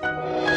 Bye. 0.00 0.49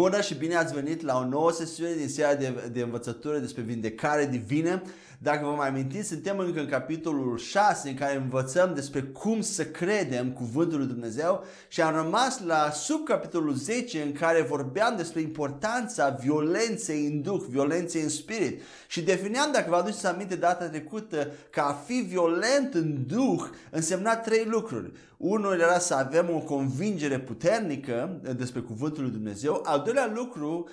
Bună 0.00 0.20
și 0.20 0.34
bine 0.34 0.56
ați 0.56 0.74
venit 0.74 1.02
la 1.02 1.18
o 1.18 1.24
nouă 1.24 1.50
sesiune 1.50 1.94
din 1.94 2.08
seria 2.08 2.34
de, 2.34 2.70
de 2.72 2.80
învățătură 2.80 3.38
despre 3.38 3.62
vindecare 3.62 4.26
divină. 4.26 4.82
Dacă 5.18 5.44
vă 5.44 5.50
mai 5.50 5.68
amintiți, 5.68 6.08
suntem 6.08 6.38
încă 6.38 6.60
în 6.60 6.68
capitolul 6.68 7.38
6 7.38 7.88
în 7.88 7.94
care 7.94 8.16
învățăm 8.16 8.74
despre 8.74 9.02
cum 9.02 9.40
să 9.40 9.64
credem 9.64 10.32
cuvântul 10.32 10.78
lui 10.78 10.86
Dumnezeu 10.86 11.44
și 11.68 11.80
am 11.80 11.94
rămas 11.94 12.40
la 12.46 12.70
subcapitolul 12.70 13.54
10 13.54 14.02
în 14.02 14.12
care 14.12 14.42
vorbeam 14.42 14.96
despre 14.96 15.20
importanța 15.20 16.08
violenței 16.08 17.06
în 17.06 17.22
duh, 17.22 17.42
violenței 17.48 18.02
în 18.02 18.08
spirit. 18.08 18.62
Și 18.86 19.02
defineam, 19.02 19.52
dacă 19.52 19.66
vă 19.68 19.76
aduceți 19.76 20.06
aminte 20.06 20.36
data 20.36 20.68
trecută, 20.68 21.30
că 21.50 21.60
a 21.60 21.72
fi 21.86 21.94
violent 22.08 22.74
în 22.74 23.06
duh 23.06 23.42
însemna 23.70 24.16
trei 24.16 24.44
lucruri. 24.44 24.92
Unul 25.20 25.60
era 25.60 25.78
să 25.78 25.94
avem 25.94 26.30
o 26.34 26.38
convingere 26.38 27.18
puternică 27.18 28.20
despre 28.36 28.60
cuvântul 28.60 29.02
lui 29.02 29.12
Dumnezeu. 29.12 29.62
Al 29.64 29.82
doilea 29.84 30.12
lucru 30.14 30.68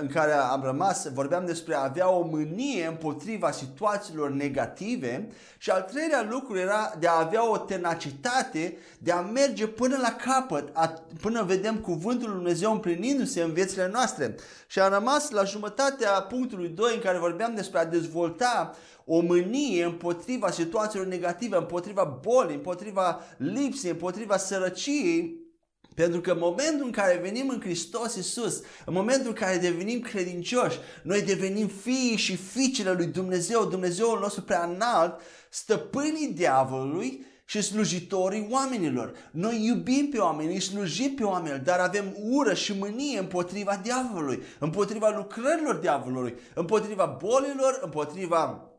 în 0.00 0.06
care 0.06 0.32
am 0.32 0.62
rămas, 0.64 1.12
vorbeam 1.12 1.46
despre 1.46 1.74
a 1.74 1.84
avea 1.84 2.10
o 2.10 2.26
mânie 2.26 2.86
împotriva 2.86 3.50
situațiilor 3.50 4.30
negative. 4.30 5.28
Și 5.58 5.70
al 5.70 5.82
treilea 5.82 6.26
lucru 6.30 6.58
era 6.58 6.94
de 6.98 7.06
a 7.06 7.18
avea 7.18 7.50
o 7.50 7.58
tenacitate, 7.58 8.76
de 8.98 9.12
a 9.12 9.20
merge 9.20 9.66
până 9.66 9.96
la 10.00 10.12
capăt, 10.12 10.72
până 11.20 11.42
vedem 11.42 11.76
cuvântul 11.76 12.28
lui 12.28 12.36
Dumnezeu 12.36 12.72
împlinindu-se 12.72 13.42
în 13.42 13.52
viețile 13.52 13.90
noastre. 13.92 14.34
Și 14.66 14.80
am 14.80 14.92
rămas 14.92 15.30
la 15.30 15.44
jumătatea 15.44 16.10
punctului 16.10 16.68
2 16.68 16.94
în 16.94 17.00
care 17.00 17.18
vorbeam 17.18 17.54
despre 17.54 17.78
a 17.78 17.84
dezvolta 17.84 18.74
o 19.06 19.20
mânie 19.20 19.84
împotriva 19.84 20.50
situațiilor 20.50 21.06
negative, 21.06 21.56
împotriva 21.56 22.20
bolii, 22.22 22.54
împotriva 22.54 23.20
lipsei, 23.36 23.90
împotriva 23.90 24.36
sărăciei, 24.36 25.40
pentru 25.94 26.20
că 26.20 26.30
în 26.30 26.38
momentul 26.38 26.84
în 26.84 26.90
care 26.90 27.18
venim 27.22 27.48
în 27.48 27.60
Hristos 27.60 28.16
Iisus, 28.16 28.60
în 28.86 28.92
momentul 28.92 29.26
în 29.26 29.32
care 29.32 29.56
devenim 29.56 30.00
credincioși, 30.00 30.78
noi 31.02 31.22
devenim 31.22 31.66
fii 31.66 32.16
și 32.16 32.36
fiicele 32.36 32.92
lui 32.92 33.06
Dumnezeu, 33.06 33.64
Dumnezeul 33.64 34.18
nostru 34.20 34.42
prea 34.42 34.64
înalt, 34.64 35.20
stăpânii 35.50 36.32
diavolului 36.34 37.26
și 37.44 37.62
slujitorii 37.62 38.46
oamenilor. 38.50 39.12
Noi 39.30 39.64
iubim 39.64 40.08
pe 40.10 40.18
oameni, 40.18 40.52
îi 40.52 40.60
slujim 40.60 41.14
pe 41.14 41.24
oameni, 41.24 41.64
dar 41.64 41.78
avem 41.78 42.16
ură 42.22 42.54
și 42.54 42.78
mânie 42.78 43.18
împotriva 43.18 43.80
diavolului, 43.82 44.42
împotriva 44.58 45.12
lucrărilor 45.16 45.74
diavolului, 45.74 46.34
împotriva 46.54 47.18
bolilor, 47.20 47.80
împotriva 47.82 48.71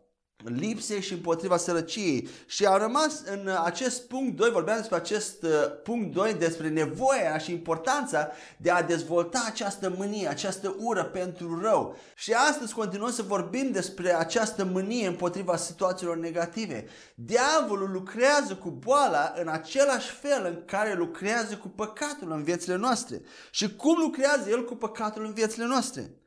lipsei 0.44 1.02
și 1.02 1.14
împotriva 1.14 1.58
sărăciei. 1.58 2.28
Și 2.46 2.66
a 2.66 2.78
rămas 2.78 3.22
în 3.26 3.50
acest 3.64 4.08
punct 4.08 4.36
2, 4.36 4.50
vorbeam 4.50 4.78
despre 4.78 4.96
acest 4.96 5.44
uh, 5.44 5.50
punct 5.84 6.14
2, 6.14 6.34
despre 6.34 6.70
nevoia 6.70 7.38
și 7.38 7.52
importanța 7.52 8.30
de 8.58 8.72
a 8.72 8.84
dezvolta 8.84 9.44
această 9.48 9.94
mânie, 9.98 10.28
această 10.28 10.76
ură 10.80 11.04
pentru 11.04 11.60
rău. 11.62 11.98
Și 12.16 12.34
astăzi 12.34 12.74
continuăm 12.74 13.12
să 13.12 13.22
vorbim 13.22 13.72
despre 13.72 14.16
această 14.16 14.66
mânie 14.66 15.08
împotriva 15.08 15.56
situațiilor 15.56 16.18
negative. 16.18 16.86
Diavolul 17.16 17.92
lucrează 17.92 18.56
cu 18.56 18.70
boala 18.70 19.34
în 19.36 19.48
același 19.48 20.10
fel 20.10 20.46
în 20.46 20.64
care 20.66 20.94
lucrează 20.94 21.56
cu 21.56 21.68
păcatul 21.68 22.32
în 22.32 22.44
viețile 22.44 22.76
noastre. 22.76 23.22
Și 23.52 23.76
cum 23.76 23.98
lucrează 24.00 24.50
el 24.50 24.66
cu 24.66 24.76
păcatul 24.76 25.26
în 25.26 25.34
viețile 25.34 25.66
noastre? 25.66 26.18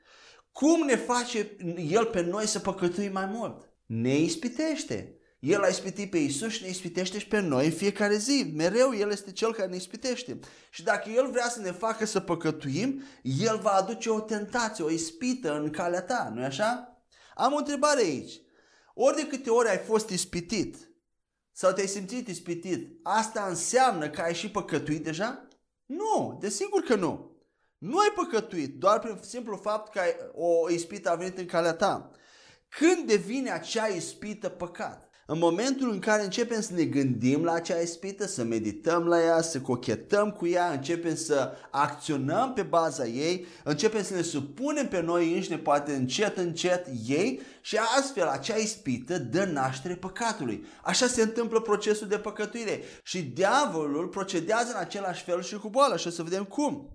Cum 0.52 0.84
ne 0.86 0.96
face 0.96 1.56
el 1.90 2.04
pe 2.04 2.22
noi 2.22 2.46
să 2.46 2.58
păcătuim 2.58 3.12
mai 3.12 3.26
mult? 3.26 3.70
Ne 3.86 4.18
ispitește. 4.18 5.20
El 5.38 5.62
a 5.62 5.66
ispitit 5.66 6.10
pe 6.10 6.18
Isus 6.18 6.52
și 6.52 6.62
ne 6.62 6.68
ispitește 6.68 7.18
și 7.18 7.26
pe 7.26 7.40
noi 7.40 7.64
în 7.64 7.72
fiecare 7.72 8.16
zi. 8.16 8.52
Mereu 8.54 8.94
El 8.94 9.10
este 9.10 9.32
Cel 9.32 9.52
care 9.52 9.68
ne 9.68 9.76
ispitește. 9.76 10.38
Și 10.70 10.82
dacă 10.82 11.10
El 11.10 11.30
vrea 11.30 11.48
să 11.48 11.60
ne 11.60 11.70
facă 11.70 12.06
să 12.06 12.20
păcătuim, 12.20 13.02
El 13.22 13.58
va 13.58 13.70
aduce 13.70 14.10
o 14.10 14.20
tentație, 14.20 14.84
o 14.84 14.90
ispită 14.90 15.58
în 15.58 15.70
calea 15.70 16.02
ta, 16.02 16.30
nu-i 16.34 16.44
așa? 16.44 17.00
Am 17.34 17.52
o 17.52 17.56
întrebare 17.56 18.00
aici. 18.00 18.40
Ori 18.94 19.16
de 19.16 19.26
câte 19.26 19.50
ori 19.50 19.68
ai 19.68 19.78
fost 19.78 20.08
ispitit 20.08 20.90
sau 21.52 21.72
te-ai 21.72 21.86
simțit 21.86 22.28
ispitit, 22.28 22.98
asta 23.02 23.46
înseamnă 23.48 24.10
că 24.10 24.20
ai 24.20 24.34
și 24.34 24.50
păcătuit 24.50 25.04
deja? 25.04 25.48
Nu, 25.86 26.38
desigur 26.40 26.82
că 26.82 26.94
nu. 26.94 27.36
Nu 27.78 27.98
ai 27.98 28.12
păcătuit, 28.14 28.78
doar 28.78 28.98
prin 28.98 29.18
simplu 29.22 29.56
fapt 29.56 29.92
că 29.92 29.98
ai, 29.98 30.16
o 30.34 30.70
ispită 30.70 31.10
a 31.10 31.14
venit 31.14 31.38
în 31.38 31.46
calea 31.46 31.74
ta. 31.74 32.10
Când 32.78 33.06
devine 33.06 33.50
acea 33.50 33.86
ispită 33.86 34.48
păcat? 34.48 35.10
În 35.26 35.38
momentul 35.38 35.90
în 35.90 35.98
care 35.98 36.22
începem 36.22 36.60
să 36.60 36.72
ne 36.72 36.84
gândim 36.84 37.44
la 37.44 37.52
acea 37.52 37.76
ispită, 37.76 38.26
să 38.26 38.44
medităm 38.44 39.06
la 39.06 39.22
ea, 39.22 39.40
să 39.42 39.60
cochetăm 39.60 40.30
cu 40.30 40.46
ea, 40.46 40.70
începem 40.70 41.14
să 41.14 41.52
acționăm 41.70 42.52
pe 42.52 42.62
baza 42.62 43.06
ei, 43.06 43.46
începem 43.64 44.02
să 44.02 44.14
ne 44.14 44.22
supunem 44.22 44.88
pe 44.88 45.00
noi 45.00 45.34
înșine, 45.34 45.58
poate 45.58 45.92
încet, 45.92 46.36
încet 46.36 46.86
ei 47.06 47.40
și 47.60 47.76
astfel 47.98 48.26
acea 48.26 48.56
ispită 48.56 49.18
dă 49.18 49.44
naștere 49.44 49.94
păcatului. 49.94 50.66
Așa 50.82 51.06
se 51.06 51.22
întâmplă 51.22 51.60
procesul 51.60 52.08
de 52.08 52.18
păcătuire 52.18 52.80
și 53.02 53.22
diavolul 53.22 54.08
procedează 54.08 54.70
în 54.74 54.80
același 54.80 55.24
fel 55.24 55.42
și 55.42 55.56
cu 55.56 55.68
boala 55.68 55.96
și 55.96 56.06
o 56.06 56.10
să 56.10 56.22
vedem 56.22 56.44
cum. 56.44 56.90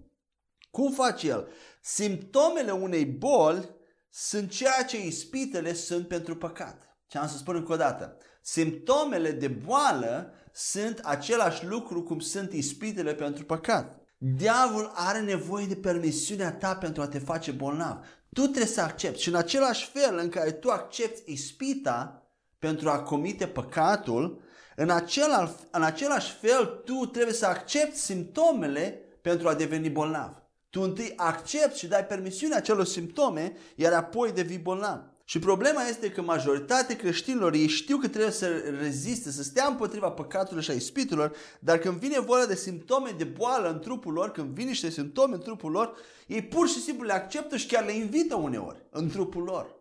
Cum 0.71 0.91
face 0.91 1.27
el? 1.27 1.47
Simptomele 1.81 2.71
unei 2.71 3.05
boli 3.05 3.79
sunt 4.13 4.49
ceea 4.49 4.83
ce 4.87 5.05
ispitele 5.05 5.73
sunt 5.73 6.07
pentru 6.07 6.35
păcat. 6.35 6.97
Ce 7.07 7.17
am 7.17 7.27
să 7.27 7.37
spun 7.37 7.55
încă 7.55 7.73
o 7.73 7.75
dată. 7.75 8.17
Simptomele 8.41 9.31
de 9.31 9.47
boală 9.47 10.33
sunt 10.53 10.99
același 11.03 11.65
lucru 11.65 12.03
cum 12.03 12.19
sunt 12.19 12.53
ispitele 12.53 13.13
pentru 13.13 13.45
păcat. 13.45 13.99
Diavol 14.17 14.91
are 14.95 15.19
nevoie 15.19 15.65
de 15.65 15.75
permisiunea 15.75 16.51
ta 16.51 16.75
pentru 16.75 17.01
a 17.01 17.07
te 17.07 17.19
face 17.19 17.51
bolnav. 17.51 18.05
Tu 18.33 18.41
trebuie 18.41 18.65
să 18.65 18.81
accepti 18.81 19.21
și 19.21 19.29
în 19.29 19.35
același 19.35 19.89
fel 19.89 20.17
în 20.17 20.29
care 20.29 20.51
tu 20.51 20.69
accepti 20.69 21.31
ispita 21.31 22.25
pentru 22.59 22.89
a 22.89 23.03
comite 23.03 23.47
păcatul, 23.47 24.41
în, 24.75 24.89
acela, 24.89 25.55
în 25.71 25.83
același 25.83 26.33
fel 26.33 26.65
tu 26.65 27.05
trebuie 27.05 27.33
să 27.33 27.45
accepti 27.45 27.97
simptomele 27.97 29.01
pentru 29.21 29.47
a 29.47 29.53
deveni 29.53 29.89
bolnav. 29.89 30.40
Tu 30.71 30.81
întâi 30.81 31.13
accepti 31.15 31.77
și 31.77 31.87
dai 31.87 32.05
permisiunea 32.05 32.57
acelor 32.57 32.85
simptome, 32.85 33.53
iar 33.75 33.93
apoi 33.93 34.31
devii 34.31 34.57
bolnav. 34.57 35.01
Și 35.31 35.39
problema 35.39 35.83
este 35.83 36.11
că 36.11 36.21
majoritatea 36.21 36.95
creștinilor 36.95 37.53
ei 37.53 37.67
știu 37.67 37.97
că 37.97 38.07
trebuie 38.07 38.31
să 38.31 38.47
reziste, 38.79 39.31
să 39.31 39.43
stea 39.43 39.65
împotriva 39.67 40.11
păcatului 40.11 40.63
și 40.63 40.71
a 40.71 40.73
ispitelor, 40.73 41.35
dar 41.59 41.77
când 41.77 41.97
vine 41.97 42.19
vorba 42.19 42.45
de 42.45 42.55
simptome 42.55 43.13
de 43.17 43.23
boală 43.23 43.69
în 43.69 43.79
trupul 43.79 44.13
lor, 44.13 44.31
când 44.31 44.47
vin 44.47 44.67
niște 44.67 44.89
simptome 44.89 45.33
în 45.33 45.41
trupul 45.41 45.71
lor, 45.71 45.95
ei 46.27 46.41
pur 46.41 46.67
și 46.67 46.81
simplu 46.81 47.05
le 47.05 47.13
acceptă 47.13 47.57
și 47.57 47.67
chiar 47.67 47.85
le 47.85 47.91
invită 47.91 48.35
uneori 48.35 48.85
în 48.89 49.09
trupul 49.09 49.43
lor. 49.43 49.75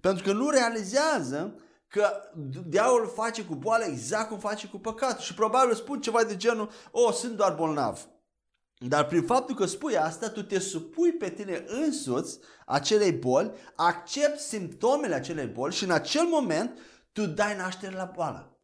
Pentru 0.00 0.24
că 0.24 0.32
nu 0.32 0.50
realizează 0.50 1.54
că 1.88 2.10
diavolul 2.66 3.12
face 3.14 3.44
cu 3.44 3.54
boala 3.54 3.84
exact 3.84 4.28
cum 4.28 4.38
face 4.38 4.66
cu 4.66 4.78
păcatul 4.78 5.24
și 5.24 5.34
probabil 5.34 5.74
spun 5.74 6.00
ceva 6.00 6.24
de 6.24 6.36
genul, 6.36 6.70
o, 6.90 7.02
oh, 7.02 7.12
sunt 7.12 7.36
doar 7.36 7.54
bolnav. 7.54 8.08
Dar 8.80 9.06
prin 9.06 9.22
faptul 9.22 9.54
că 9.54 9.66
spui 9.66 9.96
asta, 9.96 10.28
tu 10.28 10.42
te 10.42 10.58
supui 10.58 11.12
pe 11.12 11.30
tine 11.30 11.64
însuți 11.66 12.38
acelei 12.66 13.12
boli, 13.12 13.52
accepti 13.76 14.42
simptomele 14.42 15.14
acelei 15.14 15.46
boli 15.46 15.74
și 15.74 15.84
în 15.84 15.90
acel 15.90 16.24
moment 16.24 16.78
tu 17.12 17.26
dai 17.26 17.56
naștere 17.56 17.96
la 17.96 18.12
boală. 18.14 18.58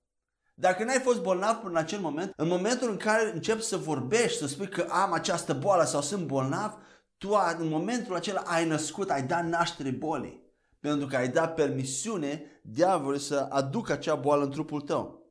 Dacă 0.54 0.84
n-ai 0.84 1.00
fost 1.00 1.22
bolnav 1.22 1.56
până 1.56 1.70
în 1.70 1.76
acel 1.76 2.00
moment, 2.00 2.32
în 2.36 2.48
momentul 2.48 2.90
în 2.90 2.96
care 2.96 3.32
începi 3.34 3.62
să 3.62 3.76
vorbești, 3.76 4.38
să 4.38 4.46
spui 4.46 4.68
că 4.68 4.86
am 4.88 5.12
această 5.12 5.52
boală 5.52 5.84
sau 5.84 6.00
sunt 6.00 6.26
bolnav, 6.26 6.78
tu 7.18 7.36
în 7.58 7.68
momentul 7.68 8.14
acela 8.14 8.40
ai 8.40 8.66
născut, 8.66 9.10
ai 9.10 9.22
dat 9.22 9.46
naștere 9.46 9.90
bolii. 9.90 10.42
Pentru 10.80 11.06
că 11.06 11.16
ai 11.16 11.28
dat 11.28 11.54
permisiune 11.54 12.60
diavolului 12.62 13.20
să 13.20 13.46
aducă 13.50 13.92
acea 13.92 14.14
boală 14.14 14.44
în 14.44 14.50
trupul 14.50 14.80
tău. 14.80 15.23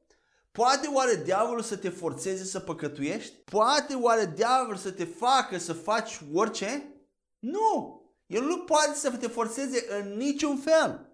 Poate 0.59 0.87
oare 0.87 1.15
diavolul 1.15 1.61
să 1.61 1.77
te 1.77 1.89
forțeze 1.89 2.43
să 2.43 2.59
păcătuiești? 2.59 3.33
Poate 3.45 3.93
oare 3.93 4.31
diavolul 4.35 4.75
să 4.75 4.91
te 4.91 5.05
facă 5.05 5.57
să 5.57 5.73
faci 5.73 6.21
orice? 6.33 6.93
Nu! 7.39 8.01
El 8.25 8.43
nu 8.43 8.57
poate 8.57 8.95
să 8.95 9.11
te 9.11 9.27
forțeze 9.27 9.85
în 9.99 10.17
niciun 10.17 10.57
fel. 10.57 11.09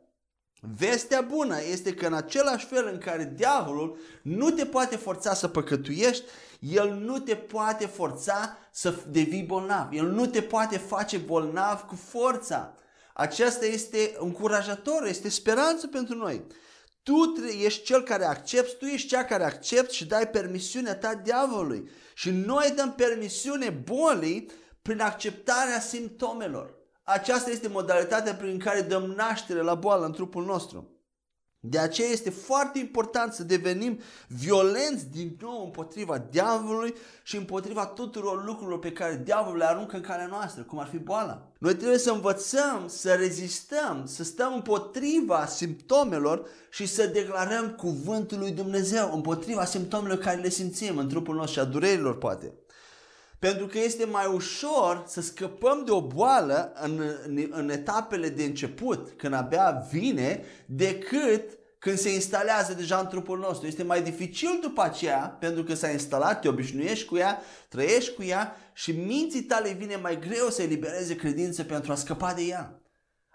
Vestea 0.78 1.22
bună 1.22 1.62
este 1.72 1.94
că 1.94 2.06
în 2.06 2.14
același 2.14 2.66
fel 2.66 2.90
în 2.92 2.98
care 2.98 3.34
diavolul 3.36 3.98
nu 4.24 4.50
te 4.52 4.66
poate 4.66 4.96
forța 4.96 5.34
să 5.34 5.48
păcătuiești, 5.48 6.24
el 6.60 6.94
nu 6.94 7.20
te 7.20 7.36
poate 7.36 7.86
forța 7.86 8.58
să 8.72 8.94
devii 9.08 9.44
bolnav. 9.44 9.88
El 9.92 10.08
nu 10.08 10.26
te 10.26 10.42
poate 10.42 10.78
face 10.78 11.18
bolnav 11.18 11.82
cu 11.82 11.96
forța. 11.96 12.76
Aceasta 13.14 13.66
este 13.66 14.16
încurajator, 14.20 15.06
este 15.06 15.30
speranță 15.30 15.88
pentru 15.88 16.16
noi. 16.16 16.46
Tu 17.10 17.46
ești 17.64 17.84
cel 17.84 18.04
care 18.04 18.26
accepti, 18.26 18.76
tu 18.76 18.86
ești 18.86 19.08
cea 19.08 19.26
care 19.26 19.44
accepti 19.44 19.96
și 19.96 20.06
dai 20.06 20.28
permisiunea 20.28 20.96
ta 20.96 21.16
diavolului. 21.16 21.90
Și 22.14 22.30
noi 22.30 22.74
dăm 22.76 22.94
permisiune 22.94 23.70
bolii 23.70 24.52
prin 24.82 25.02
acceptarea 25.02 25.80
simptomelor. 25.80 26.76
Aceasta 27.04 27.50
este 27.50 27.68
modalitatea 27.68 28.36
prin 28.36 28.60
care 28.60 28.82
dăm 28.82 29.04
naștere 29.04 29.62
la 29.62 29.74
boală 29.74 30.06
în 30.06 30.12
trupul 30.12 30.46
nostru. 30.46 30.99
De 31.62 31.78
aceea 31.78 32.10
este 32.10 32.30
foarte 32.30 32.80
important 32.80 33.34
să 33.34 33.44
devenim 33.44 34.00
violenți 34.28 35.10
din 35.10 35.38
nou 35.42 35.64
împotriva 35.64 36.18
diavolului 36.32 36.94
și 37.24 37.38
împotriva 37.38 37.86
tuturor 37.86 38.46
lucrurilor 38.46 38.80
pe 38.80 38.92
care 38.92 39.22
diavolul 39.24 39.58
le 39.58 39.66
aruncă 39.66 39.96
în 39.96 40.02
calea 40.02 40.26
noastră, 40.26 40.64
cum 40.64 40.80
ar 40.80 40.88
fi 40.88 40.98
boala. 40.98 41.48
Noi 41.58 41.76
trebuie 41.76 41.98
să 41.98 42.12
învățăm, 42.12 42.84
să 42.88 43.14
rezistăm, 43.14 44.04
să 44.06 44.24
stăm 44.24 44.54
împotriva 44.54 45.46
simptomelor 45.46 46.48
și 46.70 46.86
să 46.86 47.08
declarăm 47.08 47.70
cuvântul 47.70 48.40
lui 48.40 48.52
Dumnezeu 48.52 49.12
împotriva 49.14 49.66
simptomelor 49.66 50.18
care 50.18 50.42
le 50.42 50.50
simțim 50.50 50.98
în 50.98 51.08
trupul 51.08 51.36
nostru 51.36 51.54
și 51.54 51.60
a 51.60 51.70
durerilor 51.70 52.18
poate. 52.18 52.54
Pentru 53.40 53.68
că 53.68 53.78
este 53.80 54.06
mai 54.06 54.26
ușor 54.26 55.04
să 55.08 55.22
scăpăm 55.22 55.84
de 55.86 55.92
o 55.92 56.08
boală 56.08 56.74
în, 56.82 57.02
în 57.50 57.70
etapele 57.70 58.30
de 58.30 58.44
început, 58.44 59.10
când 59.18 59.34
abia 59.34 59.88
vine, 59.92 60.44
decât 60.66 61.58
când 61.80 61.98
se 61.98 62.14
instalează 62.14 62.74
deja 62.74 62.98
în 62.98 63.08
trupul 63.08 63.40
nostru. 63.40 63.68
Este 63.68 63.84
mai 63.84 64.02
dificil 64.02 64.60
după 64.62 64.82
aceea, 64.82 65.38
pentru 65.40 65.64
că 65.64 65.74
s-a 65.74 65.90
instalat, 65.90 66.42
te 66.42 66.48
obișnuiești 66.48 67.08
cu 67.08 67.18
ea, 67.18 67.42
trăiești 67.70 68.14
cu 68.14 68.24
ea 68.24 68.56
și 68.74 68.92
minții 68.92 69.44
tale 69.44 69.72
vine 69.72 69.96
mai 69.96 70.20
greu 70.20 70.50
să 70.50 70.62
elibereze 70.62 71.16
credință 71.16 71.64
pentru 71.64 71.92
a 71.92 71.96
scăpa 71.96 72.34
de 72.34 72.42
ea. 72.42 72.82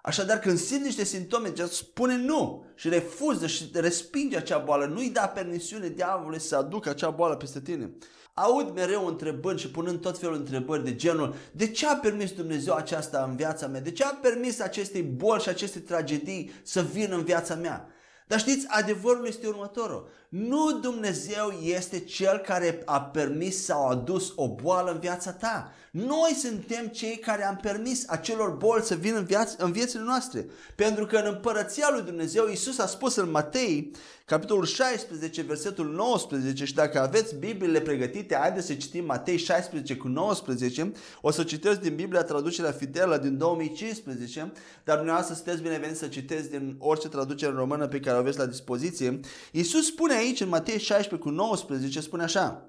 Așadar, 0.06 0.39
când 0.39 0.59
simți 0.59 0.85
niște 0.85 1.05
simptome, 1.05 1.53
spune 1.71 2.17
nu 2.17 2.65
și 2.75 2.89
refuză 2.89 3.47
și 3.47 3.71
respinge 3.73 4.37
acea 4.37 4.59
boală. 4.59 4.85
Nu-i 4.87 5.11
da 5.11 5.27
permisiune 5.27 5.89
diavolului 5.89 6.41
să 6.41 6.56
aducă 6.56 6.89
acea 6.89 7.11
boală 7.11 7.37
peste 7.37 7.61
tine. 7.61 7.91
Aud 8.35 8.75
mereu 8.75 9.06
întrebări 9.06 9.61
și 9.61 9.71
punând 9.71 10.01
tot 10.01 10.19
felul 10.19 10.35
întrebări 10.35 10.85
de 10.85 10.95
genul 10.95 11.35
de 11.53 11.71
ce 11.71 11.87
a 11.87 11.97
permis 11.97 12.33
Dumnezeu 12.33 12.75
aceasta 12.75 13.27
în 13.29 13.37
viața 13.37 13.67
mea? 13.67 13.81
De 13.81 13.91
ce 13.91 14.05
a 14.05 14.15
permis 14.23 14.61
acestei 14.61 15.03
boli 15.03 15.43
și 15.43 15.49
aceste 15.49 15.79
tragedii 15.79 16.53
să 16.62 16.83
vină 16.83 17.15
în 17.15 17.25
viața 17.25 17.55
mea? 17.55 17.89
Dar 18.27 18.39
știți, 18.39 18.67
adevărul 18.69 19.27
este 19.27 19.47
următorul. 19.47 20.09
Nu 20.36 20.78
Dumnezeu 20.81 21.50
este 21.62 21.98
cel 21.98 22.38
care 22.38 22.82
a 22.84 23.00
permis 23.00 23.64
sau 23.64 23.86
a 23.86 23.90
adus 23.90 24.32
o 24.36 24.54
boală 24.54 24.90
în 24.90 24.98
viața 24.98 25.32
ta. 25.32 25.72
Noi 25.94 26.36
suntem 26.40 26.86
cei 26.86 27.16
care 27.16 27.44
am 27.44 27.56
permis 27.62 28.04
acelor 28.08 28.50
boli 28.50 28.82
să 28.82 28.94
vină 28.94 29.16
în, 29.16 29.26
viaț- 29.26 29.56
în 29.56 29.72
viețile 29.72 30.02
noastre. 30.02 30.46
Pentru 30.75 31.06
că 31.06 31.16
în 31.16 31.32
împărăția 31.34 31.88
lui 31.92 32.02
Dumnezeu, 32.02 32.48
Isus 32.48 32.78
a 32.78 32.86
spus 32.86 33.16
în 33.16 33.31
Matei, 33.31 33.90
capitolul 34.25 34.64
16, 34.64 35.42
versetul 35.42 35.92
19 35.92 36.64
și 36.64 36.75
dacă 36.75 37.00
aveți 37.00 37.36
Bibliile 37.36 37.81
pregătite, 37.81 38.36
haideți 38.40 38.66
să 38.66 38.75
citim 38.75 39.04
Matei 39.04 39.36
16 39.36 39.96
cu 39.96 40.08
19. 40.08 40.92
O 41.20 41.31
să 41.31 41.42
citesc 41.42 41.81
din 41.81 41.94
Biblia 41.94 42.22
traducerea 42.22 42.72
fidelă 42.72 43.16
din 43.16 43.38
2015, 43.38 44.52
dar 44.84 44.96
dumneavoastră 44.96 45.34
sunteți 45.34 45.62
bineveniți 45.62 45.98
să 45.98 46.06
citeți 46.06 46.50
din 46.50 46.76
orice 46.78 47.08
traducere 47.08 47.52
română 47.52 47.86
pe 47.86 48.00
care 48.00 48.16
o 48.16 48.20
aveți 48.20 48.38
la 48.38 48.46
dispoziție. 48.46 49.20
Isus 49.52 49.86
spune 49.86 50.14
aici 50.25 50.41
în 50.41 50.49
Matei 50.49 50.79
16 50.79 51.29
cu 51.29 51.35
19, 51.35 52.00
spune 52.00 52.23
așa 52.23 52.69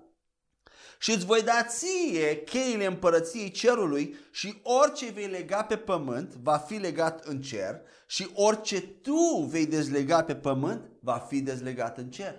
și 0.99 1.11
îți 1.11 1.25
voi 1.25 1.41
da 1.41 1.63
ție 1.63 2.43
cheile 2.43 2.85
împărăției 2.85 3.51
cerului 3.51 4.15
și 4.31 4.61
orice 4.63 5.11
vei 5.11 5.27
lega 5.27 5.63
pe 5.63 5.77
pământ 5.77 6.33
va 6.33 6.57
fi 6.57 6.73
legat 6.73 7.25
în 7.25 7.41
cer 7.41 7.81
și 8.07 8.29
orice 8.33 8.81
tu 8.81 9.47
vei 9.49 9.65
dezlega 9.65 10.23
pe 10.23 10.35
pământ 10.35 10.89
va 11.01 11.25
fi 11.29 11.41
dezlegat 11.41 11.97
în 11.97 12.09
cer. 12.09 12.35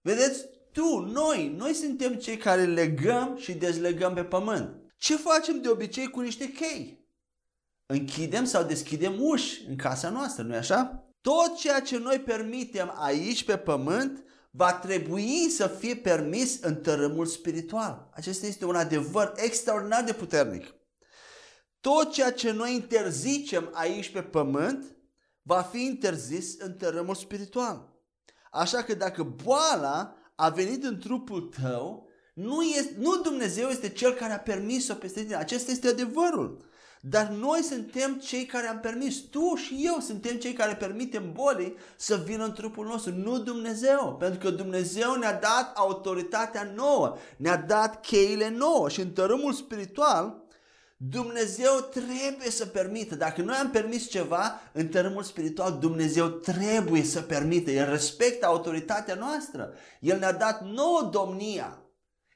Vedeți, 0.00 0.44
tu, 0.72 0.98
noi, 0.98 1.54
noi 1.56 1.72
suntem 1.72 2.14
cei 2.14 2.36
care 2.36 2.64
legăm 2.64 3.36
și 3.40 3.52
dezlegăm 3.52 4.14
pe 4.14 4.24
pământ. 4.24 4.76
Ce 4.96 5.16
facem 5.16 5.60
de 5.60 5.68
obicei 5.68 6.06
cu 6.10 6.20
niște 6.20 6.52
chei? 6.52 7.06
Închidem 7.86 8.44
sau 8.44 8.62
deschidem 8.62 9.14
uși 9.18 9.64
în 9.68 9.76
casa 9.76 10.08
noastră, 10.10 10.42
nu-i 10.42 10.56
așa? 10.56 11.08
Tot 11.20 11.56
ceea 11.56 11.80
ce 11.80 11.98
noi 11.98 12.18
permitem 12.18 12.94
aici 12.96 13.44
pe 13.44 13.56
pământ 13.56 14.24
va 14.50 14.72
trebui 14.72 15.48
să 15.50 15.66
fie 15.66 15.96
permis 15.96 16.60
în 16.60 16.76
tărâmul 16.76 17.26
spiritual. 17.26 18.10
Acesta 18.14 18.46
este 18.46 18.64
un 18.64 18.74
adevăr 18.74 19.32
extraordinar 19.36 20.04
de 20.04 20.12
puternic. 20.12 20.74
Tot 21.80 22.12
ceea 22.12 22.32
ce 22.32 22.50
noi 22.50 22.74
interzicem 22.74 23.70
aici 23.72 24.10
pe 24.10 24.22
pământ 24.22 24.96
va 25.42 25.62
fi 25.62 25.84
interzis 25.84 26.58
în 26.58 26.72
tărâmul 26.72 27.14
spiritual. 27.14 27.96
Așa 28.50 28.82
că 28.82 28.94
dacă 28.94 29.22
boala 29.22 30.16
a 30.34 30.48
venit 30.48 30.84
în 30.84 30.98
trupul 30.98 31.40
tău, 31.62 32.08
nu, 32.34 32.62
este, 32.62 32.94
nu 32.98 33.16
Dumnezeu 33.16 33.68
este 33.68 33.88
cel 33.88 34.12
care 34.12 34.32
a 34.32 34.40
permis-o 34.40 34.94
peste 34.94 35.22
tine. 35.22 35.36
Acesta 35.36 35.70
este 35.70 35.88
adevărul. 35.88 36.67
Dar 37.00 37.28
noi 37.28 37.62
suntem 37.62 38.14
cei 38.14 38.44
care 38.44 38.66
am 38.66 38.80
permis, 38.80 39.18
tu 39.18 39.54
și 39.54 39.82
eu 39.84 39.98
suntem 40.00 40.36
cei 40.36 40.52
care 40.52 40.74
permitem 40.74 41.32
bolii 41.32 41.76
să 41.96 42.22
vină 42.24 42.44
în 42.44 42.52
trupul 42.52 42.86
nostru, 42.86 43.12
nu 43.12 43.38
Dumnezeu. 43.38 44.16
Pentru 44.18 44.38
că 44.38 44.50
Dumnezeu 44.50 45.14
ne-a 45.14 45.32
dat 45.32 45.72
autoritatea 45.74 46.72
nouă, 46.74 47.16
ne-a 47.36 47.56
dat 47.56 48.00
cheile 48.00 48.48
nouă 48.48 48.88
și 48.88 49.00
în 49.00 49.10
tărâmul 49.10 49.52
spiritual 49.52 50.46
Dumnezeu 51.00 51.72
trebuie 51.90 52.50
să 52.50 52.66
permită. 52.66 53.14
Dacă 53.14 53.42
noi 53.42 53.56
am 53.56 53.70
permis 53.70 54.08
ceva 54.08 54.60
în 54.72 54.88
tărâmul 54.88 55.22
spiritual, 55.22 55.78
Dumnezeu 55.78 56.28
trebuie 56.28 57.02
să 57.02 57.20
permită. 57.20 57.70
El 57.70 57.90
respectă 57.90 58.46
autoritatea 58.46 59.14
noastră. 59.14 59.72
El 60.00 60.18
ne-a 60.18 60.32
dat 60.32 60.64
nouă 60.64 61.08
domnia. 61.12 61.82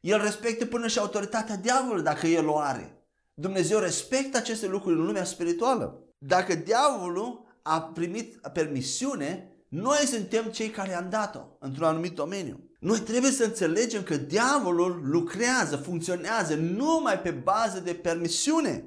El 0.01 0.23
respectă 0.23 0.67
până 0.67 0.87
și 0.87 0.99
autoritatea 0.99 1.57
diavolului 1.57 2.03
dacă 2.03 2.27
el 2.27 2.49
o 2.49 2.59
are. 2.59 3.02
Dumnezeu 3.35 3.79
respectă 3.79 4.37
aceste 4.37 4.67
lucruri 4.67 4.99
în 4.99 5.05
lumea 5.05 5.25
spirituală. 5.25 6.03
Dacă 6.19 6.55
diavolul 6.55 7.45
a 7.63 7.83
primit 7.83 8.37
permisiune, 8.53 9.53
noi 9.69 9.97
suntem 9.97 10.45
cei 10.45 10.69
care 10.69 10.95
am 10.95 11.11
dat-o 11.11 11.57
într-un 11.59 11.87
anumit 11.87 12.15
domeniu. 12.15 12.71
Noi 12.81 12.99
trebuie 12.99 13.31
să 13.31 13.45
înțelegem 13.45 14.03
că 14.03 14.17
diavolul 14.17 15.01
lucrează, 15.05 15.77
funcționează 15.77 16.55
numai 16.55 17.21
pe 17.21 17.31
bază 17.31 17.81
de 17.81 17.95
permisiune. 17.95 18.85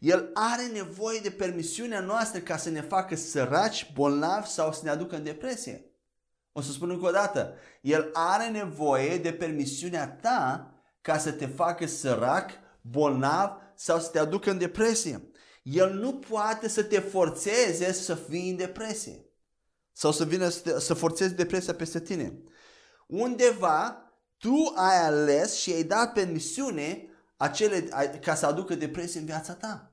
El 0.00 0.30
are 0.34 0.66
nevoie 0.72 1.20
de 1.22 1.30
permisiunea 1.30 2.00
noastră 2.00 2.40
ca 2.40 2.56
să 2.56 2.70
ne 2.70 2.80
facă 2.80 3.16
săraci, 3.16 3.92
bolnavi 3.94 4.48
sau 4.48 4.72
să 4.72 4.80
ne 4.82 4.90
aducă 4.90 5.16
în 5.16 5.24
depresie. 5.24 5.90
O 6.52 6.60
să 6.60 6.72
spun 6.72 6.90
încă 6.90 7.06
o 7.06 7.10
dată, 7.10 7.54
el 7.80 8.10
are 8.12 8.48
nevoie 8.48 9.18
de 9.18 9.32
permisiunea 9.32 10.08
ta 10.08 10.74
ca 11.00 11.18
să 11.18 11.32
te 11.32 11.46
facă 11.46 11.86
sărac, 11.86 12.50
bolnav 12.80 13.50
sau 13.76 14.00
să 14.00 14.08
te 14.08 14.18
aducă 14.18 14.50
în 14.50 14.58
depresie. 14.58 15.30
El 15.62 15.92
nu 15.92 16.14
poate 16.14 16.68
să 16.68 16.82
te 16.82 16.98
forțeze 17.00 17.92
să 17.92 18.14
fii 18.14 18.50
în 18.50 18.56
depresie 18.56 19.26
sau 19.92 20.12
să 20.12 20.24
vină 20.24 20.48
să, 20.48 20.60
te, 20.60 20.80
să 20.80 20.94
forțezi 20.94 21.34
depresia 21.34 21.74
peste 21.74 22.00
tine. 22.00 22.38
Undeva 23.06 24.06
tu 24.38 24.72
ai 24.74 25.02
ales 25.04 25.54
și 25.54 25.72
ai 25.72 25.82
dat 25.82 26.12
permisiune 26.12 27.08
acele, 27.36 27.88
ca 28.20 28.34
să 28.34 28.46
aducă 28.46 28.74
depresie 28.74 29.20
în 29.20 29.26
viața 29.26 29.52
ta. 29.52 29.90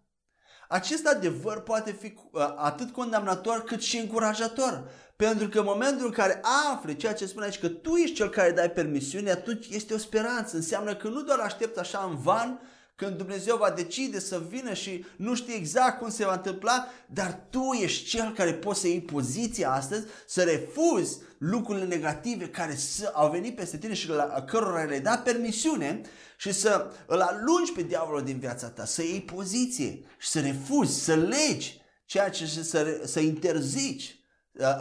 Acest 0.67 1.08
adevăr 1.08 1.62
poate 1.62 1.91
fi 1.91 2.13
uh, 2.31 2.53
atât 2.55 2.91
condamnator 2.91 3.63
cât 3.63 3.81
și 3.81 3.98
încurajator. 3.98 4.89
Pentru 5.15 5.48
că 5.48 5.60
în 5.60 5.65
momentul 5.65 6.05
în 6.05 6.12
care 6.12 6.41
afli 6.72 6.96
ceea 6.96 7.13
ce 7.13 7.25
spune 7.25 7.46
aici, 7.46 7.60
că 7.60 7.67
tu 7.67 7.96
ești 7.96 8.15
cel 8.15 8.29
care 8.29 8.51
dai 8.51 8.72
permisiune, 8.72 9.31
atunci 9.31 9.67
este 9.69 9.93
o 9.93 9.98
speranță. 9.98 10.55
Înseamnă 10.55 10.96
că 10.96 11.08
nu 11.08 11.22
doar 11.22 11.39
aștepți 11.39 11.79
așa 11.79 12.08
în 12.10 12.17
van 12.17 12.60
când 12.95 13.17
Dumnezeu 13.17 13.57
va 13.57 13.69
decide 13.69 14.19
să 14.19 14.41
vină 14.50 14.73
și 14.73 15.05
nu 15.15 15.35
știi 15.35 15.55
exact 15.55 16.00
cum 16.00 16.09
se 16.09 16.25
va 16.25 16.33
întâmpla, 16.33 16.88
dar 17.07 17.47
tu 17.50 17.71
ești 17.81 18.05
cel 18.05 18.33
care 18.33 18.53
poți 18.53 18.79
să 18.79 18.88
iei 18.88 19.01
poziția 19.01 19.71
astăzi, 19.71 20.05
să 20.27 20.43
refuzi 20.43 21.17
lucrurile 21.38 21.85
negative 21.85 22.50
care 22.50 22.75
să, 22.75 23.12
au 23.13 23.29
venit 23.29 23.55
peste 23.55 23.77
tine 23.77 23.93
și 23.93 24.09
la 24.09 24.43
cărora 24.47 24.83
le-ai 24.83 25.01
dat 25.01 25.23
permisiune 25.23 26.01
și 26.38 26.51
să 26.51 26.91
îl 27.05 27.19
alungi 27.21 27.71
pe 27.71 27.81
diavolul 27.81 28.23
din 28.23 28.39
viața 28.39 28.69
ta, 28.69 28.85
să 28.85 29.01
iei 29.01 29.21
poziție 29.21 30.05
și 30.17 30.27
să 30.27 30.39
refuzi, 30.39 31.03
să 31.03 31.15
legi 31.15 31.81
ceea 32.05 32.29
ce 32.29 32.45
să, 32.45 33.01
să 33.05 33.19
interzici 33.19 34.17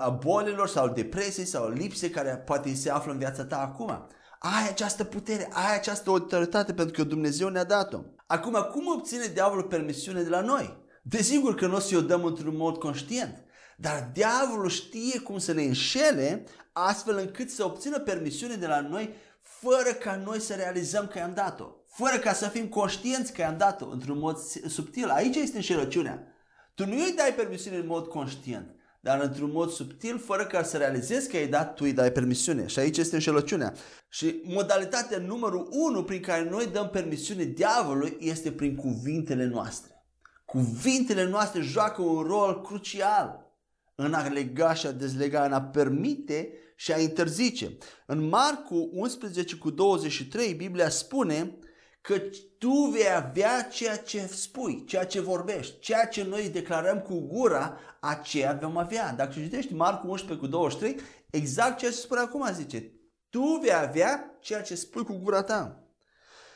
a 0.00 0.08
bolilor 0.08 0.68
sau 0.68 0.88
depresii 0.88 1.44
sau 1.44 1.68
lipse 1.68 2.10
care 2.10 2.30
poate 2.30 2.74
se 2.74 2.90
află 2.90 3.12
în 3.12 3.18
viața 3.18 3.44
ta 3.44 3.60
acum. 3.60 4.08
Ai 4.44 4.68
această 4.68 5.04
putere, 5.04 5.48
ai 5.52 5.74
această 5.74 6.10
autoritate 6.10 6.74
pentru 6.74 6.94
că 6.94 7.08
Dumnezeu 7.08 7.48
ne-a 7.48 7.64
dat-o. 7.64 8.00
Acum, 8.26 8.52
cum 8.72 8.86
obține 8.86 9.26
diavolul 9.26 9.64
permisiune 9.64 10.22
de 10.22 10.28
la 10.28 10.40
noi? 10.40 10.76
Desigur 11.02 11.54
că 11.54 11.66
nu 11.66 11.74
o 11.74 11.78
să 11.78 11.96
o 11.96 12.00
dăm 12.00 12.24
într-un 12.24 12.56
mod 12.56 12.78
conștient, 12.78 13.44
dar 13.76 14.10
diavolul 14.12 14.68
știe 14.68 15.20
cum 15.20 15.38
să 15.38 15.52
ne 15.52 15.62
înșele 15.62 16.44
astfel 16.72 17.18
încât 17.18 17.50
să 17.50 17.64
obțină 17.64 17.98
permisiune 17.98 18.54
de 18.54 18.66
la 18.66 18.80
noi 18.80 19.14
fără 19.42 19.92
ca 20.00 20.16
noi 20.24 20.40
să 20.40 20.54
realizăm 20.54 21.06
că 21.06 21.18
i-am 21.18 21.34
dat-o. 21.34 21.66
Fără 21.88 22.18
ca 22.18 22.32
să 22.32 22.48
fim 22.48 22.68
conștienți 22.68 23.32
că 23.32 23.40
i-am 23.40 23.56
dat-o 23.56 23.88
într-un 23.90 24.18
mod 24.18 24.38
subtil. 24.66 25.08
Aici 25.08 25.36
este 25.36 25.56
înșelăciunea. 25.56 26.26
Tu 26.74 26.86
nu 26.86 26.92
îi 26.92 27.14
dai 27.16 27.34
permisiune 27.34 27.76
în 27.76 27.86
mod 27.86 28.06
conștient, 28.06 28.74
dar 29.04 29.20
într-un 29.20 29.50
mod 29.50 29.70
subtil, 29.70 30.18
fără 30.18 30.46
ca 30.46 30.62
să 30.62 30.76
realizezi 30.76 31.28
că 31.30 31.36
ai 31.36 31.46
dat, 31.46 31.74
tu 31.74 31.84
îi 31.84 31.92
dai 31.92 32.12
permisiune. 32.12 32.66
Și 32.66 32.78
aici 32.78 32.96
este 32.96 33.14
înșelăciunea. 33.14 33.74
Și 34.08 34.40
modalitatea 34.44 35.18
numărul 35.18 35.68
unu 35.70 36.04
prin 36.04 36.20
care 36.20 36.48
noi 36.48 36.66
dăm 36.66 36.88
permisiune 36.88 37.44
diavolului 37.44 38.16
este 38.20 38.52
prin 38.52 38.74
cuvintele 38.74 39.44
noastre. 39.44 40.04
Cuvintele 40.44 41.24
noastre 41.24 41.60
joacă 41.60 42.02
un 42.02 42.22
rol 42.22 42.60
crucial 42.60 43.52
în 43.94 44.14
a 44.14 44.28
lega 44.28 44.74
și 44.74 44.86
a 44.86 44.92
dezlega, 44.92 45.44
în 45.44 45.52
a 45.52 45.62
permite 45.62 46.52
și 46.76 46.92
a 46.92 46.98
interzice. 46.98 47.76
În 48.06 48.28
Marcu 48.28 48.90
11 48.92 49.56
cu 49.56 49.70
23, 49.70 50.54
Biblia 50.54 50.88
spune 50.88 51.58
că 52.02 52.22
tu 52.58 52.88
vei 52.92 53.14
avea 53.16 53.62
ceea 53.62 53.96
ce 53.96 54.26
spui, 54.26 54.84
ceea 54.84 55.04
ce 55.04 55.20
vorbești, 55.20 55.78
ceea 55.78 56.06
ce 56.06 56.22
noi 56.22 56.48
declarăm 56.48 57.00
cu 57.00 57.18
gura, 57.18 57.78
aceea 58.00 58.58
vom 58.60 58.76
avea. 58.76 59.12
Dacă 59.12 59.32
citești 59.32 59.74
Marcu 59.74 60.08
11 60.08 60.46
cu 60.46 60.50
23, 60.50 60.96
exact 61.30 61.78
ceea 61.78 61.90
ce 61.90 61.96
spune 61.96 62.20
acum 62.20 62.48
zice, 62.52 62.92
tu 63.30 63.58
vei 63.62 63.74
avea 63.74 64.38
ceea 64.40 64.62
ce 64.62 64.74
spui 64.74 65.04
cu 65.04 65.18
gura 65.22 65.42
ta. 65.42 65.76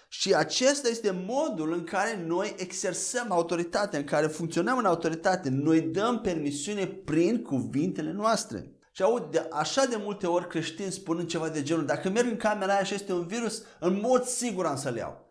Și 0.09 0.35
acesta 0.35 0.89
este 0.89 1.25
modul 1.27 1.73
în 1.73 1.85
care 1.85 2.23
noi 2.27 2.55
exersăm 2.59 3.33
autoritatea, 3.33 3.99
în 3.99 4.05
care 4.05 4.27
funcționăm 4.27 4.79
în 4.79 4.85
autoritate. 4.85 5.49
Noi 5.49 5.81
dăm 5.81 6.21
permisiune 6.21 6.87
prin 6.87 7.43
cuvintele 7.43 8.13
noastre. 8.13 8.71
Și 8.93 9.03
aud 9.03 9.31
de, 9.31 9.49
așa 9.51 9.85
de 9.85 9.97
multe 9.99 10.27
ori 10.27 10.49
creștini 10.49 10.93
spunând 10.93 11.29
ceva 11.29 11.49
de 11.49 11.63
genul, 11.63 11.87
dacă 11.87 12.09
merg 12.09 12.27
în 12.27 12.37
camera 12.37 12.75
aia 12.75 12.85
și 12.85 12.95
este 12.95 13.13
un 13.13 13.27
virus, 13.27 13.63
în 13.81 14.01
mod 14.01 14.25
sigur 14.25 14.67
am 14.67 14.77
să-l 14.77 14.97
iau. 14.97 15.26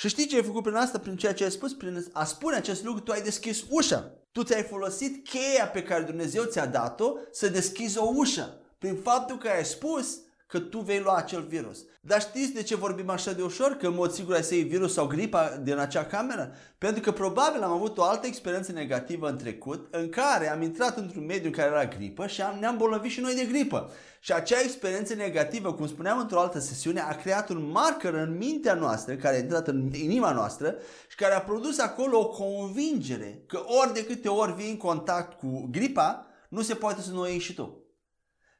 Și 0.00 0.08
știi 0.08 0.26
ce 0.26 0.36
ai 0.36 0.42
făcut 0.42 0.62
prin 0.62 0.74
asta, 0.74 0.98
prin 0.98 1.16
ceea 1.16 1.34
ce 1.34 1.44
ai 1.44 1.50
spus? 1.50 1.74
Prin 1.74 2.06
a 2.12 2.24
spune 2.24 2.56
acest 2.56 2.84
lucru, 2.84 3.00
tu 3.00 3.12
ai 3.12 3.22
deschis 3.22 3.64
ușa. 3.68 4.12
Tu 4.32 4.42
ți-ai 4.42 4.62
folosit 4.62 5.28
cheia 5.28 5.68
pe 5.68 5.82
care 5.82 6.02
Dumnezeu 6.02 6.44
ți-a 6.44 6.66
dat-o 6.66 7.12
să 7.30 7.48
deschizi 7.48 7.98
o 7.98 8.12
ușă. 8.14 8.60
Prin 8.78 8.96
faptul 8.96 9.38
că 9.38 9.48
ai 9.48 9.64
spus 9.64 10.18
că 10.48 10.58
tu 10.58 10.78
vei 10.78 11.00
lua 11.00 11.16
acel 11.16 11.42
virus. 11.42 11.84
Dar 12.00 12.20
știți 12.20 12.52
de 12.52 12.62
ce 12.62 12.76
vorbim 12.76 13.10
așa 13.10 13.32
de 13.32 13.42
ușor? 13.42 13.72
Că 13.72 13.86
în 13.86 13.94
mod 13.94 14.12
sigur 14.12 14.34
ai 14.34 14.42
să 14.42 14.54
iei 14.54 14.62
virus 14.62 14.92
sau 14.92 15.06
gripa 15.06 15.60
din 15.62 15.78
acea 15.78 16.04
cameră? 16.04 16.54
Pentru 16.78 17.02
că 17.02 17.12
probabil 17.12 17.62
am 17.62 17.72
avut 17.72 17.98
o 17.98 18.02
altă 18.02 18.26
experiență 18.26 18.72
negativă 18.72 19.28
în 19.28 19.36
trecut 19.36 19.94
în 19.94 20.08
care 20.08 20.50
am 20.50 20.62
intrat 20.62 20.96
într-un 20.96 21.24
mediu 21.24 21.46
în 21.46 21.52
care 21.52 21.70
era 21.70 21.86
gripă 21.86 22.26
și 22.26 22.42
am, 22.42 22.56
ne-am 22.58 22.76
bolnăvit 22.76 23.10
și 23.10 23.20
noi 23.20 23.34
de 23.34 23.44
gripă. 23.44 23.90
Și 24.20 24.32
acea 24.32 24.60
experiență 24.60 25.14
negativă, 25.14 25.72
cum 25.72 25.86
spuneam 25.86 26.18
într-o 26.18 26.40
altă 26.40 26.58
sesiune, 26.58 27.00
a 27.00 27.16
creat 27.16 27.48
un 27.48 27.70
marker 27.70 28.14
în 28.14 28.36
mintea 28.36 28.74
noastră, 28.74 29.14
care 29.14 29.36
a 29.36 29.38
intrat 29.38 29.68
în 29.68 29.90
inima 29.92 30.32
noastră 30.32 30.74
și 31.08 31.16
care 31.16 31.34
a 31.34 31.40
produs 31.40 31.78
acolo 31.78 32.18
o 32.18 32.28
convingere 32.28 33.42
că 33.46 33.64
ori 33.82 33.92
de 33.92 34.04
câte 34.04 34.28
ori 34.28 34.54
vii 34.54 34.70
în 34.70 34.76
contact 34.76 35.38
cu 35.38 35.68
gripa, 35.70 36.26
nu 36.48 36.62
se 36.62 36.74
poate 36.74 37.00
să 37.00 37.10
nu 37.12 37.20
o 37.20 37.26
iei 37.26 37.38
și 37.38 37.54
tu. 37.54 37.82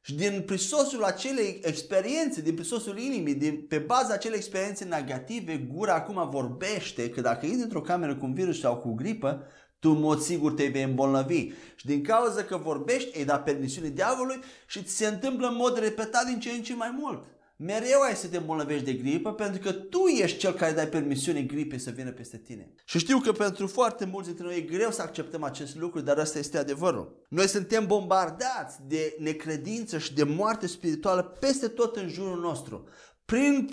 Și 0.08 0.14
din 0.14 0.42
prisosul 0.46 1.04
acelei 1.04 1.60
experiențe, 1.62 2.40
din 2.40 2.54
prisosul 2.54 2.98
inimii, 2.98 3.34
din, 3.34 3.66
pe 3.68 3.78
baza 3.78 4.12
acelei 4.12 4.38
experiențe 4.38 4.84
negative, 4.84 5.56
gura 5.72 5.94
acum 5.94 6.28
vorbește 6.30 7.10
că 7.10 7.20
dacă 7.20 7.46
intri 7.46 7.62
într-o 7.62 7.80
cameră 7.80 8.16
cu 8.16 8.24
un 8.24 8.34
virus 8.34 8.60
sau 8.60 8.76
cu 8.76 8.94
gripă, 8.94 9.42
tu 9.78 9.90
în 9.90 10.00
mod 10.00 10.20
sigur 10.20 10.52
te 10.52 10.66
vei 10.66 10.82
îmbolnăvi. 10.82 11.50
Și 11.74 11.86
din 11.86 12.02
cauza 12.02 12.42
că 12.42 12.56
vorbești, 12.56 13.18
îi 13.18 13.24
da 13.24 13.38
permisiune 13.38 13.88
diavolului 13.88 14.40
și 14.66 14.82
ți 14.82 14.96
se 14.96 15.06
întâmplă 15.06 15.48
în 15.48 15.56
mod 15.56 15.78
repetat 15.78 16.26
din 16.26 16.40
ce 16.40 16.50
în 16.50 16.62
ce 16.62 16.74
mai 16.74 16.96
mult 16.98 17.24
mereu 17.60 18.00
ai 18.00 18.14
să 18.14 18.26
te 18.26 18.36
îmbolnăvești 18.36 18.84
de 18.84 18.92
gripă 18.92 19.32
pentru 19.32 19.60
că 19.60 19.72
tu 19.72 20.06
ești 20.06 20.38
cel 20.38 20.52
care 20.52 20.72
dai 20.72 20.88
permisiune 20.88 21.42
gripei 21.42 21.78
să 21.78 21.90
vină 21.90 22.10
peste 22.10 22.36
tine. 22.36 22.72
Și 22.84 22.98
știu 22.98 23.18
că 23.18 23.32
pentru 23.32 23.66
foarte 23.66 24.04
mulți 24.04 24.28
dintre 24.28 24.46
noi 24.46 24.56
e 24.56 24.60
greu 24.60 24.90
să 24.90 25.02
acceptăm 25.02 25.42
acest 25.42 25.76
lucru, 25.76 26.00
dar 26.00 26.18
asta 26.18 26.38
este 26.38 26.58
adevărul. 26.58 27.24
Noi 27.28 27.48
suntem 27.48 27.86
bombardați 27.86 28.76
de 28.86 29.16
necredință 29.18 29.98
și 29.98 30.14
de 30.14 30.22
moarte 30.22 30.66
spirituală 30.66 31.22
peste 31.22 31.68
tot 31.68 31.96
în 31.96 32.08
jurul 32.08 32.40
nostru. 32.40 32.88
Prin, 33.24 33.70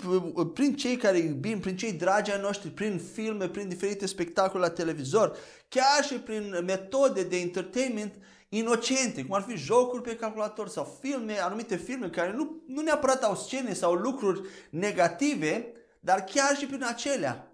prin 0.54 0.76
cei 0.76 0.96
care 0.96 1.18
iubim, 1.18 1.60
prin 1.60 1.76
cei 1.76 1.92
dragi 1.92 2.32
ai 2.32 2.40
noștri, 2.40 2.68
prin 2.68 3.00
filme, 3.12 3.48
prin 3.48 3.68
diferite 3.68 4.06
spectacole 4.06 4.64
la 4.64 4.70
televizor, 4.70 5.36
chiar 5.68 6.04
și 6.04 6.14
prin 6.14 6.62
metode 6.66 7.22
de 7.22 7.36
entertainment 7.36 8.14
inocente, 8.48 9.24
cum 9.24 9.34
ar 9.34 9.44
fi 9.48 9.56
jocuri 9.56 10.02
pe 10.02 10.16
calculator 10.16 10.68
sau 10.68 10.98
filme, 11.00 11.38
anumite 11.38 11.76
filme 11.76 12.08
care 12.08 12.32
nu, 12.32 12.62
nu 12.66 12.82
neapărat 12.82 13.22
au 13.22 13.36
scene 13.36 13.72
sau 13.72 13.92
lucruri 13.92 14.40
negative, 14.70 15.72
dar 16.00 16.24
chiar 16.24 16.56
și 16.56 16.66
prin 16.66 16.84
acelea 16.84 17.50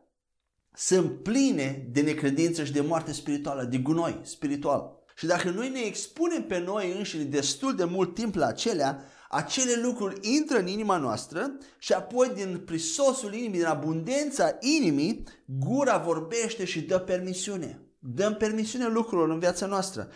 sunt 0.75 1.22
pline 1.22 1.88
de 1.92 2.00
necredință 2.00 2.64
și 2.64 2.72
de 2.72 2.80
moarte 2.80 3.12
spirituală, 3.12 3.62
de 3.62 3.78
gunoi 3.78 4.20
spiritual. 4.22 5.00
Și 5.16 5.26
dacă 5.26 5.50
noi 5.50 5.68
ne 5.68 5.80
expunem 5.80 6.42
pe 6.42 6.58
noi 6.58 6.92
înșine 6.96 7.22
destul 7.22 7.75
de 7.76 7.84
mult 7.84 8.14
timp 8.14 8.34
la 8.34 8.46
acelea, 8.46 9.04
acele 9.28 9.80
lucruri 9.82 10.18
intră 10.20 10.58
în 10.58 10.66
inima 10.66 10.96
noastră 10.96 11.58
și 11.78 11.92
apoi 11.92 12.28
din 12.34 12.62
prisosul 12.64 13.34
inimii, 13.34 13.58
din 13.58 13.66
abundența 13.66 14.56
inimii, 14.61 15.25
gura 15.46 15.99
vorbește 15.99 16.64
și 16.64 16.80
dă 16.80 16.99
permisiune. 16.99 17.80
Dăm 17.99 18.34
permisiune 18.34 18.88
lucrurilor 18.88 19.30
în 19.30 19.38
viața 19.38 19.66
noastră. 19.66 20.08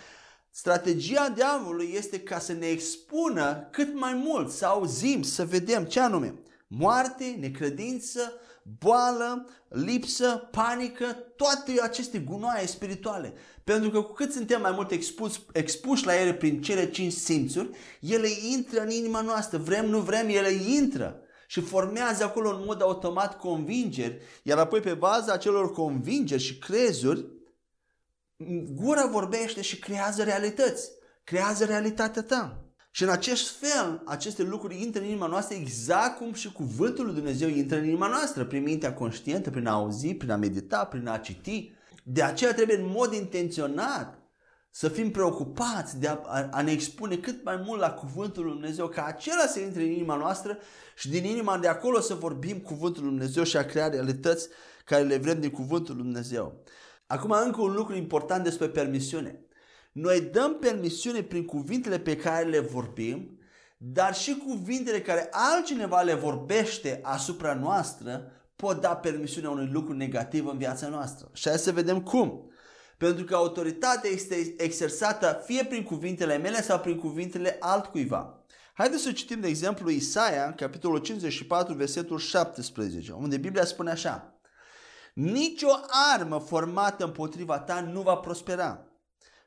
Strategia 0.58 1.28
diavolului 1.28 1.92
este 1.94 2.20
ca 2.20 2.38
să 2.38 2.52
ne 2.52 2.66
expună 2.66 3.68
cât 3.70 3.94
mai 3.94 4.14
mult, 4.14 4.50
să 4.50 4.66
auzim, 4.66 5.22
să 5.22 5.44
vedem 5.44 5.84
ce 5.84 6.00
anume. 6.00 6.34
Moarte, 6.66 7.36
necredință, 7.40 8.32
boală, 8.78 9.48
lipsă, 9.68 10.48
panică, 10.50 11.04
toate 11.36 11.82
aceste 11.82 12.18
gunoaie 12.18 12.66
spirituale. 12.66 13.34
Pentru 13.64 13.90
că 13.90 14.00
cu 14.00 14.12
cât 14.12 14.32
suntem 14.32 14.60
mai 14.60 14.72
mult 14.74 14.90
expuși, 14.90 15.40
expuși 15.52 16.06
la 16.06 16.20
ele 16.20 16.34
prin 16.34 16.62
cele 16.62 16.90
cinci 16.90 17.12
simțuri, 17.12 17.70
ele 18.00 18.28
intră 18.52 18.80
în 18.80 18.90
inima 18.90 19.20
noastră. 19.20 19.58
Vrem, 19.58 19.86
nu 19.86 19.98
vrem, 19.98 20.28
ele 20.28 20.50
intră 20.50 21.20
și 21.46 21.60
formează 21.60 22.24
acolo 22.24 22.48
în 22.48 22.62
mod 22.66 22.82
automat 22.82 23.38
convingeri, 23.38 24.20
iar 24.42 24.58
apoi 24.58 24.80
pe 24.80 24.94
baza 24.94 25.32
acelor 25.32 25.72
convingeri 25.72 26.42
și 26.42 26.58
crezuri, 26.58 27.26
Gura 28.74 29.06
vorbește 29.06 29.62
și 29.62 29.78
creează 29.78 30.22
realități. 30.22 30.90
Creează 31.24 31.64
realitatea 31.64 32.22
ta. 32.22 32.60
Și 32.90 33.02
în 33.02 33.08
acest 33.08 33.58
fel, 33.58 34.02
aceste 34.04 34.42
lucruri 34.42 34.82
intră 34.82 35.00
în 35.00 35.06
inima 35.06 35.26
noastră 35.26 35.56
exact 35.56 36.16
cum 36.18 36.32
și 36.32 36.52
cuvântul 36.52 37.04
lui 37.04 37.14
Dumnezeu 37.14 37.48
intră 37.48 37.78
în 37.78 37.84
inima 37.84 38.08
noastră, 38.08 38.44
prin 38.44 38.62
mintea 38.62 38.94
conștientă, 38.94 39.50
prin 39.50 39.66
a 39.66 39.72
auzi, 39.72 40.14
prin 40.14 40.30
a 40.30 40.36
medita, 40.36 40.84
prin 40.84 41.06
a 41.06 41.18
citi. 41.18 41.72
De 42.04 42.22
aceea 42.22 42.54
trebuie 42.54 42.76
în 42.76 42.90
mod 42.90 43.12
intenționat 43.12 44.18
să 44.70 44.88
fim 44.88 45.10
preocupați 45.10 45.98
de 45.98 46.08
a, 46.08 46.20
a, 46.24 46.48
a 46.50 46.62
ne 46.62 46.70
expune 46.70 47.16
cât 47.16 47.44
mai 47.44 47.62
mult 47.64 47.80
la 47.80 47.90
cuvântul 47.90 48.44
lui 48.44 48.52
Dumnezeu, 48.52 48.88
ca 48.88 49.04
acela 49.04 49.46
să 49.46 49.60
intre 49.60 49.82
în 49.82 49.90
inima 49.90 50.16
noastră 50.16 50.58
și 50.96 51.08
din 51.08 51.24
inima 51.24 51.58
de 51.58 51.68
acolo 51.68 52.00
să 52.00 52.14
vorbim 52.14 52.58
cuvântul 52.58 53.02
lui 53.02 53.10
Dumnezeu 53.10 53.42
și 53.42 53.56
a 53.56 53.64
crea 53.64 53.88
realități 53.88 54.48
care 54.84 55.02
le 55.02 55.16
vrem 55.16 55.40
din 55.40 55.50
cuvântul 55.50 55.94
lui 55.94 56.04
Dumnezeu. 56.04 56.62
Acum 57.06 57.30
încă 57.30 57.60
un 57.60 57.72
lucru 57.72 57.94
important 57.94 58.44
despre 58.44 58.68
permisiune. 58.68 59.40
Noi 59.92 60.20
dăm 60.20 60.58
permisiune 60.58 61.22
prin 61.22 61.44
cuvintele 61.44 61.98
pe 61.98 62.16
care 62.16 62.48
le 62.48 62.58
vorbim, 62.58 63.38
dar 63.78 64.14
și 64.14 64.36
cuvintele 64.46 65.00
care 65.00 65.28
altcineva 65.30 66.00
le 66.00 66.14
vorbește 66.14 67.00
asupra 67.02 67.54
noastră 67.54 68.30
pot 68.56 68.80
da 68.80 68.96
permisiunea 68.96 69.50
unui 69.50 69.68
lucru 69.72 69.92
negativ 69.92 70.46
în 70.46 70.58
viața 70.58 70.88
noastră. 70.88 71.30
Și 71.32 71.48
hai 71.48 71.58
să 71.58 71.72
vedem 71.72 72.02
cum. 72.02 72.50
Pentru 72.98 73.24
că 73.24 73.34
autoritatea 73.34 74.10
este 74.10 74.54
exersată 74.58 75.42
fie 75.44 75.64
prin 75.64 75.82
cuvintele 75.82 76.36
mele 76.36 76.62
sau 76.62 76.80
prin 76.80 76.98
cuvintele 76.98 77.56
altcuiva. 77.60 78.44
Haideți 78.72 79.02
să 79.02 79.12
citim 79.12 79.40
de 79.40 79.48
exemplu 79.48 79.90
Isaia, 79.90 80.54
capitolul 80.54 80.98
54, 80.98 81.74
versetul 81.74 82.18
17, 82.18 83.12
unde 83.12 83.36
Biblia 83.36 83.64
spune 83.64 83.90
așa. 83.90 84.35
Nicio 85.18 85.68
armă 86.14 86.38
formată 86.38 87.04
împotriva 87.04 87.58
ta 87.58 87.80
nu 87.80 88.00
va 88.00 88.14
prospera. 88.14 88.86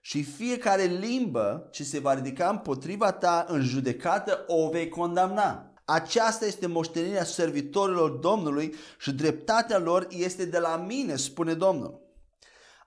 Și 0.01 0.23
fiecare 0.23 0.83
limbă 0.83 1.67
ce 1.71 1.83
se 1.83 1.99
va 1.99 2.13
ridica 2.13 2.49
împotriva 2.49 3.11
ta 3.11 3.45
în 3.47 3.61
judecată 3.61 4.43
o 4.47 4.69
vei 4.69 4.89
condamna. 4.89 5.73
Aceasta 5.85 6.45
este 6.45 6.67
moștenirea 6.67 7.23
servitorilor 7.23 8.09
Domnului 8.09 8.75
și 8.99 9.11
dreptatea 9.11 9.77
lor 9.77 10.07
este 10.09 10.45
de 10.45 10.59
la 10.59 10.85
mine, 10.87 11.15
spune 11.15 11.53
Domnul. 11.53 12.01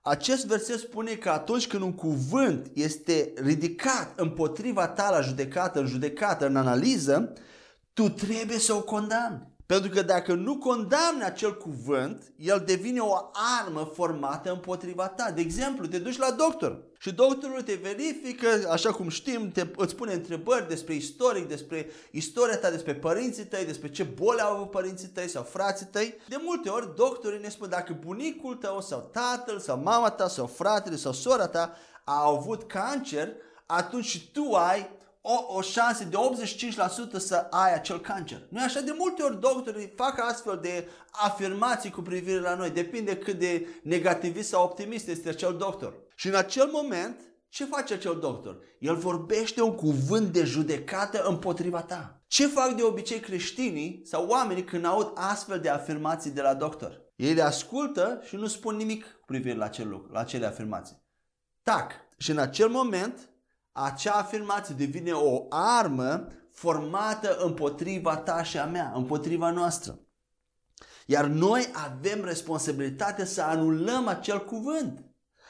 Acest 0.01 0.47
verset 0.47 0.79
spune 0.79 1.15
că 1.15 1.31
atunci 1.31 1.67
când 1.67 1.83
un 1.83 1.95
cuvânt 1.95 2.71
este 2.75 3.33
ridicat 3.37 4.13
împotriva 4.17 4.89
ta 4.89 5.11
la 5.11 5.21
judecată, 5.21 5.81
în 5.81 5.87
judecată, 5.87 6.47
în 6.47 6.57
analiză, 6.57 7.33
tu 7.93 8.09
trebuie 8.09 8.59
să 8.59 8.73
o 8.73 8.83
condamni. 8.83 9.52
Pentru 9.73 9.91
că 9.91 10.03
dacă 10.03 10.35
nu 10.35 10.59
condamni 10.59 11.23
acel 11.25 11.57
cuvânt, 11.57 12.33
el 12.37 12.63
devine 12.67 13.01
o 13.01 13.31
armă 13.61 13.91
formată 13.95 14.51
împotriva 14.51 15.09
ta. 15.09 15.31
De 15.31 15.41
exemplu, 15.41 15.87
te 15.87 15.99
duci 15.99 16.19
la 16.19 16.31
doctor 16.31 16.83
și 16.99 17.13
doctorul 17.13 17.63
te 17.63 17.75
verifică, 17.75 18.49
așa 18.71 18.93
cum 18.93 19.09
știm, 19.09 19.51
te, 19.51 19.67
îți 19.77 19.95
pune 19.95 20.13
întrebări 20.13 20.69
despre 20.69 20.95
istoric, 20.95 21.49
despre 21.49 21.91
istoria 22.11 22.57
ta, 22.57 22.71
despre 22.71 22.95
părinții 22.95 23.45
tăi, 23.45 23.65
despre 23.65 23.91
ce 23.91 24.03
boli 24.03 24.41
au 24.41 24.55
avut 24.55 24.71
părinții 24.71 25.09
tăi 25.09 25.29
sau 25.29 25.43
frații 25.43 25.87
tăi. 25.87 26.15
De 26.29 26.37
multe 26.45 26.69
ori, 26.69 26.97
doctorii 26.97 27.41
ne 27.41 27.49
spun 27.49 27.69
dacă 27.69 27.99
bunicul 28.05 28.55
tău 28.55 28.81
sau 28.81 29.11
tatăl 29.13 29.59
sau 29.59 29.81
mama 29.83 30.11
ta 30.11 30.29
sau 30.29 30.47
fratele 30.47 30.97
sau 30.97 31.13
sora 31.13 31.47
ta 31.47 31.77
a 32.05 32.27
avut 32.27 32.63
cancer, 32.63 33.29
atunci 33.67 34.05
și 34.05 34.31
tu 34.31 34.53
ai 34.55 34.91
o, 35.25 35.57
o 35.57 35.61
șansă 35.61 36.05
de 36.05 36.17
85% 37.17 37.17
să 37.17 37.47
ai 37.51 37.75
acel 37.75 38.01
cancer. 38.01 38.47
Nu 38.51 38.63
așa? 38.63 38.81
De 38.81 38.95
multe 38.99 39.23
ori 39.23 39.41
doctorii 39.41 39.93
fac 39.97 40.21
astfel 40.21 40.59
de 40.63 40.89
afirmații 41.11 41.91
cu 41.91 42.01
privire 42.03 42.41
la 42.41 42.55
noi. 42.55 42.71
Depinde 42.71 43.17
cât 43.17 43.39
de 43.39 43.67
negativist 43.83 44.49
sau 44.49 44.65
optimist 44.65 45.09
este 45.09 45.29
acel 45.29 45.57
doctor. 45.57 45.95
Și 46.15 46.29
în 46.29 46.35
acel 46.35 46.69
moment, 46.73 47.21
ce 47.49 47.65
face 47.65 47.95
acel 47.95 48.19
doctor? 48.21 48.59
El 48.79 48.97
vorbește 48.97 49.63
un 49.63 49.75
cuvânt 49.75 50.33
de 50.33 50.45
judecată 50.45 51.25
împotriva 51.25 51.83
ta. 51.83 52.23
Ce 52.27 52.47
fac 52.47 52.71
de 52.75 52.83
obicei 52.83 53.21
creștinii 53.21 54.01
sau 54.05 54.27
oamenii 54.27 54.65
când 54.65 54.85
aud 54.85 55.13
astfel 55.15 55.61
de 55.61 55.69
afirmații 55.69 56.31
de 56.31 56.41
la 56.41 56.55
doctor? 56.55 57.01
Ei 57.17 57.35
le 57.35 57.43
ascultă 57.43 58.21
și 58.25 58.37
nu 58.37 58.47
spun 58.47 58.77
nimic 58.77 59.05
cu 59.05 59.25
privire 59.27 59.57
la 59.57 59.65
acel 59.65 59.89
lucru, 59.89 60.13
la 60.13 60.21
acele 60.21 60.47
afirmații. 60.47 61.03
Tac. 61.63 61.93
Și 62.19 62.31
în 62.31 62.39
acel 62.39 62.69
moment, 62.69 63.32
acea 63.73 64.13
afirmație 64.13 64.75
devine 64.79 65.13
o 65.13 65.47
armă 65.49 66.27
formată 66.51 67.37
împotriva 67.37 68.17
ta 68.17 68.43
și 68.43 68.59
a 68.59 68.65
mea, 68.65 68.93
împotriva 68.95 69.51
noastră. 69.51 70.01
Iar 71.07 71.25
noi 71.25 71.71
avem 71.73 72.25
responsabilitatea 72.25 73.25
să 73.25 73.43
anulăm 73.43 74.07
acel 74.07 74.45
cuvânt. 74.45 75.05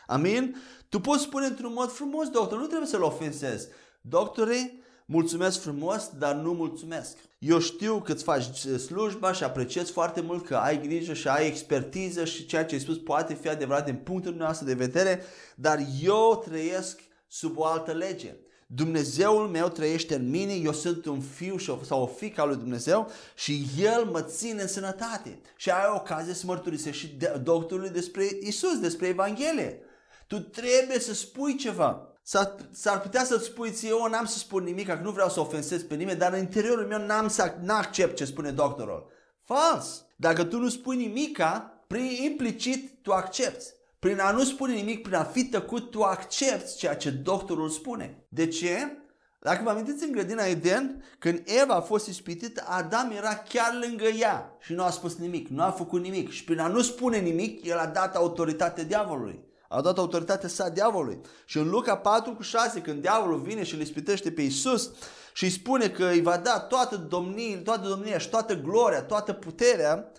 Amin? 0.07 0.57
Tu 0.89 1.01
poți 1.01 1.23
spune 1.23 1.47
într-un 1.47 1.73
mod 1.73 1.93
frumos, 1.93 2.29
doctor, 2.29 2.59
nu 2.59 2.67
trebuie 2.67 2.89
să-l 2.89 3.03
ofensezi. 3.03 3.69
Doctore, 4.01 4.73
mulțumesc 5.07 5.61
frumos, 5.61 6.11
dar 6.19 6.35
nu 6.35 6.53
mulțumesc. 6.53 7.17
Eu 7.39 7.59
știu 7.59 8.01
că 8.01 8.13
îți 8.13 8.25
faci 8.25 8.57
slujba 8.59 9.33
și 9.33 9.45
apreciez 9.45 9.91
foarte 9.91 10.21
mult 10.21 10.47
că 10.47 10.57
ai 10.57 10.81
grijă 10.81 11.13
și 11.13 11.29
ai 11.29 11.47
expertiză 11.47 12.25
și 12.25 12.47
ceea 12.47 12.65
ce 12.65 12.75
ai 12.75 12.81
spus 12.81 12.99
poate 12.99 13.35
fi 13.35 13.49
adevărat 13.49 13.85
din 13.85 13.97
punctul 13.97 14.35
nostru 14.35 14.67
de 14.67 14.75
vedere, 14.75 15.23
dar 15.57 15.79
eu 16.03 16.43
trăiesc 16.45 17.01
sub 17.33 17.59
o 17.59 17.65
altă 17.65 17.93
lege. 17.93 18.37
Dumnezeul 18.67 19.49
meu 19.49 19.69
trăiește 19.69 20.15
în 20.15 20.31
mine, 20.31 20.53
eu 20.53 20.73
sunt 20.73 21.05
un 21.05 21.21
fiu 21.21 21.59
sau 21.59 22.03
o 22.03 22.07
fică 22.07 22.41
al 22.41 22.49
lui 22.49 22.57
Dumnezeu 22.57 23.11
și 23.35 23.67
El 23.79 24.05
mă 24.05 24.23
ține 24.23 24.63
în 24.63 24.69
sănătate. 24.69 25.41
Și 25.57 25.71
ai 25.71 25.93
ocazie 25.95 26.35
să 26.35 26.47
mărturisești 26.47 27.01
și 27.01 27.17
doctorului 27.43 27.91
despre 27.91 28.29
Isus, 28.41 28.79
despre 28.79 29.07
Evanghelie. 29.07 29.83
Tu 30.27 30.41
trebuie 30.41 30.99
să 30.99 31.15
spui 31.15 31.57
ceva. 31.57 32.17
S-ar, 32.23 33.01
putea 33.03 33.25
să-ți 33.25 33.45
spui 33.45 33.71
ție, 33.71 33.89
eu 33.89 34.07
n-am 34.11 34.25
să 34.25 34.39
spun 34.39 34.63
nimic, 34.63 34.87
că 34.87 35.01
nu 35.03 35.11
vreau 35.11 35.29
să 35.29 35.41
ofensez 35.41 35.83
pe 35.83 35.95
nimeni, 35.95 36.19
dar 36.19 36.33
în 36.33 36.39
interiorul 36.39 36.87
meu 36.87 37.07
n-am 37.07 37.29
să 37.29 37.55
n-accept 37.63 38.17
ce 38.17 38.25
spune 38.25 38.51
doctorul. 38.51 39.11
Fals! 39.45 40.05
Dacă 40.17 40.45
tu 40.45 40.59
nu 40.59 40.69
spui 40.69 40.97
nimica, 40.97 41.83
prin 41.87 42.11
implicit 42.23 43.03
tu 43.03 43.13
accepti. 43.13 43.65
Prin 44.03 44.21
a 44.21 44.31
nu 44.31 44.45
spune 44.45 44.75
nimic, 44.75 45.03
prin 45.03 45.15
a 45.15 45.25
fi 45.25 45.45
tăcut, 45.45 45.91
tu 45.91 46.03
accepti 46.03 46.77
ceea 46.77 46.97
ce 46.97 47.11
doctorul 47.11 47.69
spune. 47.69 48.27
De 48.29 48.47
ce? 48.47 48.97
Dacă 49.41 49.63
vă 49.65 49.71
amintiți 49.71 50.05
în 50.05 50.13
grădina 50.13 50.45
Eden, 50.45 51.05
când 51.19 51.43
Eva 51.63 51.75
a 51.75 51.81
fost 51.81 52.07
ispitită, 52.07 52.65
Adam 52.67 53.11
era 53.11 53.35
chiar 53.35 53.79
lângă 53.81 54.05
ea 54.05 54.57
și 54.61 54.73
nu 54.73 54.83
a 54.83 54.91
spus 54.91 55.17
nimic, 55.17 55.49
nu 55.49 55.63
a 55.63 55.71
făcut 55.71 56.03
nimic. 56.03 56.31
Și 56.31 56.45
prin 56.45 56.59
a 56.59 56.67
nu 56.67 56.81
spune 56.81 57.19
nimic, 57.19 57.65
el 57.65 57.79
a 57.79 57.87
dat 57.87 58.17
autoritate 58.17 58.85
diavolului. 58.85 59.45
A 59.69 59.81
dat 59.81 59.99
autoritatea 59.99 60.49
sa 60.49 60.69
diavolului. 60.69 61.21
Și 61.45 61.59
în 61.59 61.69
Luca 61.69 61.97
4 61.97 62.35
cu 62.35 62.43
6, 62.43 62.81
când 62.81 63.01
diavolul 63.01 63.41
vine 63.41 63.63
și 63.63 63.75
îl 63.75 63.81
ispitește 63.81 64.31
pe 64.31 64.43
Isus 64.43 64.91
și 65.33 65.45
îi 65.45 65.51
spune 65.51 65.89
că 65.89 66.07
îi 66.07 66.23
va 66.23 66.37
da 66.37 66.59
toată 66.59 66.97
domnia, 66.97 67.61
toată 67.65 67.89
domnia 67.89 68.19
și 68.19 68.29
toată 68.29 68.55
gloria, 68.55 69.03
toată 69.03 69.33
puterea, 69.33 70.13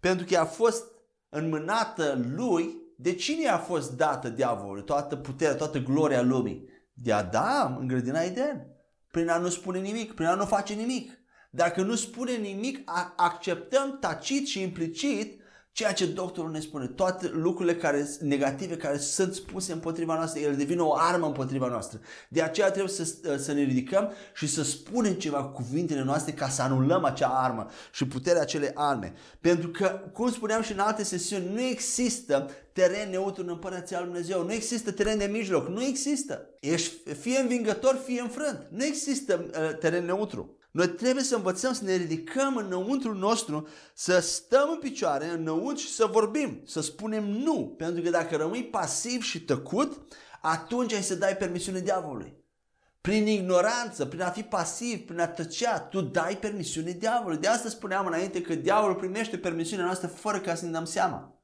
pentru 0.00 0.26
că 0.28 0.38
a 0.38 0.44
fost 0.44 0.84
înmânată 1.28 2.24
lui, 2.36 2.86
de 3.00 3.14
cine 3.14 3.48
a 3.48 3.58
fost 3.58 3.96
dată 3.96 4.28
diavolului 4.28 4.84
toată 4.84 5.16
puterea, 5.16 5.54
toată 5.54 5.78
gloria 5.78 6.22
lumii? 6.22 6.68
De 6.92 7.12
Adam 7.12 7.76
în 7.80 7.86
grădina 7.86 8.22
Eden. 8.22 8.66
Prin 9.10 9.28
a 9.28 9.38
nu 9.38 9.48
spune 9.48 9.78
nimic, 9.78 10.14
prin 10.14 10.26
a 10.26 10.34
nu 10.34 10.44
face 10.44 10.74
nimic. 10.74 11.18
Dacă 11.50 11.82
nu 11.82 11.94
spune 11.94 12.32
nimic, 12.32 12.90
acceptăm 13.16 13.98
tacit 14.00 14.46
și 14.46 14.62
implicit 14.62 15.40
ceea 15.78 15.92
ce 15.92 16.06
doctorul 16.06 16.50
ne 16.50 16.60
spune, 16.60 16.86
toate 16.86 17.30
lucrurile 17.32 17.76
care, 17.76 18.08
negative 18.20 18.76
care 18.76 18.98
sunt 18.98 19.34
spuse 19.34 19.72
împotriva 19.72 20.14
noastră, 20.14 20.40
ele 20.40 20.54
devin 20.54 20.80
o 20.80 20.94
armă 20.96 21.26
împotriva 21.26 21.66
noastră. 21.66 22.00
De 22.28 22.42
aceea 22.42 22.70
trebuie 22.70 22.92
să, 22.92 23.36
să 23.38 23.52
ne 23.52 23.62
ridicăm 23.62 24.12
și 24.34 24.46
să 24.46 24.62
spunem 24.62 25.12
ceva 25.12 25.44
cu 25.44 25.62
cuvintele 25.62 26.02
noastre 26.02 26.32
ca 26.32 26.48
să 26.48 26.62
anulăm 26.62 27.04
acea 27.04 27.28
armă 27.28 27.66
și 27.92 28.06
puterea 28.06 28.40
acelei 28.40 28.70
arme. 28.74 29.12
Pentru 29.40 29.68
că, 29.68 30.00
cum 30.12 30.30
spuneam 30.30 30.62
și 30.62 30.72
în 30.72 30.78
alte 30.78 31.02
sesiuni, 31.02 31.50
nu 31.52 31.60
există 31.60 32.50
teren 32.72 33.10
neutru 33.10 33.42
în 33.42 33.48
împărăția 33.48 33.98
lui 33.98 34.06
Dumnezeu. 34.06 34.44
Nu 34.44 34.52
există 34.52 34.92
teren 34.92 35.18
de 35.18 35.24
mijloc. 35.24 35.68
Nu 35.68 35.82
există. 35.82 36.48
Ești 36.60 37.12
fie 37.12 37.38
învingător, 37.38 38.00
fie 38.04 38.20
înfrânt. 38.20 38.66
Nu 38.70 38.84
există 38.84 39.44
uh, 39.50 39.78
teren 39.78 40.04
neutru. 40.04 40.57
Noi 40.70 40.88
trebuie 40.88 41.24
să 41.24 41.36
învățăm 41.36 41.72
să 41.72 41.84
ne 41.84 41.94
ridicăm 41.94 42.56
înăuntru 42.56 43.14
nostru, 43.14 43.68
să 43.94 44.18
stăm 44.18 44.68
în 44.70 44.78
picioare 44.78 45.28
înăuntru 45.28 45.84
și 45.84 45.92
să 45.92 46.06
vorbim, 46.06 46.62
să 46.66 46.80
spunem 46.80 47.24
nu. 47.24 47.74
Pentru 47.76 48.02
că 48.02 48.10
dacă 48.10 48.36
rămâi 48.36 48.64
pasiv 48.64 49.22
și 49.22 49.44
tăcut, 49.44 50.06
atunci 50.40 50.92
ai 50.92 51.02
să 51.02 51.14
dai 51.14 51.36
permisiune 51.36 51.80
diavolului. 51.80 52.36
Prin 53.00 53.26
ignoranță, 53.26 54.06
prin 54.06 54.22
a 54.22 54.30
fi 54.30 54.42
pasiv, 54.42 55.06
prin 55.06 55.20
a 55.20 55.26
tăcea, 55.26 55.80
tu 55.80 56.00
dai 56.00 56.36
permisiune 56.36 56.90
diavolului. 56.90 57.40
De 57.40 57.48
asta 57.48 57.68
spuneam 57.68 58.06
înainte 58.06 58.40
că 58.40 58.54
diavolul 58.54 58.96
primește 58.96 59.38
permisiunea 59.38 59.84
noastră 59.84 60.06
fără 60.08 60.40
ca 60.40 60.54
să 60.54 60.64
ne 60.64 60.70
dăm 60.70 60.84
seama. 60.84 61.42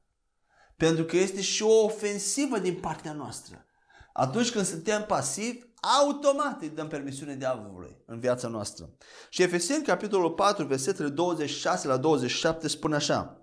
Pentru 0.76 1.04
că 1.04 1.16
este 1.16 1.40
și 1.40 1.62
o 1.62 1.84
ofensivă 1.84 2.58
din 2.58 2.74
partea 2.74 3.12
noastră. 3.12 3.64
Atunci 4.12 4.50
când 4.50 4.66
suntem 4.66 5.04
pasivi, 5.06 5.58
automat 5.98 6.62
îi 6.62 6.68
dăm 6.68 6.88
permisiune 6.88 7.34
diavolului 7.34 7.96
în 8.06 8.20
viața 8.20 8.48
noastră. 8.48 8.90
Și 9.28 9.42
Efeseni, 9.42 9.84
capitolul 9.84 10.30
4, 10.30 10.66
versetele 10.66 11.08
26 11.08 11.86
la 11.86 11.96
27 11.96 12.68
spune 12.68 12.94
așa. 12.94 13.38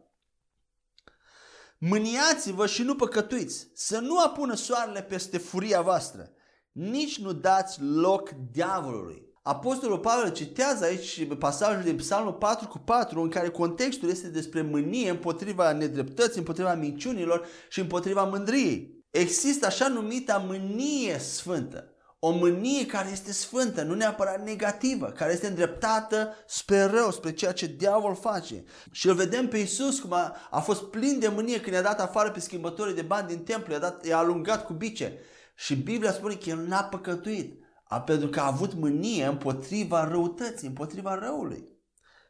Mâniați-vă 1.78 2.66
și 2.66 2.84
nu 2.84 2.96
păcătuiți, 2.96 3.68
să 3.74 4.00
nu 4.00 4.20
apună 4.20 4.56
soarele 4.56 5.02
peste 5.02 5.38
furia 5.38 5.82
voastră, 5.82 6.32
nici 6.72 7.20
nu 7.20 7.34
dați 7.34 7.82
loc 7.82 8.30
diavolului. 8.52 9.30
Apostolul 9.42 10.00
Pavel 10.00 10.32
citează 10.32 10.84
aici 10.84 11.28
pasajul 11.40 11.84
din 11.84 11.96
Psalmul 11.96 12.34
4 12.34 12.68
cu 12.68 12.78
4 12.78 13.22
în 13.22 13.30
care 13.30 13.50
contextul 13.50 14.10
este 14.10 14.28
despre 14.28 14.62
mânie 14.62 15.10
împotriva 15.10 15.72
nedreptății, 15.72 16.40
împotriva 16.40 16.74
minciunilor 16.74 17.48
și 17.70 17.80
împotriva 17.80 18.24
mândriei. 18.24 19.06
Există 19.10 19.66
așa 19.66 19.88
numita 19.88 20.38
mânie 20.38 21.18
sfântă. 21.20 21.91
O 22.24 22.32
mânie 22.32 22.86
care 22.86 23.10
este 23.10 23.32
sfântă, 23.32 23.84
nu 23.84 23.94
neapărat 23.94 24.44
negativă, 24.44 25.06
care 25.06 25.34
este 25.34 25.48
îndreptată 25.48 26.36
spre 26.48 26.84
rău, 26.84 27.12
spre 27.12 27.34
ceea 27.34 27.52
ce 27.52 27.66
diavol 27.66 28.16
face. 28.16 28.64
Și 28.92 29.08
îl 29.08 29.16
vedem 29.16 29.48
pe 29.48 29.58
Isus 29.58 30.00
cum 30.00 30.14
a, 30.14 30.36
a 30.50 30.60
fost 30.60 30.84
plin 30.84 31.20
de 31.20 31.28
mânie 31.28 31.62
când 31.62 31.76
i-a 31.76 31.82
dat 31.82 32.00
afară 32.00 32.32
pe 32.32 32.40
schimbătorii 32.40 32.94
de 32.94 33.02
bani 33.02 33.28
din 33.28 33.44
templu, 33.44 33.74
i-a, 33.74 33.80
dat, 33.80 34.06
i-a 34.06 34.18
alungat 34.18 34.66
cu 34.66 34.74
bice. 34.74 35.20
Și 35.56 35.76
Biblia 35.76 36.12
spune 36.12 36.36
că 36.36 36.50
el 36.50 36.58
n-a 36.58 36.84
păcătuit, 36.84 37.64
a, 37.84 38.02
pentru 38.02 38.28
că 38.30 38.40
a 38.40 38.46
avut 38.46 38.74
mânie 38.74 39.26
împotriva 39.26 40.08
răutății, 40.08 40.68
împotriva 40.68 41.16
răului. 41.16 41.80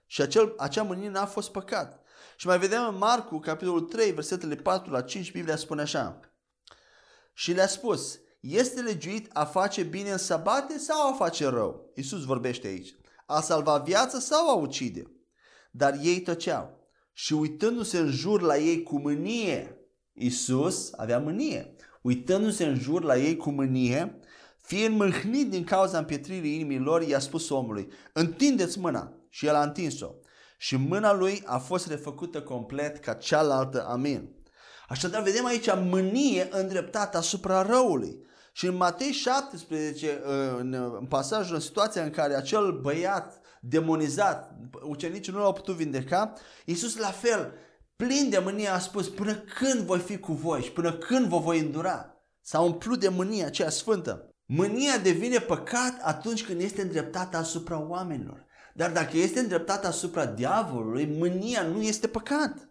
Și 0.06 0.22
acel, 0.22 0.54
acea 0.58 0.84
mânie 0.84 1.10
n-a 1.10 1.26
fost 1.26 1.52
păcat. 1.52 2.04
Și 2.36 2.48
mai 2.48 2.60
vedem 2.60 2.88
în 2.88 2.98
Marcu, 2.98 3.40
capitolul 3.40 3.82
3, 3.82 4.12
versetele 4.12 4.56
4 4.56 4.92
la 4.92 5.02
5, 5.02 5.32
Biblia 5.32 5.56
spune 5.56 5.82
așa. 5.82 6.20
Și 7.34 7.54
le-a 7.54 7.68
spus, 7.68 8.20
este 8.42 8.82
legiuit 8.82 9.30
a 9.34 9.46
face 9.46 9.84
bine 9.84 10.12
în 10.12 10.18
sabate 10.18 10.78
sau 10.78 11.10
a 11.10 11.14
face 11.14 11.48
rău? 11.48 11.92
Iisus 11.96 12.24
vorbește 12.24 12.68
aici. 12.68 12.96
A 13.26 13.42
salva 13.42 13.78
viața 13.78 14.20
sau 14.20 14.50
a 14.50 14.54
ucide? 14.54 15.04
Dar 15.72 16.00
ei 16.02 16.22
tăceau 16.22 16.80
și 17.14 17.34
uitându-se 17.34 17.98
în 17.98 18.12
jur 18.12 18.42
la 18.42 18.58
ei 18.58 18.84
cu 18.84 19.00
mânie, 19.00 19.76
Iisus 20.14 20.92
avea 20.96 21.20
mânie, 21.20 21.76
uitându-se 22.02 22.66
în 22.66 22.80
jur 22.80 23.04
la 23.04 23.18
ei 23.18 23.36
cu 23.36 23.50
mânie, 23.50 24.20
fiind 24.62 24.96
mâhnit 24.96 25.50
din 25.50 25.64
cauza 25.64 25.98
împietririi 25.98 26.54
inimii 26.54 26.78
lor, 26.78 27.02
i-a 27.02 27.20
spus 27.20 27.50
omului, 27.50 27.88
întindeți 28.14 28.80
mâna 28.80 29.14
și 29.30 29.46
el 29.46 29.56
a 29.56 29.64
întins-o. 29.64 30.10
Și 30.58 30.76
mâna 30.76 31.14
lui 31.14 31.44
a 31.46 31.58
fost 31.58 31.88
refăcută 31.88 32.42
complet 32.42 32.98
ca 32.98 33.14
cealaltă. 33.14 33.86
Amin. 33.88 34.30
Așadar, 34.88 35.22
vedem 35.22 35.46
aici 35.46 35.68
mânie 35.76 36.48
îndreptată 36.52 37.18
asupra 37.18 37.62
răului. 37.62 38.30
Și 38.52 38.66
în 38.66 38.76
Matei 38.76 39.12
17, 39.12 40.22
în 40.58 41.06
pasajul, 41.10 41.56
în 41.56 41.62
situația 41.62 42.04
în 42.04 42.10
care 42.10 42.36
acel 42.36 42.80
băiat 42.82 43.40
demonizat, 43.62 44.56
ucenicii 44.84 45.34
nu 45.34 45.40
l-au 45.40 45.54
putut 45.54 45.76
vindeca, 45.76 46.34
Iisus 46.66 46.98
la 46.98 47.12
fel, 47.12 47.54
plin 47.96 48.30
de 48.30 48.40
mânie 48.40 48.68
a 48.68 48.80
spus, 48.80 49.10
până 49.10 49.34
când 49.34 49.80
voi 49.80 50.00
fi 50.00 50.18
cu 50.18 50.34
voi 50.34 50.62
și 50.62 50.72
până 50.72 50.94
când 50.94 51.26
vă 51.28 51.38
voi 51.38 51.60
îndura? 51.60 52.16
S-a 52.42 52.60
umplut 52.60 53.00
de 53.00 53.10
mânia 53.10 53.46
aceea 53.46 53.70
sfântă. 53.70 54.30
Mânia 54.46 54.98
devine 54.98 55.40
păcat 55.40 56.00
atunci 56.02 56.46
când 56.46 56.62
este 56.62 56.82
îndreptată 56.82 57.38
asupra 57.38 57.88
oamenilor. 57.88 58.46
Dar 58.74 58.92
dacă 58.92 59.18
este 59.18 59.40
îndreptată 59.40 59.88
asupra 59.88 60.26
diavolului, 60.26 61.06
mânia 61.06 61.64
nu 61.64 61.82
este 61.82 62.08
păcat. 62.08 62.70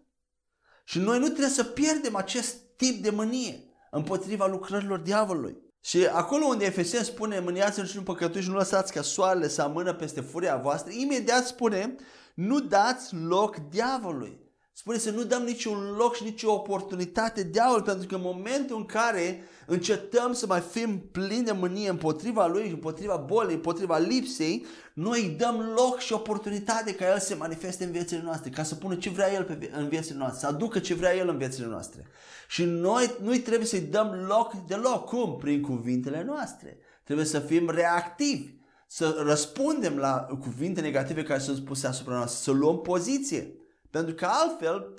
Și 0.84 0.98
noi 0.98 1.18
nu 1.18 1.24
trebuie 1.24 1.48
să 1.48 1.64
pierdem 1.64 2.16
acest 2.16 2.56
tip 2.76 3.02
de 3.02 3.10
mânie 3.10 3.64
împotriva 3.90 4.46
lucrărilor 4.46 4.98
diavolului. 4.98 5.56
Și 5.80 6.06
acolo 6.06 6.44
unde 6.44 6.64
Efesien 6.64 7.04
spune, 7.04 7.40
mâniați-vă 7.40 7.86
și 7.86 7.96
nu 7.96 8.02
păcătuiți 8.02 8.44
și 8.44 8.50
nu 8.50 8.56
lăsați 8.56 8.92
ca 8.92 9.02
soarele 9.02 9.48
să 9.48 9.62
amână 9.62 9.94
peste 9.94 10.20
furia 10.20 10.56
voastră, 10.56 10.92
imediat 10.92 11.46
spune, 11.46 11.94
nu 12.34 12.60
dați 12.60 13.14
loc 13.14 13.56
diavolului. 13.56 14.49
Spune 14.80 14.98
să 14.98 15.10
nu 15.10 15.22
dăm 15.22 15.42
niciun 15.42 15.94
loc 15.96 16.14
și 16.14 16.24
nicio 16.24 16.52
oportunitate 16.52 17.42
diavolului, 17.42 17.84
pentru 17.84 18.06
că 18.06 18.14
în 18.14 18.20
momentul 18.24 18.76
în 18.76 18.84
care 18.84 19.42
încetăm 19.66 20.32
să 20.32 20.46
mai 20.46 20.60
fim 20.60 21.08
plini 21.12 21.44
de 21.44 21.52
mânie 21.52 21.88
împotriva 21.88 22.46
lui, 22.46 22.68
împotriva 22.68 23.16
bolii, 23.16 23.54
împotriva 23.54 23.98
lipsei, 23.98 24.66
noi 24.94 25.22
îi 25.22 25.28
dăm 25.28 25.72
loc 25.76 25.98
și 25.98 26.12
oportunitate 26.12 26.94
ca 26.94 27.12
el 27.12 27.18
să 27.18 27.26
se 27.26 27.34
manifeste 27.34 27.84
în 27.84 27.90
viețile 27.90 28.22
noastre, 28.24 28.50
ca 28.50 28.62
să 28.62 28.74
pună 28.74 28.94
ce 28.94 29.10
vrea 29.10 29.32
el 29.32 29.44
pe, 29.44 29.70
în 29.76 29.88
viețile 29.88 30.18
noastre, 30.18 30.38
să 30.40 30.46
aducă 30.46 30.78
ce 30.78 30.94
vrea 30.94 31.16
el 31.16 31.28
în 31.28 31.38
viețile 31.38 31.66
noastre. 31.66 32.06
Și 32.48 32.64
noi 32.64 33.14
nu 33.22 33.36
trebuie 33.36 33.66
să-i 33.66 33.80
dăm 33.80 34.24
loc 34.28 34.52
deloc. 34.66 35.04
Cum? 35.04 35.36
Prin 35.36 35.62
cuvintele 35.62 36.22
noastre. 36.26 36.78
Trebuie 37.04 37.26
să 37.26 37.38
fim 37.38 37.70
reactivi, 37.70 38.52
să 38.86 39.22
răspundem 39.26 39.96
la 39.96 40.26
cuvinte 40.40 40.80
negative 40.80 41.22
care 41.22 41.38
sunt 41.38 41.56
spuse 41.56 41.86
asupra 41.86 42.14
noastră, 42.14 42.52
să 42.52 42.58
luăm 42.58 42.80
poziție. 42.80 43.54
Pentru 43.90 44.14
că 44.14 44.26
altfel, 44.26 44.94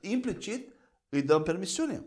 implicit, 0.00 0.72
îi 1.08 1.22
dăm 1.22 1.42
permisiune. 1.42 2.04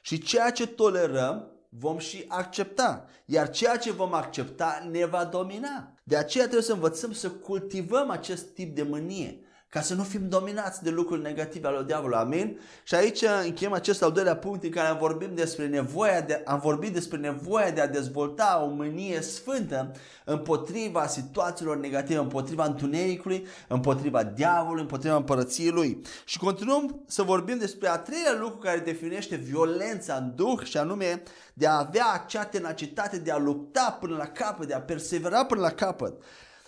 Și 0.00 0.18
ceea 0.18 0.50
ce 0.50 0.66
tolerăm, 0.66 1.50
vom 1.68 1.98
și 1.98 2.24
accepta. 2.28 3.08
Iar 3.24 3.50
ceea 3.50 3.76
ce 3.76 3.92
vom 3.92 4.14
accepta 4.14 4.88
ne 4.90 5.04
va 5.04 5.24
domina. 5.24 5.92
De 6.02 6.16
aceea 6.16 6.44
trebuie 6.44 6.64
să 6.64 6.72
învățăm 6.72 7.12
să 7.12 7.30
cultivăm 7.30 8.10
acest 8.10 8.46
tip 8.46 8.74
de 8.74 8.82
mânie 8.82 9.45
ca 9.76 9.82
să 9.82 9.94
nu 9.94 10.02
fim 10.02 10.28
dominați 10.28 10.82
de 10.82 10.90
lucruri 10.90 11.22
negative 11.22 11.66
ale 11.66 11.82
diavolului. 11.86 12.18
Amin? 12.18 12.60
Și 12.82 12.94
aici 12.94 13.24
încheiem 13.44 13.72
acest 13.72 14.02
al 14.02 14.12
doilea 14.12 14.36
punct 14.36 14.64
în 14.64 14.70
care 14.70 14.88
am 14.88 14.98
vorbit 14.98 15.28
despre 15.28 15.66
nevoia 15.66 16.20
de, 16.20 16.42
am 16.44 16.60
vorbit 16.60 16.92
despre 16.92 17.18
nevoia 17.18 17.70
de 17.70 17.80
a 17.80 17.88
dezvolta 17.88 18.62
o 18.64 18.74
mânie 18.74 19.20
sfântă 19.20 19.92
împotriva 20.24 21.06
situațiilor 21.06 21.76
negative, 21.76 22.18
împotriva 22.18 22.64
întunericului, 22.64 23.46
împotriva 23.68 24.22
diavolului, 24.22 24.82
împotriva 24.82 25.16
împărăției 25.16 25.70
lui. 25.70 26.00
Și 26.24 26.38
continuăm 26.38 27.02
să 27.06 27.22
vorbim 27.22 27.58
despre 27.58 27.88
a 27.88 27.98
treilea 27.98 28.36
lucru 28.40 28.58
care 28.58 28.78
definește 28.78 29.36
violența 29.36 30.14
în 30.14 30.32
duh 30.34 30.62
și 30.62 30.76
anume 30.76 31.22
de 31.54 31.66
a 31.66 31.78
avea 31.78 32.06
acea 32.12 32.44
tenacitate 32.44 33.18
de 33.18 33.30
a 33.30 33.38
lupta 33.38 33.96
până 34.00 34.16
la 34.16 34.26
capăt, 34.26 34.66
de 34.66 34.74
a 34.74 34.80
persevera 34.80 35.44
până 35.44 35.60
la 35.60 35.70
capăt. 35.70 36.12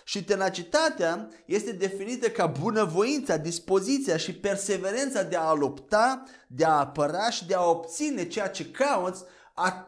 Și 0.09 0.25
tenacitatea 0.25 1.29
este 1.45 1.73
definită 1.73 2.29
ca 2.29 2.47
bunăvoința, 2.47 3.37
dispoziția 3.37 4.17
și 4.17 4.35
perseverența 4.35 5.23
de 5.23 5.37
a 5.37 5.53
lupta, 5.53 6.23
de 6.47 6.65
a 6.65 6.71
apăra 6.71 7.31
și 7.31 7.47
de 7.47 7.55
a 7.55 7.69
obține 7.69 8.29
ceea 8.29 8.49
ce 8.49 8.71
cauți, 8.71 9.25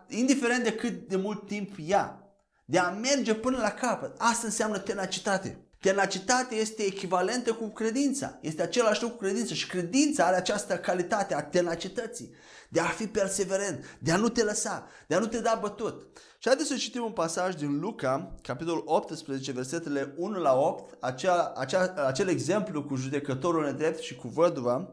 indiferent 0.09 0.65
de 0.65 0.73
cât 0.73 1.09
de 1.09 1.17
mult 1.17 1.47
timp 1.47 1.79
ia. 1.87 2.19
De 2.65 2.79
a 2.79 2.91
merge 2.91 3.35
până 3.35 3.59
la 3.59 3.71
capăt. 3.71 4.15
Asta 4.19 4.47
înseamnă 4.47 4.79
tenacitate. 4.79 5.70
Tenacitatea 5.81 6.59
este 6.59 6.83
echivalentă 6.83 7.53
cu 7.53 7.69
credința. 7.69 8.38
Este 8.40 8.62
același 8.62 9.03
lucru 9.03 9.16
cu 9.16 9.23
credința 9.23 9.55
și 9.55 9.66
credința 9.66 10.27
are 10.27 10.37
această 10.37 10.77
calitate 10.77 11.35
a 11.35 11.43
tenacității, 11.43 12.35
de 12.69 12.81
a 12.81 12.85
fi 12.85 13.07
perseverent, 13.07 13.99
de 14.01 14.12
a 14.12 14.16
nu 14.16 14.29
te 14.29 14.43
lăsa, 14.43 14.88
de 15.07 15.14
a 15.14 15.19
nu 15.19 15.27
te 15.27 15.40
da 15.40 15.59
bătut. 15.61 16.19
Și 16.38 16.49
haideți 16.49 16.69
să 16.69 16.77
citim 16.77 17.03
un 17.03 17.12
pasaj 17.12 17.55
din 17.55 17.79
Luca, 17.79 18.35
capitolul 18.43 18.83
18, 18.87 19.53
versetele 19.53 20.14
1 20.16 20.38
la 20.38 20.55
8, 20.55 20.97
acea, 21.01 21.53
acea, 21.57 21.95
acel 22.07 22.29
exemplu 22.29 22.85
cu 22.85 22.95
judecătorul 22.95 23.64
nedrept 23.64 24.01
și 24.01 24.14
cu 24.14 24.29
văduva. 24.29 24.93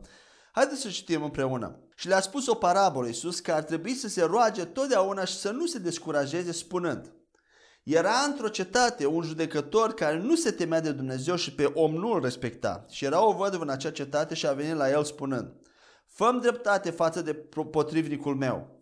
Haideți 0.51 0.81
să 0.81 0.89
citim 0.89 1.23
împreună. 1.23 1.79
Și 1.95 2.07
le-a 2.07 2.21
spus 2.21 2.47
o 2.47 2.55
parabolă 2.55 3.07
Iisus 3.07 3.39
că 3.39 3.51
ar 3.51 3.63
trebui 3.63 3.93
să 3.93 4.07
se 4.07 4.23
roage 4.23 4.65
totdeauna 4.65 5.25
și 5.25 5.35
să 5.35 5.51
nu 5.51 5.65
se 5.65 5.79
descurajeze 5.79 6.51
spunând 6.51 7.11
era 7.89 8.11
într-o 8.27 8.47
cetate 8.47 9.05
un 9.05 9.21
judecător 9.21 9.93
care 9.93 10.17
nu 10.17 10.35
se 10.35 10.51
temea 10.51 10.81
de 10.81 10.91
Dumnezeu 10.91 11.35
și 11.35 11.53
pe 11.53 11.63
om 11.63 11.93
nu 11.93 12.11
îl 12.11 12.21
respecta. 12.21 12.85
Și 12.89 13.05
era 13.05 13.25
o 13.25 13.33
văduvă 13.33 13.63
în 13.63 13.69
acea 13.69 13.91
cetate 13.91 14.33
și 14.33 14.47
a 14.47 14.53
venit 14.53 14.75
la 14.75 14.89
el 14.89 15.03
spunând, 15.03 15.53
fă 16.05 16.37
dreptate 16.41 16.89
față 16.89 17.21
de 17.21 17.33
potrivnicul 17.71 18.35
meu. 18.35 18.75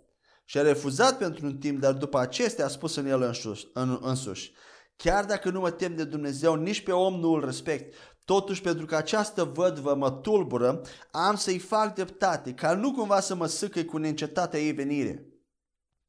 Și 0.45 0.57
a 0.57 0.61
refuzat 0.61 1.17
pentru 1.17 1.45
un 1.45 1.57
timp, 1.57 1.79
dar 1.79 1.93
după 1.93 2.19
acestea 2.19 2.65
a 2.65 2.67
spus 2.67 2.95
în 2.95 3.05
el 3.05 3.21
însuși, 3.21 3.67
în, 3.73 3.99
însuși, 4.01 4.53
chiar 4.95 5.25
dacă 5.25 5.49
nu 5.49 5.59
mă 5.59 5.71
tem 5.71 5.95
de 5.95 6.03
Dumnezeu, 6.03 6.55
nici 6.55 6.83
pe 6.83 6.91
om 6.91 7.19
nu 7.19 7.31
îl 7.31 7.45
respect. 7.45 7.93
Totuși, 8.25 8.61
pentru 8.61 8.85
că 8.85 8.95
această 8.95 9.43
vădvă 9.43 9.95
mă 9.95 10.11
tulbură, 10.11 10.81
am 11.11 11.35
să-i 11.35 11.59
fac 11.59 11.93
dreptate, 11.93 12.53
ca 12.53 12.73
nu 12.73 12.91
cumva 12.91 13.19
să 13.19 13.35
mă 13.35 13.45
sâcă 13.45 13.83
cu 13.83 13.97
neîncetatea 13.97 14.59
ei 14.59 14.71
venire. 14.71 15.25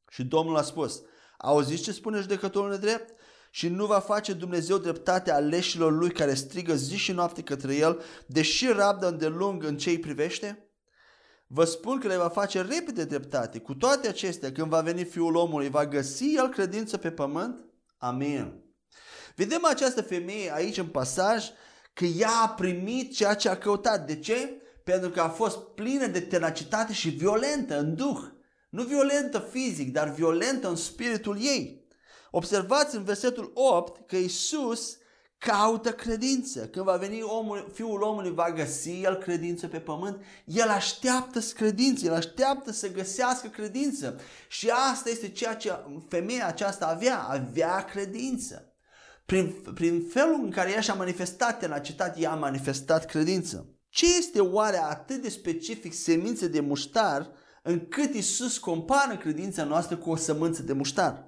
Și 0.09 0.25
Domnul 0.25 0.57
a 0.57 0.63
spus, 0.63 1.03
Auziți 1.39 1.83
ce 1.83 1.93
spune 1.93 2.21
judecătorul 2.21 2.71
nedrept? 2.71 3.15
Și 3.51 3.69
nu 3.69 3.87
va 3.87 3.99
face 3.99 4.33
Dumnezeu 4.33 4.79
dreptate 4.79 5.33
aleșilor 5.33 5.93
lui 5.93 6.11
care 6.11 6.35
strigă 6.35 6.75
zi 6.75 6.97
și 6.97 7.13
noapte 7.13 7.43
către 7.43 7.75
el, 7.75 8.03
deși 8.27 8.67
rabdă 8.67 9.09
îndelung 9.09 9.65
în 9.65 9.77
ce 9.77 9.91
îi 9.91 9.99
privește? 9.99 10.71
Vă 11.47 11.65
spun 11.65 11.99
că 11.99 12.09
le 12.09 12.17
va 12.17 12.29
face 12.29 12.61
repede 12.61 13.05
dreptate. 13.05 13.59
Cu 13.59 13.75
toate 13.75 14.09
acestea, 14.09 14.53
când 14.53 14.69
va 14.69 14.81
veni 14.81 15.05
Fiul 15.05 15.35
omului, 15.35 15.69
va 15.69 15.87
găsi 15.87 16.35
el 16.35 16.49
credință 16.49 16.97
pe 16.97 17.11
pământ? 17.11 17.65
Amin. 17.99 18.65
Vedem 19.35 19.65
această 19.65 20.03
femeie 20.03 20.55
aici 20.55 20.79
în 20.79 20.87
pasaj 20.87 21.45
că 21.93 22.05
ea 22.05 22.31
a 22.45 22.49
primit 22.49 23.15
ceea 23.15 23.35
ce 23.35 23.49
a 23.49 23.59
căutat. 23.59 24.07
De 24.07 24.19
ce? 24.19 24.63
Pentru 24.85 25.11
că 25.11 25.21
a 25.21 25.29
fost 25.29 25.59
plină 25.59 26.07
de 26.07 26.21
tenacitate 26.21 26.93
și 26.93 27.09
violentă 27.09 27.79
în 27.79 27.95
duh. 27.95 28.19
Nu 28.77 28.83
violentă 28.83 29.49
fizic, 29.51 29.93
dar 29.93 30.11
violentă 30.11 30.69
în 30.69 30.77
spiritul 30.77 31.39
ei. 31.41 31.87
Observați 32.31 32.97
în 32.97 33.05
versetul 33.05 33.51
8 33.55 34.07
că 34.07 34.17
Isus 34.17 34.97
caută 35.39 35.93
credință. 35.93 36.67
Când 36.67 36.85
va 36.85 36.97
veni 36.97 37.23
omul, 37.23 37.71
fiul 37.75 38.03
omului, 38.03 38.35
va 38.35 38.53
găsi 38.53 39.01
el 39.03 39.15
credință 39.15 39.67
pe 39.67 39.79
pământ. 39.79 40.25
El 40.45 40.69
așteaptă 40.69 41.41
credință, 41.55 42.07
el 42.07 42.13
așteaptă 42.13 42.73
să 42.73 42.93
găsească 42.93 43.49
credință. 43.49 44.21
Și 44.49 44.71
asta 44.91 45.11
este 45.11 45.29
ceea 45.29 45.55
ce 45.55 45.73
femeia 46.09 46.47
aceasta 46.47 46.87
avea, 46.87 47.19
avea 47.19 47.85
credință. 47.85 48.73
Prin, 49.27 49.55
prin 49.75 50.07
felul 50.11 50.41
în 50.43 50.51
care 50.51 50.71
ea 50.71 50.81
și-a 50.81 50.95
manifestat 50.95 51.59
tenacitate, 51.59 52.21
ea 52.21 52.31
a 52.31 52.35
manifestat 52.35 53.07
credință. 53.07 53.69
Ce 53.89 54.17
este 54.19 54.41
oare 54.41 54.79
atât 54.83 55.23
de 55.23 55.29
specific 55.29 55.95
semințe 55.95 56.49
de 56.49 56.61
muștar 56.61 57.31
încât 57.67 58.15
Isus 58.15 58.59
compară 58.59 59.17
credința 59.17 59.65
noastră 59.65 59.97
cu 59.97 60.11
o 60.11 60.17
sămânță 60.17 60.63
de 60.63 60.73
muștar. 60.73 61.25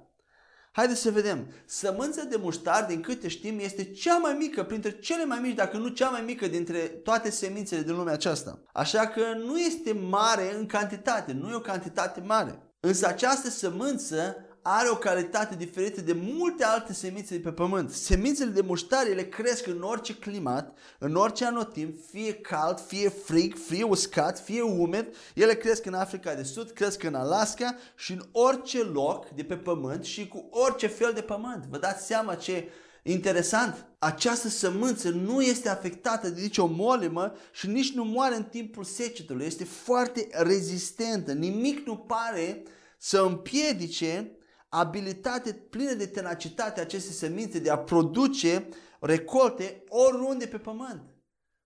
Haideți 0.71 1.01
să 1.01 1.11
vedem. 1.11 1.47
Sămânța 1.65 2.23
de 2.23 2.35
muștar, 2.41 2.85
din 2.85 3.01
câte 3.01 3.27
știm, 3.27 3.59
este 3.59 3.91
cea 3.91 4.17
mai 4.17 4.35
mică, 4.37 4.63
printre 4.63 4.91
cele 4.99 5.25
mai 5.25 5.39
mici, 5.39 5.55
dacă 5.55 5.77
nu 5.77 5.87
cea 5.87 6.09
mai 6.09 6.21
mică 6.21 6.47
dintre 6.47 6.79
toate 6.79 7.29
semințele 7.29 7.81
din 7.81 7.95
lumea 7.95 8.13
aceasta. 8.13 8.59
Așa 8.73 9.07
că 9.07 9.21
nu 9.45 9.57
este 9.57 9.93
mare 9.93 10.55
în 10.55 10.65
cantitate, 10.65 11.31
nu 11.31 11.49
e 11.49 11.55
o 11.55 11.59
cantitate 11.59 12.21
mare. 12.25 12.59
Însă 12.79 13.07
această 13.07 13.49
sămânță 13.49 14.35
are 14.61 14.89
o 14.89 14.95
calitate 14.95 15.55
diferită 15.55 16.01
de 16.01 16.13
multe 16.13 16.63
alte 16.63 16.93
semințe 16.93 17.35
de 17.35 17.41
pe 17.41 17.51
pământ. 17.51 17.91
Semințele 17.91 18.51
de 18.51 18.61
muștar, 18.61 19.07
ele 19.07 19.23
cresc 19.23 19.67
în 19.67 19.81
orice 19.81 20.15
climat, 20.15 20.77
în 20.99 21.15
orice 21.15 21.45
anotimp, 21.45 21.97
fie 22.11 22.33
cald, 22.33 22.79
fie 22.79 23.09
frig, 23.09 23.55
fie 23.57 23.83
uscat, 23.83 24.39
fie 24.39 24.61
umed. 24.61 25.07
Ele 25.33 25.53
cresc 25.53 25.85
în 25.85 25.93
Africa 25.93 26.33
de 26.33 26.43
Sud, 26.43 26.69
cresc 26.69 27.03
în 27.03 27.15
Alaska 27.15 27.75
și 27.95 28.11
în 28.11 28.21
orice 28.31 28.83
loc 28.83 29.29
de 29.29 29.43
pe 29.43 29.55
pământ 29.55 30.03
și 30.03 30.27
cu 30.27 30.47
orice 30.51 30.87
fel 30.87 31.11
de 31.13 31.21
pământ. 31.21 31.65
Vă 31.69 31.77
dați 31.77 32.05
seama 32.05 32.35
ce 32.35 32.69
Interesant, 33.03 33.85
această 33.99 34.47
sămânță 34.47 35.09
nu 35.09 35.41
este 35.41 35.69
afectată 35.69 36.29
de 36.29 36.41
nicio 36.41 36.65
molimă 36.65 37.33
și 37.51 37.67
nici 37.67 37.93
nu 37.93 38.03
moare 38.03 38.35
în 38.35 38.43
timpul 38.43 38.83
secetului. 38.83 39.45
Este 39.45 39.63
foarte 39.63 40.27
rezistentă. 40.31 41.33
Nimic 41.33 41.85
nu 41.85 41.97
pare 41.97 42.63
să 42.97 43.21
împiedice 43.21 44.31
abilitate 44.69 45.53
plină 45.53 45.93
de 45.93 46.05
tenacitate 46.05 46.79
aceste 46.79 47.11
semințe 47.11 47.59
de 47.59 47.69
a 47.69 47.77
produce 47.77 48.69
recolte 48.99 49.83
oriunde 49.87 50.45
pe 50.45 50.57
pământ. 50.57 51.01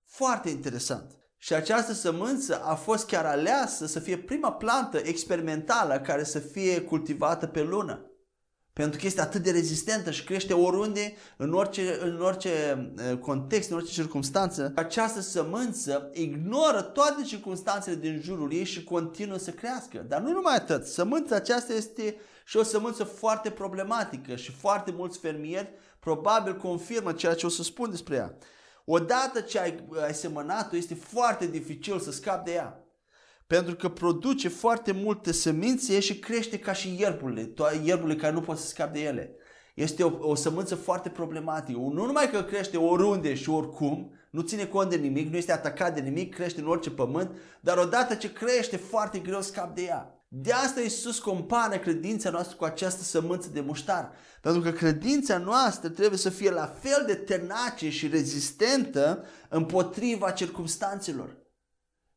Foarte 0.06 0.50
interesant. 0.50 1.12
Și 1.38 1.54
această 1.54 1.94
sămânță 1.94 2.62
a 2.64 2.76
fost 2.76 3.08
chiar 3.08 3.26
aleasă 3.26 3.86
să 3.86 4.00
fie 4.00 4.18
prima 4.18 4.52
plantă 4.52 4.98
experimentală 4.98 6.00
care 6.00 6.24
să 6.24 6.40
fie 6.40 6.82
cultivată 6.82 7.48
pe 7.48 7.62
lună. 7.62 8.08
Pentru 8.74 9.00
că 9.00 9.06
este 9.06 9.22
atât 9.22 9.44
de 9.44 9.52
rezistentă 9.52 10.12
și 10.12 10.24
crește 10.24 10.54
oriunde, 10.54 11.14
în 11.38 11.54
orice, 11.54 11.98
în 12.02 12.22
orice 12.22 12.52
context, 13.20 13.70
în 13.70 13.76
orice 13.76 13.92
circunstanță. 13.92 14.72
Această 14.76 15.22
sămânță 15.22 16.10
ignoră 16.14 16.82
toate 16.82 17.24
circunstanțele 17.24 17.96
din 17.96 18.22
jurul 18.22 18.54
ei 18.54 18.64
și 18.64 18.84
continuă 18.84 19.38
să 19.38 19.52
crească. 19.52 20.06
Dar 20.08 20.22
nu 20.22 20.32
numai 20.32 20.56
atât. 20.56 20.86
Sămânța 20.86 21.36
aceasta 21.36 21.74
este 21.74 22.16
și 22.46 22.58
o 22.58 22.64
sămânță 22.64 23.04
foarte 23.04 23.50
problematică 23.50 24.36
și 24.36 24.52
foarte 24.52 24.92
mulți 24.92 25.20
fermieri 25.20 25.70
probabil 26.00 26.58
confirmă 26.58 27.14
ceea 27.14 27.34
ce 27.34 27.46
o 27.46 27.50
să 27.50 27.64
spun 27.64 27.90
despre 27.90 28.16
ea. 28.16 28.38
Odată 28.86 29.42
ce 29.42 29.60
ai, 29.60 29.86
ai 30.04 30.14
semănat-o, 30.14 30.76
este 30.76 30.96
foarte 30.96 31.48
dificil 31.48 32.00
să 32.00 32.12
scapi 32.12 32.46
de 32.46 32.52
ea. 32.52 32.84
pentru 33.48 33.76
că 33.76 33.90
produce 33.90 34.48
foarte 34.50 34.92
multe 34.92 35.32
semințe 35.32 36.00
și 36.00 36.20
crește 36.20 36.60
ca 36.60 36.74
și 36.74 36.96
ierburile, 37.00 37.54
ierburile 37.84 38.16
care 38.16 38.34
nu 38.34 38.42
pot 38.42 38.58
să 38.58 38.68
scape 38.68 38.98
de 38.98 39.04
ele. 39.06 39.36
Este 39.74 40.04
o, 40.04 40.30
o 40.30 40.36
sămânță 40.36 40.76
foarte 40.76 41.10
problematică. 41.10 41.78
Nu 41.78 42.06
numai 42.06 42.30
că 42.30 42.44
crește 42.44 42.78
oriunde 42.78 43.34
și 43.34 43.50
oricum, 43.50 44.14
nu 44.30 44.42
ține 44.42 44.66
cont 44.66 44.90
de 44.90 44.96
nimic, 44.96 45.30
nu 45.30 45.38
este 45.38 45.52
atacat 45.52 45.94
de 45.94 46.02
nimic, 46.02 46.36
crește 46.36 46.62
în 46.62 46.68
orice 46.68 46.92
pământ, 46.92 47.32
dar 47.60 47.78
odată 47.78 48.16
ce 48.16 48.32
crește, 48.34 48.78
foarte 48.78 49.20
greu 49.20 49.42
scap 49.42 49.76
de 49.76 49.82
ea. 49.82 50.13
De 50.36 50.52
asta 50.52 50.82
Iisus 50.82 51.20
compară 51.20 51.78
credința 51.78 52.30
noastră 52.30 52.56
cu 52.56 52.64
această 52.64 53.04
sămânță 53.04 53.50
de 53.50 53.62
muștar. 53.62 54.12
Pentru 54.42 54.62
că 54.62 54.72
credința 54.72 55.38
noastră 55.38 55.90
trebuie 55.90 56.18
să 56.18 56.30
fie 56.30 56.52
la 56.52 56.66
fel 56.82 57.04
de 57.06 57.16
tenace 57.16 57.90
și 57.90 58.08
rezistentă 58.08 59.26
împotriva 59.50 60.32
circumstanțelor. 60.32 61.38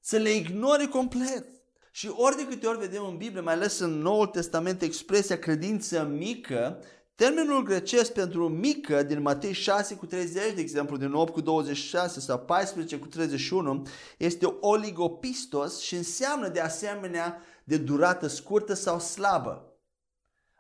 Să 0.01 0.17
le 0.17 0.31
ignore 0.35 0.87
complet. 0.87 1.47
Și 1.91 2.13
ori 2.15 2.37
de 2.37 2.47
câte 2.47 2.67
ori 2.67 2.79
vedem 2.79 3.05
în 3.05 3.17
Biblie, 3.17 3.41
mai 3.41 3.55
ales 3.55 3.79
în 3.79 3.99
Noul 3.99 4.27
Testament, 4.27 4.83
expresia 4.83 5.39
credință 5.39 6.05
mică, 6.05 6.83
Termenul 7.17 7.63
grecesc 7.63 8.13
pentru 8.13 8.49
mică 8.49 9.03
din 9.03 9.23
Matei 9.23 9.53
6 9.53 9.95
cu 9.95 10.07
30, 10.07 10.55
de 10.55 10.61
exemplu, 10.61 10.97
din 10.97 11.13
8 11.13 11.33
cu 11.33 11.41
26 11.41 12.21
sau 12.21 12.39
14 12.39 12.99
cu 12.99 13.07
31, 13.07 13.87
este 14.17 14.57
oligopistos 14.61 15.81
și 15.81 15.95
înseamnă 15.95 16.49
de 16.49 16.61
asemenea 16.61 17.43
de 17.65 17.77
durată 17.77 18.27
scurtă 18.27 18.75
sau 18.75 19.01
slabă. 19.01 19.79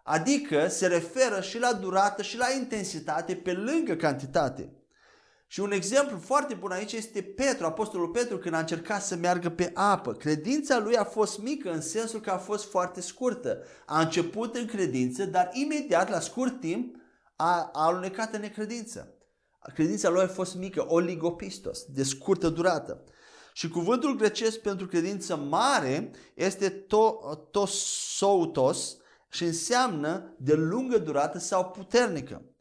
Adică 0.02 0.68
se 0.68 0.86
referă 0.86 1.40
și 1.40 1.58
la 1.58 1.72
durată 1.72 2.22
și 2.22 2.36
la 2.36 2.46
intensitate 2.50 3.34
pe 3.34 3.52
lângă 3.52 3.94
cantitate. 3.94 4.75
Și 5.46 5.60
un 5.60 5.72
exemplu 5.72 6.18
foarte 6.18 6.54
bun 6.54 6.70
aici 6.70 6.92
este 6.92 7.22
Petru, 7.22 7.66
apostolul 7.66 8.08
Petru, 8.08 8.38
când 8.38 8.54
a 8.54 8.58
încercat 8.58 9.02
să 9.02 9.16
meargă 9.16 9.48
pe 9.48 9.70
apă. 9.74 10.12
Credința 10.12 10.78
lui 10.78 10.96
a 10.96 11.04
fost 11.04 11.38
mică 11.38 11.70
în 11.70 11.80
sensul 11.80 12.20
că 12.20 12.30
a 12.30 12.38
fost 12.38 12.70
foarte 12.70 13.00
scurtă. 13.00 13.62
A 13.86 14.00
început 14.00 14.56
în 14.56 14.66
credință, 14.66 15.24
dar 15.24 15.50
imediat, 15.52 16.10
la 16.10 16.20
scurt 16.20 16.60
timp, 16.60 16.96
a, 17.36 17.70
a 17.72 17.84
alunecat 17.84 18.34
în 18.34 18.40
necredință. 18.40 19.14
Credința 19.74 20.08
lui 20.08 20.22
a 20.22 20.28
fost 20.28 20.54
mică, 20.54 20.84
oligopistos, 20.88 21.84
de 21.84 22.02
scurtă 22.02 22.48
durată. 22.48 23.04
Și 23.52 23.68
cuvântul 23.68 24.16
grecesc 24.16 24.58
pentru 24.58 24.86
credință 24.86 25.36
mare 25.36 26.10
este 26.34 26.68
to, 26.68 27.12
tosoutos 27.50 28.96
și 29.28 29.44
înseamnă 29.44 30.34
de 30.38 30.54
lungă 30.54 30.98
durată 30.98 31.38
sau 31.38 31.70
puternică. 31.70 32.55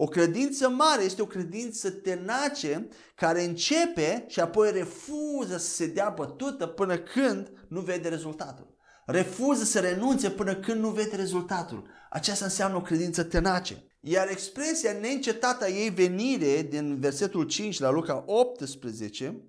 O 0.00 0.06
credință 0.06 0.68
mare 0.68 1.02
este 1.02 1.22
o 1.22 1.26
credință 1.26 1.90
tenace 1.90 2.88
care 3.14 3.44
începe 3.44 4.24
și 4.28 4.40
apoi 4.40 4.70
refuză 4.72 5.56
să 5.56 5.68
se 5.68 5.86
dea 5.86 6.08
bătută 6.16 6.66
până 6.66 6.98
când 6.98 7.50
nu 7.68 7.80
vede 7.80 8.08
rezultatul. 8.08 8.76
Refuză 9.06 9.64
să 9.64 9.80
renunțe 9.80 10.30
până 10.30 10.54
când 10.54 10.80
nu 10.80 10.88
vede 10.88 11.16
rezultatul. 11.16 11.88
Aceasta 12.10 12.44
înseamnă 12.44 12.76
o 12.76 12.82
credință 12.82 13.22
tenace. 13.22 13.84
Iar 14.00 14.28
expresia 14.30 14.92
neîncetată 14.92 15.64
a 15.64 15.68
ei 15.68 15.90
venire 15.90 16.62
din 16.62 17.00
versetul 17.00 17.44
5 17.44 17.78
la 17.78 17.90
Luca 17.90 18.24
18 18.26 19.42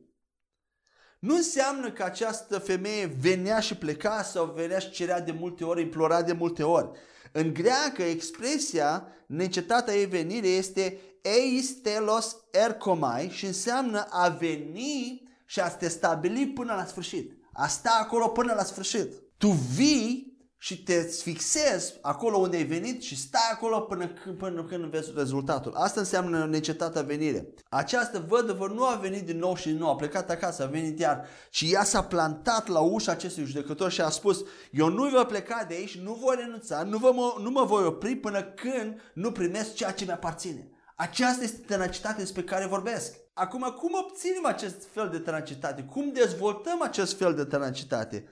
nu 1.20 1.36
înseamnă 1.36 1.92
că 1.92 2.04
această 2.04 2.60
femeie 2.60 3.06
venea 3.06 3.60
și 3.60 3.76
pleca 3.76 4.24
sau 4.24 4.54
venea 4.56 4.80
și 4.80 4.92
cerea 4.92 5.22
de 5.22 5.32
multe 5.32 5.64
ori, 5.64 5.82
implora 5.82 6.22
de 6.22 6.34
multe 6.34 6.64
ori. 6.64 6.90
În 7.32 7.54
greacă, 7.54 8.04
expresia 8.04 9.08
necetata 9.26 9.96
ei 9.96 10.06
venire 10.06 10.48
este 10.48 11.00
eis 11.22 11.82
telos 11.82 12.36
ercomai 12.52 13.30
și 13.30 13.46
înseamnă 13.46 14.08
a 14.10 14.30
veni 14.30 15.24
și 15.46 15.60
a 15.60 15.70
te 15.70 15.88
stabili 15.88 16.48
până 16.48 16.74
la 16.74 16.86
sfârșit. 16.86 17.32
A 17.54 17.68
sta 17.68 18.00
acolo 18.02 18.28
până 18.28 18.54
la 18.54 18.64
sfârșit. 18.64 19.14
Tu 19.38 19.50
vii 19.50 20.29
și 20.62 20.84
te 20.84 21.02
fixezi 21.02 21.94
acolo 22.02 22.38
unde 22.38 22.58
ai 22.58 22.64
venit 22.64 23.02
și 23.02 23.18
stai 23.18 23.50
acolo 23.54 23.80
până 23.80 24.08
când, 24.08 24.38
până 24.38 24.64
când 24.64 24.86
vezi 24.86 25.12
rezultatul. 25.16 25.74
Asta 25.74 26.00
înseamnă 26.00 26.46
necetatea 26.46 27.02
venire. 27.02 27.54
Această 27.70 28.26
vădăvă 28.28 28.68
nu 28.68 28.84
a 28.84 28.96
venit 28.96 29.26
din 29.26 29.38
nou 29.38 29.56
și 29.56 29.68
din 29.68 29.78
nou, 29.78 29.90
a 29.90 29.96
plecat 29.96 30.30
acasă, 30.30 30.64
a 30.64 30.68
venit 30.68 31.00
iar 31.00 31.26
și 31.50 31.74
ea 31.74 31.84
s-a 31.84 32.04
plantat 32.04 32.68
la 32.68 32.80
ușa 32.80 33.12
acestui 33.12 33.46
judecător 33.46 33.92
și 33.92 34.02
a 34.02 34.10
spus 34.10 34.44
eu 34.72 34.90
nu 34.90 35.10
voi 35.10 35.26
pleca 35.26 35.66
de 35.68 35.74
aici, 35.74 35.98
nu 35.98 36.14
voi 36.14 36.36
renunța, 36.40 36.84
nu, 36.84 36.98
vă, 36.98 37.12
mă, 37.14 37.36
nu 37.42 37.50
mă 37.50 37.64
voi 37.64 37.86
opri 37.86 38.16
până 38.16 38.44
când 38.44 39.02
nu 39.14 39.32
primesc 39.32 39.74
ceea 39.74 39.92
ce 39.92 40.06
mi-aparține. 40.06 40.70
Aceasta 40.96 41.44
este 41.44 41.64
tenacitatea 41.68 42.18
despre 42.18 42.44
care 42.44 42.66
vorbesc. 42.66 43.16
Acum, 43.34 43.62
cum 43.62 43.92
obținem 43.94 44.46
acest 44.46 44.88
fel 44.94 45.10
de 45.10 45.20
tenacitate? 45.20 45.84
Cum 45.84 46.12
dezvoltăm 46.14 46.82
acest 46.82 47.18
fel 47.18 47.36
de 47.36 47.44
tenacitate? 47.44 48.28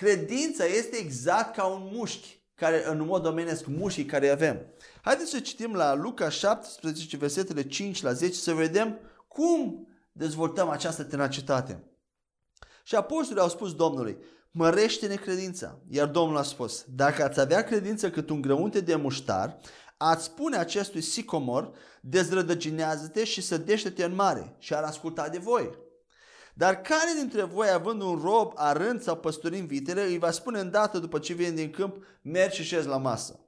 Credința 0.00 0.64
este 0.64 0.96
exact 0.96 1.56
ca 1.56 1.64
un 1.64 1.90
mușchi, 1.92 2.42
care, 2.54 2.88
în 2.88 3.04
mod 3.04 3.22
domenesc, 3.22 3.66
mușchii 3.66 4.04
care 4.04 4.28
avem. 4.28 4.66
Haideți 5.02 5.30
să 5.30 5.40
citim 5.40 5.74
la 5.74 5.94
Luca 5.94 6.28
17, 6.28 7.16
versetele 7.16 7.62
5 7.62 8.02
la 8.02 8.12
10, 8.12 8.32
să 8.32 8.52
vedem 8.52 8.98
cum 9.28 9.88
dezvoltăm 10.12 10.68
această 10.68 11.04
tenacitate. 11.04 11.84
Și 12.82 12.94
apostolii 12.94 13.42
au 13.42 13.48
spus 13.48 13.74
Domnului, 13.74 14.18
mărește 14.50 15.06
necredința. 15.06 15.80
Iar 15.88 16.08
Domnul 16.08 16.36
a 16.36 16.42
spus, 16.42 16.84
dacă 16.88 17.24
ați 17.24 17.40
avea 17.40 17.64
credință 17.64 18.10
cât 18.10 18.30
un 18.30 18.40
grăunte 18.40 18.80
de 18.80 18.94
muștar, 18.94 19.58
ați 19.96 20.24
spune 20.24 20.56
acestui 20.56 21.00
sicomor, 21.00 21.72
dezrădăcinează-te 22.00 23.24
și 23.24 23.40
sădește-te 23.40 24.04
în 24.04 24.14
mare 24.14 24.56
și 24.58 24.74
ar 24.74 24.82
asculta 24.82 25.28
de 25.28 25.38
voi. 25.38 25.88
Dar 26.54 26.80
care 26.80 27.12
dintre 27.16 27.42
voi, 27.42 27.68
având 27.74 28.02
un 28.02 28.20
rob 28.22 28.52
arând 28.54 29.02
sau 29.02 29.16
păstorind 29.16 29.68
vitele, 29.68 30.02
îi 30.02 30.18
va 30.18 30.30
spune 30.30 30.60
îndată 30.60 30.98
după 30.98 31.18
ce 31.18 31.32
vine 31.32 31.50
din 31.50 31.70
câmp, 31.70 31.96
mergi 32.22 32.56
și 32.56 32.62
șezi 32.62 32.86
la 32.86 32.96
masă? 32.96 33.40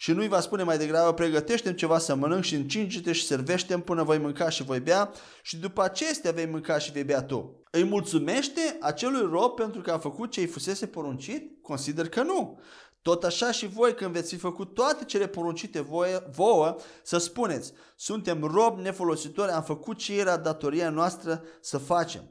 Și 0.00 0.12
nu 0.12 0.20
îi 0.20 0.28
va 0.28 0.40
spune 0.40 0.62
mai 0.62 0.78
degrabă, 0.78 1.14
pregătește 1.14 1.74
ceva 1.74 1.98
să 1.98 2.14
mănânc 2.14 2.44
și 2.44 2.54
încinge-te 2.54 3.12
și 3.12 3.26
servește 3.26 3.78
până 3.78 4.02
voi 4.02 4.18
mânca 4.18 4.48
și 4.48 4.62
voi 4.62 4.80
bea 4.80 5.12
și 5.42 5.56
după 5.56 5.82
acestea 5.82 6.32
vei 6.32 6.46
mânca 6.46 6.78
și 6.78 6.92
vei 6.92 7.04
bea 7.04 7.22
tu. 7.22 7.62
Îi 7.70 7.84
mulțumește 7.84 8.76
acelui 8.80 9.28
rob 9.30 9.54
pentru 9.54 9.80
că 9.80 9.90
a 9.90 9.98
făcut 9.98 10.30
ce 10.30 10.40
îi 10.40 10.46
fusese 10.46 10.86
poruncit? 10.86 11.62
Consider 11.62 12.08
că 12.08 12.22
nu. 12.22 12.60
Tot 13.02 13.24
așa 13.24 13.50
și 13.50 13.66
voi 13.66 13.94
când 13.94 14.12
veți 14.12 14.34
fi 14.34 14.40
făcut 14.40 14.74
toate 14.74 15.04
cele 15.04 15.26
poruncite 15.26 15.80
voie, 15.80 16.22
vouă, 16.30 16.76
să 17.02 17.18
spuneți, 17.18 17.72
suntem 17.96 18.42
rob 18.42 18.78
nefolositori, 18.78 19.50
am 19.50 19.62
făcut 19.62 19.96
ce 19.96 20.18
era 20.18 20.36
datoria 20.36 20.90
noastră 20.90 21.42
să 21.60 21.78
facem. 21.78 22.22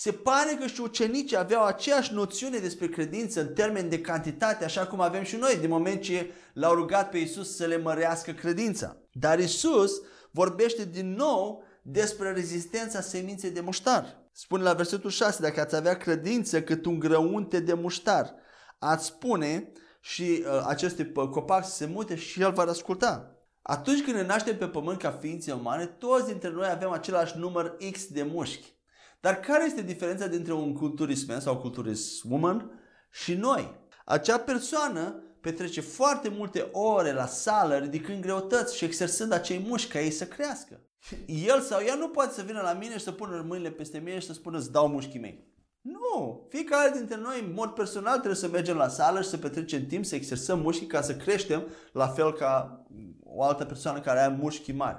Se 0.00 0.12
pare 0.12 0.56
că 0.60 0.66
și 0.66 0.80
ucenicii 0.80 1.36
aveau 1.36 1.64
aceeași 1.64 2.14
noțiune 2.14 2.58
despre 2.58 2.88
credință 2.88 3.40
în 3.40 3.52
termen 3.52 3.88
de 3.88 4.00
cantitate, 4.00 4.64
așa 4.64 4.86
cum 4.86 5.00
avem 5.00 5.22
și 5.22 5.36
noi, 5.36 5.56
din 5.60 5.68
moment 5.68 6.00
ce 6.00 6.30
l-au 6.52 6.74
rugat 6.74 7.10
pe 7.10 7.18
Isus 7.18 7.56
să 7.56 7.64
le 7.64 7.76
mărească 7.76 8.32
credința. 8.32 8.96
Dar 9.12 9.38
Isus 9.38 9.92
vorbește 10.30 10.84
din 10.84 11.14
nou 11.14 11.62
despre 11.82 12.32
rezistența 12.32 13.00
seminței 13.00 13.50
de 13.50 13.60
muștar. 13.60 14.28
Spune 14.32 14.62
la 14.62 14.72
versetul 14.72 15.10
6, 15.10 15.42
dacă 15.42 15.60
ați 15.60 15.76
avea 15.76 15.96
credință 15.96 16.62
cât 16.62 16.86
un 16.86 16.98
grăunte 16.98 17.60
de 17.60 17.74
muștar, 17.74 18.34
ați 18.78 19.06
spune 19.06 19.72
și 20.00 20.22
uh, 20.22 20.64
aceste 20.66 21.12
copac 21.12 21.64
să 21.64 21.74
se 21.74 21.86
mute 21.86 22.16
și 22.16 22.40
el 22.40 22.52
va 22.52 22.62
asculta. 22.62 23.36
Atunci 23.62 24.02
când 24.02 24.16
ne 24.16 24.26
naștem 24.26 24.56
pe 24.56 24.68
pământ 24.68 24.98
ca 24.98 25.10
ființe 25.10 25.52
umane, 25.52 25.86
toți 25.86 26.26
dintre 26.26 26.50
noi 26.50 26.68
avem 26.70 26.90
același 26.90 27.38
număr 27.38 27.76
X 27.92 28.06
de 28.06 28.22
mușchi. 28.22 28.76
Dar 29.20 29.40
care 29.40 29.64
este 29.64 29.82
diferența 29.82 30.26
dintre 30.26 30.52
un 30.52 30.74
culturist 30.74 31.30
sau 31.38 31.56
culturist 31.56 32.22
woman 32.24 32.70
și 33.10 33.34
noi? 33.34 33.76
Acea 34.04 34.38
persoană 34.38 35.22
petrece 35.40 35.80
foarte 35.80 36.28
multe 36.28 36.68
ore 36.72 37.12
la 37.12 37.26
sală 37.26 37.76
ridicând 37.76 38.22
greutăți 38.22 38.76
și 38.76 38.84
exersând 38.84 39.32
acei 39.32 39.64
mușchi 39.66 39.92
ca 39.92 40.00
ei 40.00 40.10
să 40.10 40.26
crească. 40.26 40.80
El 41.26 41.60
sau 41.60 41.80
ea 41.80 41.94
nu 41.94 42.08
poate 42.08 42.32
să 42.32 42.42
vină 42.42 42.60
la 42.60 42.72
mine 42.72 42.92
și 42.92 43.04
să 43.04 43.12
pună 43.12 43.44
mâinile 43.46 43.70
peste 43.70 43.98
mine 43.98 44.18
și 44.18 44.26
să 44.26 44.32
spună 44.32 44.58
îți 44.58 44.72
dau 44.72 44.88
mușchii 44.88 45.20
mei. 45.20 45.46
Nu! 45.80 46.46
Fiecare 46.48 46.90
dintre 46.96 47.16
noi, 47.16 47.40
în 47.40 47.52
mod 47.52 47.70
personal, 47.70 48.12
trebuie 48.12 48.34
să 48.34 48.48
mergem 48.48 48.76
la 48.76 48.88
sală 48.88 49.22
și 49.22 49.28
să 49.28 49.36
petrecem 49.36 49.86
timp 49.86 50.04
să 50.04 50.14
exersăm 50.14 50.60
mușchii 50.60 50.86
ca 50.86 51.00
să 51.00 51.16
creștem 51.16 51.66
la 51.92 52.08
fel 52.08 52.32
ca 52.32 52.82
o 53.22 53.42
altă 53.42 53.64
persoană 53.64 54.00
care 54.00 54.18
are 54.18 54.36
mușchi 54.40 54.72
mari. 54.72 54.98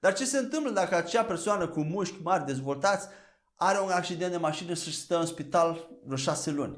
Dar 0.00 0.14
ce 0.14 0.24
se 0.24 0.38
întâmplă 0.38 0.70
dacă 0.70 0.94
acea 0.94 1.24
persoană 1.24 1.68
cu 1.68 1.80
mușchi 1.80 2.22
mari 2.22 2.44
dezvoltați 2.44 3.08
are 3.60 3.80
un 3.80 3.90
accident 3.90 4.30
de 4.30 4.36
mașină 4.36 4.74
și 4.74 4.94
stă 4.94 5.18
în 5.18 5.26
spital 5.26 5.88
vreo 6.04 6.16
șase 6.16 6.50
luni. 6.50 6.76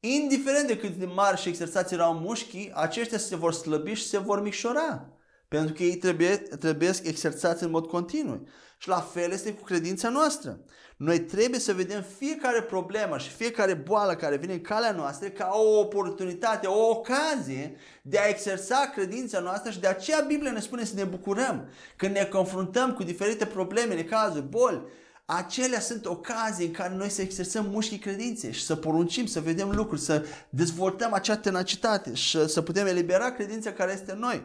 Indiferent 0.00 0.66
de 0.66 0.78
cât 0.78 0.94
de 0.94 1.04
mari 1.04 1.40
și 1.40 1.48
exersați 1.48 1.94
erau 1.94 2.14
mușchii, 2.14 2.72
aceștia 2.74 3.18
se 3.18 3.36
vor 3.36 3.52
slăbi 3.52 3.92
și 3.92 4.06
se 4.06 4.18
vor 4.18 4.42
micșora. 4.42 5.10
Pentru 5.48 5.74
că 5.74 5.82
ei 5.82 5.96
trebuie, 5.96 6.36
trebuie 6.36 6.90
exersați 7.02 7.62
în 7.62 7.70
mod 7.70 7.86
continuu. 7.86 8.48
Și 8.78 8.88
la 8.88 9.00
fel 9.00 9.30
este 9.30 9.52
cu 9.52 9.62
credința 9.62 10.08
noastră. 10.08 10.60
Noi 10.96 11.20
trebuie 11.20 11.60
să 11.60 11.72
vedem 11.72 12.04
fiecare 12.18 12.62
problemă 12.62 13.18
și 13.18 13.30
fiecare 13.30 13.74
boală 13.74 14.14
care 14.14 14.36
vine 14.36 14.52
în 14.52 14.60
calea 14.60 14.92
noastră 14.92 15.28
ca 15.28 15.50
o 15.52 15.78
oportunitate, 15.78 16.66
o 16.66 16.88
ocazie 16.88 17.76
de 18.02 18.18
a 18.18 18.28
exersa 18.28 18.90
credința 18.94 19.40
noastră 19.40 19.70
și 19.70 19.80
de 19.80 19.86
aceea 19.86 20.24
Biblia 20.26 20.52
ne 20.52 20.60
spune 20.60 20.84
să 20.84 20.94
ne 20.94 21.04
bucurăm 21.04 21.68
când 21.96 22.14
ne 22.14 22.24
confruntăm 22.24 22.92
cu 22.92 23.02
diferite 23.02 23.46
probleme, 23.46 23.94
necazuri, 23.94 24.48
boli, 24.48 24.82
acelea 25.26 25.80
sunt 25.80 26.06
ocazii 26.06 26.66
în 26.66 26.72
care 26.72 26.94
noi 26.94 27.08
să 27.08 27.22
exersăm 27.22 27.66
mușchii 27.70 27.98
credinței 27.98 28.52
și 28.52 28.64
să 28.64 28.76
poruncim, 28.76 29.26
să 29.26 29.40
vedem 29.40 29.70
lucruri, 29.70 30.00
să 30.00 30.24
dezvoltăm 30.50 31.12
acea 31.12 31.36
tenacitate 31.36 32.14
și 32.14 32.48
să 32.48 32.62
putem 32.62 32.86
elibera 32.86 33.32
credința 33.32 33.72
care 33.72 33.92
este 33.92 34.12
în 34.12 34.18
noi. 34.18 34.44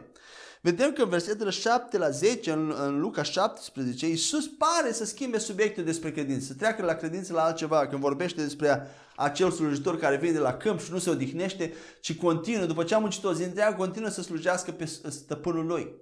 Vedem 0.60 0.92
că 0.92 1.02
în 1.02 1.08
versetele 1.08 1.50
7 1.50 1.98
la 1.98 2.10
10, 2.10 2.52
în, 2.52 2.74
în 2.86 3.00
Luca 3.00 3.22
17, 3.22 4.06
Iisus 4.06 4.46
pare 4.46 4.92
să 4.92 5.04
schimbe 5.04 5.38
subiectul 5.38 5.84
despre 5.84 6.12
credință, 6.12 6.46
să 6.46 6.54
treacă 6.54 6.84
la 6.84 6.94
credință 6.94 7.32
la 7.32 7.42
altceva, 7.42 7.86
când 7.86 8.00
vorbește 8.00 8.42
despre 8.42 8.86
acel 9.16 9.50
slujitor 9.50 9.98
care 9.98 10.16
vine 10.16 10.32
de 10.32 10.38
la 10.38 10.56
câmp 10.56 10.80
și 10.80 10.92
nu 10.92 10.98
se 10.98 11.10
odihnește, 11.10 11.72
ci 12.00 12.16
continuă, 12.16 12.64
după 12.64 12.84
ce 12.84 12.94
a 12.94 12.98
muncit 12.98 13.24
o 13.24 13.32
zi 13.32 13.42
întreagă, 13.42 13.76
continuă 13.76 14.10
să 14.10 14.22
slujească 14.22 14.70
pe 14.70 14.84
stăpânul 14.84 15.66
lui. 15.66 15.94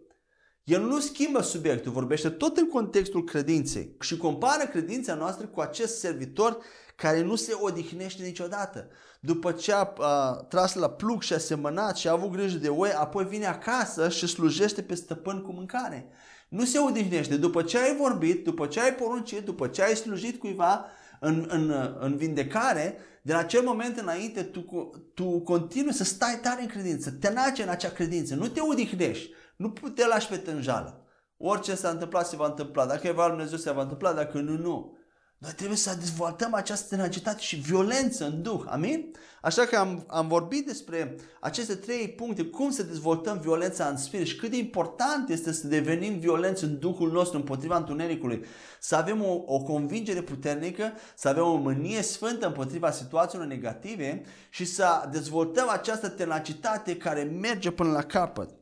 El 0.70 0.82
nu 0.82 1.00
schimbă 1.00 1.42
subiectul, 1.42 1.92
vorbește 1.92 2.28
tot 2.28 2.56
în 2.56 2.68
contextul 2.68 3.24
credinței 3.24 3.96
și 4.00 4.16
compară 4.16 4.64
credința 4.64 5.14
noastră 5.14 5.46
cu 5.46 5.60
acest 5.60 5.98
servitor 5.98 6.58
care 6.96 7.22
nu 7.22 7.34
se 7.34 7.52
odihnește 7.60 8.22
niciodată. 8.22 8.88
După 9.20 9.52
ce 9.52 9.72
a, 9.72 9.92
a 9.98 10.32
tras 10.48 10.74
la 10.74 10.90
plug 10.90 11.22
și 11.22 11.32
a 11.32 11.38
semănat 11.38 11.96
și 11.96 12.08
a 12.08 12.12
avut 12.12 12.30
grijă 12.30 12.58
de 12.58 12.68
oi, 12.68 12.92
apoi 12.92 13.24
vine 13.24 13.46
acasă 13.46 14.08
și 14.08 14.26
slujește 14.26 14.82
pe 14.82 14.94
stăpân 14.94 15.42
cu 15.42 15.52
mâncare. 15.52 16.08
Nu 16.48 16.64
se 16.64 16.78
odihnește. 16.78 17.36
După 17.36 17.62
ce 17.62 17.78
ai 17.78 17.96
vorbit, 17.96 18.44
după 18.44 18.66
ce 18.66 18.80
ai 18.80 18.94
poruncit, 18.94 19.44
după 19.44 19.66
ce 19.66 19.82
ai 19.82 19.96
slujit 19.96 20.38
cuiva 20.38 20.84
în, 21.20 21.46
în, 21.48 21.94
în 22.00 22.16
vindecare, 22.16 22.96
de 23.22 23.32
la 23.32 23.38
acel 23.38 23.62
moment 23.62 23.98
înainte 23.98 24.42
tu, 24.42 24.90
tu 25.14 25.40
continui 25.40 25.92
să 25.92 26.04
stai 26.04 26.38
tare 26.42 26.62
în 26.62 26.68
credință, 26.68 27.10
te 27.10 27.32
nace 27.32 27.62
în 27.62 27.68
acea 27.68 27.88
credință, 27.88 28.34
nu 28.34 28.48
te 28.48 28.60
odihnești, 28.60 29.30
nu 29.60 29.68
te 29.94 30.06
lași 30.06 30.28
pe 30.28 30.36
tânjală. 30.36 31.04
Orice 31.36 31.74
s-a 31.74 31.88
întâmplat 31.88 32.26
se 32.26 32.36
va 32.36 32.46
întâmpla. 32.46 32.86
Dacă 32.86 33.06
e 33.06 33.12
valul 33.12 33.36
Dumnezeu 33.36 33.58
se 33.58 33.70
va 33.70 33.82
întâmpla, 33.82 34.12
dacă 34.12 34.38
nu, 34.38 34.56
nu. 34.56 34.98
Noi 35.38 35.52
trebuie 35.56 35.76
să 35.76 35.96
dezvoltăm 35.98 36.54
această 36.54 36.96
tenacitate 36.96 37.40
și 37.40 37.56
violență 37.56 38.24
în 38.24 38.42
Duh. 38.42 38.62
Amin? 38.66 39.12
Așa 39.42 39.64
că 39.64 39.76
am, 39.76 40.04
am 40.06 40.28
vorbit 40.28 40.66
despre 40.66 41.16
aceste 41.40 41.74
trei 41.74 42.08
puncte, 42.08 42.44
cum 42.44 42.70
să 42.70 42.82
dezvoltăm 42.82 43.38
violența 43.38 43.86
în 43.86 43.96
spirit 43.96 44.26
și 44.26 44.36
cât 44.36 44.50
de 44.50 44.56
important 44.56 45.28
este 45.28 45.52
să 45.52 45.66
devenim 45.66 46.18
violenți 46.18 46.64
în 46.64 46.78
Duhul 46.78 47.10
nostru 47.10 47.38
împotriva 47.38 47.76
întunericului. 47.76 48.44
Să 48.80 48.96
avem 48.96 49.24
o, 49.24 49.42
o 49.46 49.62
convingere 49.62 50.22
puternică, 50.22 50.92
să 51.16 51.28
avem 51.28 51.44
o 51.44 51.56
mânie 51.56 52.02
sfântă 52.02 52.46
împotriva 52.46 52.90
situațiilor 52.90 53.46
negative 53.46 54.22
și 54.50 54.64
să 54.64 55.08
dezvoltăm 55.10 55.68
această 55.68 56.08
tenacitate 56.08 56.96
care 56.96 57.22
merge 57.22 57.70
până 57.70 57.90
la 57.90 58.02
capăt. 58.02 58.59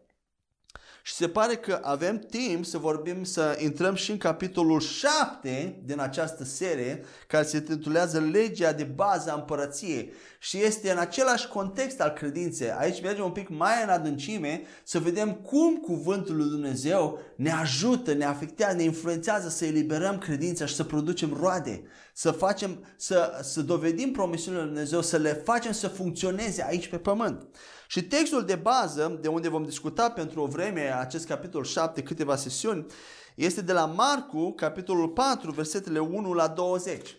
Și 1.08 1.14
se 1.14 1.28
pare 1.28 1.54
că 1.54 1.78
avem 1.82 2.18
timp 2.18 2.64
să 2.64 2.78
vorbim, 2.78 3.24
să 3.24 3.58
intrăm 3.60 3.94
și 3.94 4.10
în 4.10 4.18
capitolul 4.18 4.80
7 4.80 5.80
din 5.84 6.00
această 6.00 6.44
serie, 6.44 7.04
care 7.26 7.44
se 7.44 7.60
titulează 7.60 8.20
Legea 8.20 8.72
de 8.72 8.84
bază 8.84 9.30
a 9.30 9.34
împărăției. 9.34 10.12
Și 10.38 10.62
este 10.62 10.90
în 10.90 10.98
același 10.98 11.48
context 11.48 12.00
al 12.00 12.10
credinței. 12.10 12.70
Aici 12.78 13.02
mergem 13.02 13.24
un 13.24 13.30
pic 13.30 13.48
mai 13.48 13.82
în 13.82 13.88
adâncime 13.88 14.62
să 14.84 14.98
vedem 14.98 15.32
cum 15.32 15.76
cuvântul 15.76 16.36
lui 16.36 16.48
Dumnezeu 16.48 17.18
ne 17.36 17.50
ajută, 17.50 18.12
ne 18.12 18.24
afectează, 18.24 18.76
ne 18.76 18.82
influențează 18.82 19.48
să 19.48 19.64
eliberăm 19.64 20.18
credința 20.18 20.66
și 20.66 20.74
să 20.74 20.84
producem 20.84 21.36
roade, 21.40 21.82
să 22.12 22.30
facem, 22.30 22.84
să, 22.96 23.40
să 23.42 23.62
dovedim 23.62 24.12
promisiunile 24.12 24.62
lui 24.62 24.72
Dumnezeu, 24.72 25.02
să 25.02 25.16
le 25.16 25.32
facem 25.32 25.72
să 25.72 25.88
funcționeze 25.88 26.64
aici 26.68 26.88
pe 26.88 26.98
pământ. 26.98 27.46
Și 27.90 28.02
textul 28.02 28.44
de 28.44 28.54
bază, 28.54 29.18
de 29.20 29.28
unde 29.28 29.48
vom 29.48 29.64
discuta 29.64 30.10
pentru 30.10 30.42
o 30.42 30.46
vreme 30.46 30.96
acest 30.98 31.26
capitol 31.26 31.64
7, 31.64 32.02
câteva 32.02 32.36
sesiuni, 32.36 32.86
este 33.34 33.60
de 33.60 33.72
la 33.72 33.86
Marcu, 33.86 34.52
capitolul 34.52 35.08
4, 35.08 35.50
versetele 35.50 35.98
1 35.98 36.32
la 36.32 36.48
20. 36.48 37.16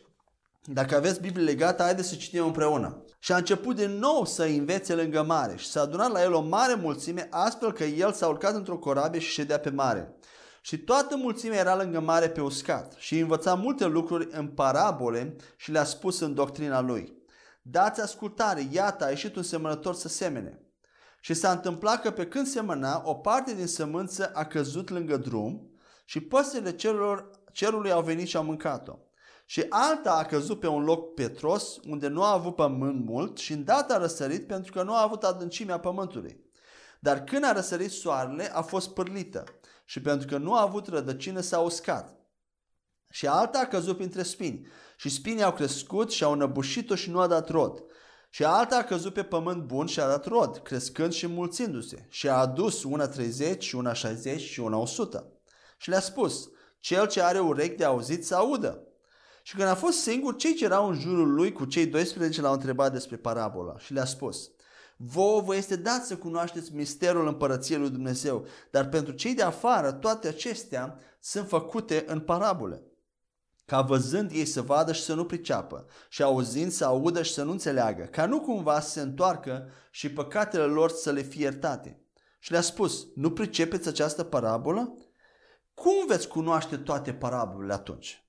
Dacă 0.64 0.96
aveți 0.96 1.22
Biblie 1.22 1.44
legată, 1.44 1.84
haideți 1.84 2.10
să 2.10 2.16
citim 2.16 2.46
împreună. 2.46 3.04
Și 3.20 3.32
a 3.32 3.38
început 3.38 3.76
din 3.76 3.92
nou 3.92 4.26
să 4.26 4.44
învețe 4.44 4.96
lângă 4.96 5.24
mare 5.24 5.56
și 5.58 5.68
s-a 5.68 5.82
adunat 5.82 6.12
la 6.12 6.24
el 6.24 6.34
o 6.34 6.42
mare 6.42 6.74
mulțime, 6.74 7.28
astfel 7.32 7.72
că 7.72 7.84
el 7.84 8.12
s-a 8.14 8.28
urcat 8.28 8.56
într-o 8.56 8.78
corabie 8.78 9.20
și 9.20 9.32
ședea 9.32 9.60
pe 9.60 9.70
mare. 9.70 10.16
Și 10.62 10.78
toată 10.78 11.18
mulțimea 11.18 11.60
era 11.60 11.76
lângă 11.76 12.00
mare 12.00 12.30
pe 12.30 12.42
uscat 12.42 12.94
și 12.98 13.20
învăța 13.20 13.54
multe 13.54 13.86
lucruri 13.86 14.28
în 14.32 14.48
parabole 14.48 15.36
și 15.56 15.72
le-a 15.72 15.84
spus 15.84 16.20
în 16.20 16.34
doctrina 16.34 16.82
lui. 16.82 17.19
Dați 17.72 18.02
ascultare, 18.02 18.68
iată, 18.72 19.06
a 19.06 19.10
ieșit 19.10 19.36
un 19.36 19.44
semănător 19.44 19.96
să 19.96 20.08
semene. 20.08 20.62
Și 21.22 21.34
s-a 21.34 21.52
întâmplat 21.52 22.02
că 22.02 22.12
pe 22.12 22.28
când 22.28 22.48
semăna, 22.48 23.02
o 23.06 23.14
parte 23.14 23.54
din 23.54 23.68
sămânță 23.68 24.32
a 24.34 24.46
căzut 24.46 24.90
lângă 24.90 25.18
drum 25.18 25.72
și 26.06 26.20
păsările 26.20 26.72
cerului, 26.72 27.26
cerului 27.52 27.92
au 27.92 28.02
venit 28.02 28.28
și 28.28 28.38
au 28.38 28.44
mâncat-o. 28.44 28.96
Și 29.46 29.66
alta 29.70 30.14
a 30.14 30.26
căzut 30.26 30.60
pe 30.60 30.68
un 30.68 30.84
loc 30.84 31.14
petros, 31.14 31.78
unde 31.88 32.08
nu 32.08 32.24
a 32.24 32.34
avut 32.34 32.56
pământ 32.56 33.06
mult 33.06 33.38
și 33.38 33.54
îndată 33.54 33.94
a 33.94 33.98
răsărit 33.98 34.48
pentru 34.48 34.72
că 34.72 34.84
nu 34.84 34.94
a 34.94 35.02
avut 35.02 35.24
adâncimea 35.24 35.80
pământului. 35.80 36.44
Dar 37.00 37.24
când 37.24 37.44
a 37.44 37.52
răsărit 37.52 37.92
soarele, 37.92 38.52
a 38.54 38.62
fost 38.62 38.94
pârlită 38.94 39.44
și 39.86 40.02
pentru 40.02 40.28
că 40.28 40.38
nu 40.38 40.54
a 40.54 40.62
avut 40.62 40.88
rădăcină 40.88 41.40
s-a 41.40 41.60
uscat. 41.60 42.19
Și 43.10 43.28
alta 43.28 43.60
a 43.60 43.68
căzut 43.68 43.98
printre 43.98 44.24
spini 44.24 44.68
și 45.00 45.10
spinii 45.10 45.44
au 45.44 45.54
crescut 45.54 46.12
și 46.12 46.24
au 46.24 46.32
înăbușit-o 46.32 46.96
și 46.96 47.10
nu 47.10 47.20
a 47.20 47.28
dat 47.28 47.50
rod. 47.50 47.84
Și 48.30 48.44
alta 48.44 48.78
a 48.78 48.84
căzut 48.84 49.14
pe 49.14 49.24
pământ 49.24 49.64
bun 49.64 49.86
și 49.86 50.00
a 50.00 50.08
dat 50.08 50.26
rod, 50.26 50.58
crescând 50.58 51.14
și 51.14 51.28
mulțindu-se. 51.28 52.06
Și 52.10 52.30
a 52.30 52.34
adus 52.34 52.84
una 52.84 53.08
30 53.08 53.64
și 53.64 53.76
una 53.76 53.94
60 53.94 54.42
și 54.42 54.60
una 54.60 54.78
100. 54.78 55.32
Și 55.78 55.90
le-a 55.90 56.00
spus, 56.00 56.50
cel 56.80 57.08
ce 57.08 57.22
are 57.22 57.40
urechi 57.40 57.76
de 57.76 57.84
auzit 57.84 58.26
să 58.26 58.36
audă. 58.36 58.84
Și 59.44 59.56
când 59.56 59.68
a 59.68 59.76
fost 59.76 60.02
singur, 60.02 60.36
cei 60.36 60.54
ce 60.54 60.64
erau 60.64 60.88
în 60.88 61.00
jurul 61.00 61.34
lui 61.34 61.52
cu 61.52 61.66
cei 61.66 61.86
12 61.86 62.42
l-au 62.42 62.54
întrebat 62.54 62.92
despre 62.92 63.16
parabola 63.16 63.78
și 63.78 63.94
le-a 63.94 64.06
spus, 64.06 64.52
Vouă 64.98 65.42
vă 65.42 65.56
este 65.56 65.76
dat 65.76 66.06
să 66.06 66.18
cunoașteți 66.18 66.76
misterul 66.76 67.28
împărăției 67.28 67.80
lui 67.80 67.90
Dumnezeu, 67.90 68.46
dar 68.72 68.90
pentru 68.90 69.14
cei 69.14 69.34
de 69.34 69.44
afară 69.44 69.92
toate 69.92 70.28
acestea 70.28 71.00
sunt 71.20 71.48
făcute 71.48 72.04
în 72.08 72.20
parabole 72.20 72.84
ca 73.70 73.82
văzând 73.82 74.32
ei 74.32 74.46
să 74.46 74.62
vadă 74.62 74.92
și 74.94 75.04
să 75.04 75.14
nu 75.14 75.26
priceapă, 75.26 75.86
și 76.10 76.24
auzind 76.24 76.72
să 76.72 76.86
audă 76.86 77.22
și 77.22 77.34
să 77.34 77.44
nu 77.44 77.52
înțeleagă, 77.52 78.04
ca 78.04 78.26
nu 78.26 78.40
cumva 78.40 78.80
să 78.80 78.90
se 78.90 79.02
întoarcă 79.02 79.70
și 79.92 80.12
păcatele 80.12 80.64
lor 80.64 80.90
să 80.90 81.12
le 81.12 81.22
fie 81.22 81.42
iertate. 81.42 82.02
Și 82.40 82.52
le-a 82.52 82.62
spus, 82.62 83.08
nu 83.16 83.32
pricepeți 83.32 83.88
această 83.88 84.24
parabolă? 84.24 84.98
Cum 85.74 85.94
veți 86.08 86.28
cunoaște 86.28 86.78
toate 86.78 87.14
parabolele 87.14 87.74
atunci? 87.74 88.26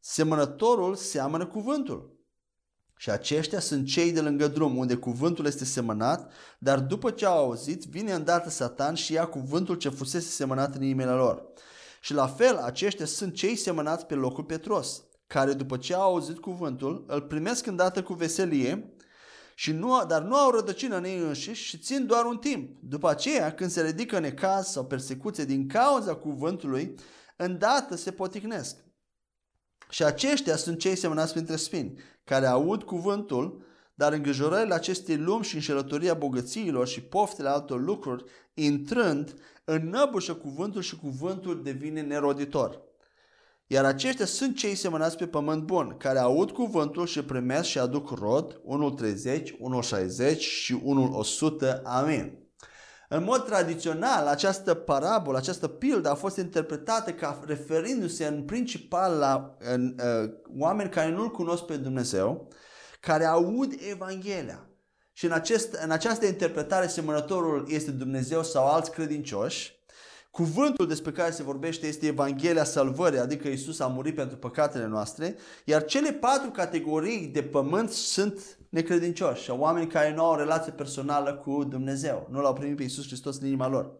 Semănătorul 0.00 0.94
seamănă 0.94 1.46
cuvântul. 1.46 2.18
Și 2.96 3.10
aceștia 3.10 3.60
sunt 3.60 3.86
cei 3.86 4.12
de 4.12 4.20
lângă 4.20 4.48
drum, 4.48 4.76
unde 4.76 4.94
cuvântul 4.94 5.46
este 5.46 5.64
semănat, 5.64 6.32
dar 6.58 6.80
după 6.80 7.10
ce 7.10 7.26
au 7.26 7.38
auzit, 7.38 7.84
vine 7.84 8.12
îndată 8.12 8.50
Satan 8.50 8.94
și 8.94 9.12
ia 9.12 9.26
cuvântul 9.26 9.74
ce 9.74 9.88
fusese 9.88 10.28
semănat 10.28 10.74
în 10.74 10.82
inimile 10.82 11.10
lor. 11.10 11.52
Și 12.04 12.14
la 12.14 12.26
fel, 12.26 12.56
aceștia 12.56 13.06
sunt 13.06 13.34
cei 13.34 13.56
semănați 13.56 14.06
pe 14.06 14.14
locul 14.14 14.44
Petros, 14.44 15.02
care 15.26 15.52
după 15.52 15.76
ce 15.76 15.94
au 15.94 16.02
auzit 16.02 16.38
cuvântul, 16.38 17.04
îl 17.08 17.22
primesc 17.22 17.66
îndată 17.66 18.02
cu 18.02 18.12
veselie, 18.12 18.94
și 19.54 19.72
nu, 19.72 20.04
dar 20.08 20.22
nu 20.22 20.36
au 20.36 20.50
rădăcină 20.50 20.96
în 20.96 21.04
ei 21.04 21.18
înșiși 21.18 21.64
și 21.64 21.78
țin 21.78 22.06
doar 22.06 22.24
un 22.24 22.36
timp. 22.36 22.78
După 22.82 23.08
aceea, 23.08 23.54
când 23.54 23.70
se 23.70 23.82
ridică 23.82 24.18
necaz 24.18 24.66
sau 24.66 24.84
persecuție 24.84 25.44
din 25.44 25.68
cauza 25.68 26.14
cuvântului, 26.14 26.94
îndată 27.36 27.96
se 27.96 28.10
poticnesc. 28.10 28.76
Și 29.88 30.04
aceștia 30.04 30.56
sunt 30.56 30.78
cei 30.78 30.96
semănați 30.96 31.32
printre 31.32 31.56
spini, 31.56 32.00
care 32.24 32.46
aud 32.46 32.82
cuvântul, 32.82 33.64
dar 33.94 34.12
îngrijorările 34.12 34.74
acestei 34.74 35.16
lumi 35.16 35.44
și 35.44 35.54
înșelătoria 35.54 36.14
bogățiilor 36.14 36.86
și 36.86 37.02
poftele 37.02 37.48
altor 37.48 37.80
lucruri, 37.80 38.24
intrând, 38.54 39.34
înnăbușă 39.64 40.34
cuvântul 40.34 40.82
și 40.82 40.96
cuvântul 40.96 41.62
devine 41.62 42.00
neroditor. 42.00 42.82
Iar 43.66 43.84
aceștia 43.84 44.26
sunt 44.26 44.56
cei 44.56 44.74
semănați 44.74 45.16
pe 45.16 45.26
pământ 45.26 45.62
bun, 45.62 45.94
care 45.98 46.18
aud 46.18 46.50
cuvântul 46.50 47.06
și 47.06 47.22
primesc 47.22 47.68
și 47.68 47.78
aduc 47.78 48.10
rod, 48.10 48.60
unul 48.64 48.90
30, 48.90 49.54
unul 49.58 49.82
60 49.82 50.40
și 50.40 50.80
unul 50.82 51.12
100. 51.12 51.80
Amin. 51.84 52.38
În 53.08 53.24
mod 53.24 53.44
tradițional, 53.44 54.26
această 54.26 54.74
parabolă, 54.74 55.38
această 55.38 55.68
pildă 55.68 56.10
a 56.10 56.14
fost 56.14 56.36
interpretată 56.36 57.12
ca 57.12 57.42
referindu-se 57.46 58.26
în 58.26 58.42
principal 58.42 59.18
la 59.18 59.56
în, 59.58 59.96
uh, 59.98 60.30
oameni 60.58 60.90
care 60.90 61.10
nu-L 61.10 61.30
cunosc 61.30 61.62
pe 61.62 61.76
Dumnezeu, 61.76 62.48
care 63.04 63.24
aud 63.24 63.74
Evanghelia. 63.90 64.68
Și 65.12 65.24
în, 65.24 65.32
acest, 65.32 65.72
în 65.72 65.90
această 65.90 66.26
interpretare 66.26 66.86
semănătorul 66.86 67.66
este 67.68 67.90
Dumnezeu 67.90 68.42
sau 68.42 68.66
alți 68.66 68.90
credincioși. 68.90 69.82
Cuvântul 70.30 70.86
despre 70.86 71.12
care 71.12 71.30
se 71.30 71.42
vorbește 71.42 71.86
este 71.86 72.06
Evanghelia 72.06 72.64
salvării, 72.64 73.18
adică 73.18 73.48
Isus 73.48 73.80
a 73.80 73.86
murit 73.86 74.14
pentru 74.14 74.36
păcatele 74.36 74.86
noastre, 74.86 75.36
iar 75.64 75.84
cele 75.84 76.12
patru 76.12 76.50
categorii 76.50 77.26
de 77.26 77.42
pământ 77.42 77.90
sunt 77.90 78.58
necredincioși, 78.68 79.50
oameni 79.50 79.86
care 79.86 80.14
nu 80.14 80.24
au 80.24 80.32
o 80.32 80.36
relație 80.36 80.72
personală 80.72 81.34
cu 81.34 81.64
Dumnezeu, 81.64 82.28
nu 82.30 82.40
l-au 82.40 82.52
primit 82.52 82.76
pe 82.76 82.82
Isus 82.82 83.06
Hristos 83.06 83.38
în 83.40 83.46
inima 83.46 83.68
lor. 83.68 83.92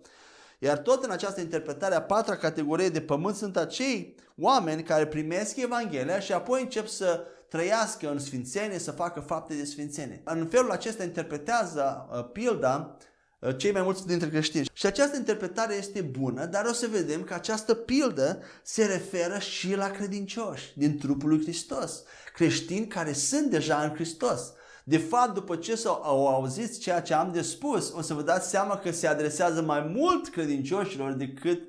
Iar 0.59 0.79
tot 0.79 1.05
în 1.05 1.11
această 1.11 1.41
interpretare 1.41 1.95
a 1.95 2.03
patra 2.03 2.37
categorie 2.37 2.89
de 2.89 3.01
pământ 3.01 3.37
sunt 3.37 3.57
acei 3.57 4.15
oameni 4.37 4.83
care 4.83 5.07
primesc 5.07 5.57
Evanghelia 5.57 6.21
și 6.21 6.33
apoi 6.33 6.61
încep 6.63 6.87
să 6.87 7.25
trăiască 7.55 8.11
în 8.11 8.19
sfințenie, 8.19 8.79
să 8.79 8.91
facă 8.91 9.21
fapte 9.21 9.55
de 9.55 9.65
sfințenie. 9.65 10.21
În 10.25 10.47
felul 10.47 10.71
acesta 10.71 11.03
interpretează 11.03 12.09
uh, 12.13 12.25
pilda 12.33 12.97
uh, 13.39 13.57
cei 13.57 13.73
mai 13.73 13.83
mulți 13.83 14.07
dintre 14.07 14.29
creștini. 14.29 14.71
Și 14.73 14.87
această 14.87 15.17
interpretare 15.17 15.75
este 15.75 16.01
bună, 16.01 16.45
dar 16.45 16.65
o 16.65 16.73
să 16.73 16.87
vedem 16.87 17.23
că 17.23 17.35
această 17.35 17.75
pildă 17.75 18.43
se 18.63 18.85
referă 18.85 19.39
și 19.39 19.75
la 19.75 19.91
credincioși 19.91 20.79
din 20.79 20.99
trupul 20.99 21.29
lui 21.29 21.43
Hristos. 21.43 22.03
Creștini 22.35 22.87
care 22.87 23.13
sunt 23.13 23.51
deja 23.51 23.83
în 23.83 23.95
Hristos. 23.95 24.53
De 24.85 24.99
fapt, 24.99 25.35
după 25.35 25.57
ce 25.57 25.75
s 25.75 25.85
au 25.85 26.29
auzit 26.29 26.79
ceea 26.79 27.03
ce 27.03 27.15
am 27.15 27.33
de 27.33 27.43
spus, 27.43 27.93
o 27.93 28.01
să 28.01 28.15
vă 28.15 28.23
dați 28.23 28.49
seama 28.49 28.79
că 28.79 28.91
se 28.91 29.07
adresează 29.07 29.63
mai 29.63 29.93
mult 29.97 30.29
credincioșilor 30.29 31.13
decât 31.13 31.63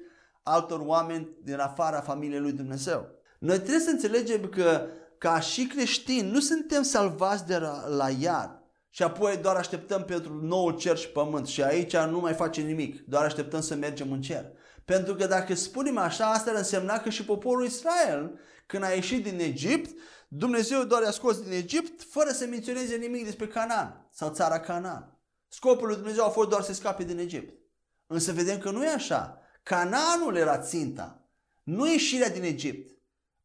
altor 0.44 0.80
oameni 0.80 1.30
din 1.44 1.60
afara 1.60 2.00
familiei 2.02 2.40
lui 2.40 2.52
Dumnezeu. 2.52 3.08
Noi 3.40 3.56
trebuie 3.56 3.80
să 3.80 3.90
înțelegem 3.90 4.46
că 4.46 4.88
ca 5.26 5.40
și 5.40 5.66
creștini 5.66 6.32
nu 6.32 6.40
suntem 6.40 6.84
salvați 6.84 7.46
de 7.46 7.58
la, 7.58 7.88
la 7.88 8.10
iad 8.10 8.64
și 8.90 9.04
apoi 9.04 9.38
doar 9.38 9.56
așteptăm 9.56 10.04
pentru 10.04 10.34
noul 10.46 10.78
cer 10.78 10.98
și 10.98 11.10
pământ 11.10 11.48
și 11.48 11.64
aici 11.64 11.98
nu 11.98 12.20
mai 12.20 12.34
facem 12.34 12.66
nimic, 12.66 13.06
doar 13.06 13.24
așteptăm 13.24 13.62
să 13.62 13.76
mergem 13.76 14.12
în 14.12 14.22
cer. 14.22 14.52
Pentru 14.86 15.16
că 15.16 15.28
dacă 15.28 15.56
spunem 15.56 15.98
așa, 15.98 16.32
asta 16.32 16.50
ar 16.50 16.56
însemna 16.56 17.00
că 17.00 17.10
și 17.10 17.26
poporul 17.26 17.66
Israel, 17.66 18.40
când 18.66 18.84
a 18.84 18.90
ieșit 18.90 19.24
din 19.24 19.40
Egipt, 19.40 20.00
Dumnezeu 20.28 20.84
doar 20.84 21.04
i-a 21.04 21.12
scos 21.12 21.42
din 21.42 21.52
Egipt 21.52 22.04
fără 22.10 22.30
să 22.30 22.46
menționeze 22.46 22.96
nimic 22.96 23.24
despre 23.24 23.48
Canaan 23.48 24.08
sau 24.12 24.34
țara 24.34 24.60
Canaan. 24.60 25.20
Scopul 25.48 25.88
lui 25.88 25.96
Dumnezeu 25.96 26.26
a 26.26 26.30
fost 26.30 26.50
doar 26.50 26.62
să 26.62 26.74
scape 26.74 27.04
din 27.04 27.20
Egipt. 27.20 27.60
Însă 28.08 28.32
vedem 28.32 28.58
că 28.58 28.72
nu 28.72 28.84
e 28.84 28.90
așa. 28.90 29.40
Canaanul 29.64 30.36
era 30.36 30.58
ținta, 30.58 31.30
nu 31.64 31.88
ieșirea 31.88 32.30
din 32.30 32.44
Egipt. 32.44 32.98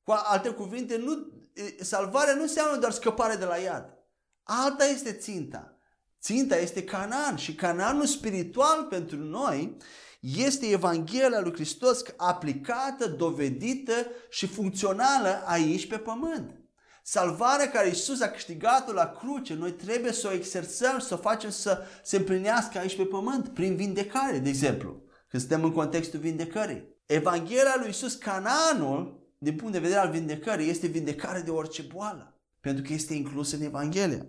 Cu 0.02 0.12
alte 0.16 0.48
cuvinte, 0.48 0.96
nu, 0.96 1.39
salvarea 1.80 2.34
nu 2.34 2.42
înseamnă 2.42 2.76
doar 2.78 2.92
scăpare 2.92 3.34
de 3.34 3.44
la 3.44 3.56
iad. 3.56 3.98
Alta 4.42 4.84
este 4.84 5.12
ținta. 5.12 5.74
Ținta 6.20 6.56
este 6.56 6.84
Canaan 6.84 7.36
și 7.36 7.54
Canaanul 7.54 8.06
spiritual 8.06 8.84
pentru 8.84 9.16
noi 9.16 9.76
este 10.20 10.66
Evanghelia 10.66 11.40
lui 11.40 11.52
Hristos 11.52 12.02
aplicată, 12.16 13.06
dovedită 13.06 13.92
și 14.30 14.46
funcțională 14.46 15.42
aici 15.46 15.86
pe 15.86 15.96
pământ. 15.96 16.60
Salvarea 17.02 17.70
care 17.70 17.88
Isus 17.88 18.20
a 18.20 18.28
câștigat-o 18.28 18.92
la 18.92 19.10
cruce, 19.10 19.54
noi 19.54 19.72
trebuie 19.72 20.12
să 20.12 20.28
o 20.28 20.32
exersăm, 20.32 20.98
să 20.98 21.14
o 21.14 21.16
facem 21.16 21.50
să 21.50 21.82
se 22.02 22.16
împlinească 22.16 22.78
aici 22.78 22.96
pe 22.96 23.04
pământ, 23.04 23.48
prin 23.48 23.76
vindecare, 23.76 24.38
de 24.38 24.48
exemplu, 24.48 25.02
când 25.28 25.42
suntem 25.42 25.64
în 25.64 25.72
contextul 25.72 26.20
vindecării. 26.20 26.98
Evanghelia 27.06 27.76
lui 27.78 27.88
Isus, 27.88 28.14
cananul, 28.14 29.19
din 29.42 29.56
punct 29.56 29.72
de 29.72 29.78
vedere 29.78 30.00
al 30.00 30.10
vindecării, 30.10 30.68
este 30.68 30.86
vindecare 30.86 31.40
de 31.40 31.50
orice 31.50 31.82
boală, 31.82 32.34
pentru 32.60 32.82
că 32.82 32.92
este 32.92 33.14
inclusă 33.14 33.56
în 33.56 33.62
Evanghelie. 33.62 34.28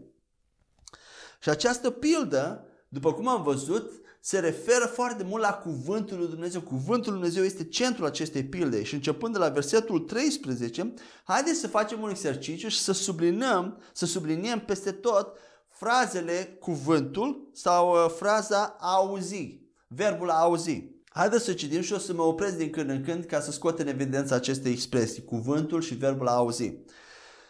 Și 1.42 1.50
această 1.50 1.90
pildă, 1.90 2.68
după 2.88 3.14
cum 3.14 3.28
am 3.28 3.44
văzut, 3.44 3.92
se 4.20 4.40
referă 4.40 4.86
foarte 4.86 5.24
mult 5.24 5.42
la 5.42 5.54
cuvântul 5.54 6.18
lui 6.18 6.28
Dumnezeu. 6.28 6.62
Cuvântul 6.62 7.12
lui 7.12 7.22
Dumnezeu 7.22 7.44
este 7.44 7.64
centrul 7.64 8.06
acestei 8.06 8.44
pilde 8.46 8.84
și 8.84 8.94
începând 8.94 9.34
de 9.34 9.40
la 9.40 9.50
versetul 9.50 10.00
13, 10.00 10.94
haideți 11.24 11.60
să 11.60 11.68
facem 11.68 12.02
un 12.02 12.10
exercițiu 12.10 12.68
și 12.68 12.80
să 12.80 12.92
sublinăm, 12.92 13.82
să 13.94 14.06
subliniem 14.06 14.60
peste 14.60 14.92
tot 14.92 15.38
frazele 15.68 16.58
cuvântul 16.60 17.50
sau 17.54 17.92
uh, 17.92 18.12
fraza 18.18 18.76
auzi, 18.80 19.60
verbul 19.88 20.30
a 20.30 20.40
auzi. 20.40 20.84
Haideți 21.14 21.44
să 21.44 21.54
citim 21.54 21.82
și 21.82 21.94
o 21.94 21.98
să 21.98 22.14
mă 22.14 22.22
opresc 22.22 22.58
din 22.58 22.70
când 22.70 22.90
în 22.90 23.04
când 23.04 23.26
ca 23.26 23.40
să 23.40 23.52
scot 23.52 23.80
în 23.80 23.88
evidență 23.88 24.34
aceste 24.34 24.70
expresii, 24.70 25.24
cuvântul 25.24 25.82
și 25.82 25.94
verbul 25.94 26.28
a 26.28 26.32
auzi. 26.32 26.78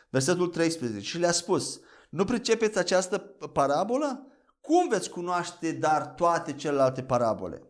Versetul 0.10 0.48
13. 0.48 1.06
Și 1.06 1.18
le-a 1.18 1.32
spus, 1.32 1.80
nu 2.10 2.26
pricepeți 2.26 2.78
această 2.78 3.18
parabolă? 3.54 4.28
Cum 4.62 4.88
veți 4.88 5.10
cunoaște 5.10 5.72
dar 5.72 6.06
toate 6.06 6.54
celelalte 6.54 7.04
parabole? 7.04 7.62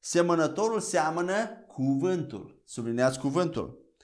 Semănătorul 0.00 0.80
seamănă 0.80 1.64
cuvântul. 1.66 2.62
Sublineați 2.64 3.18
cuvântul. 3.18 3.94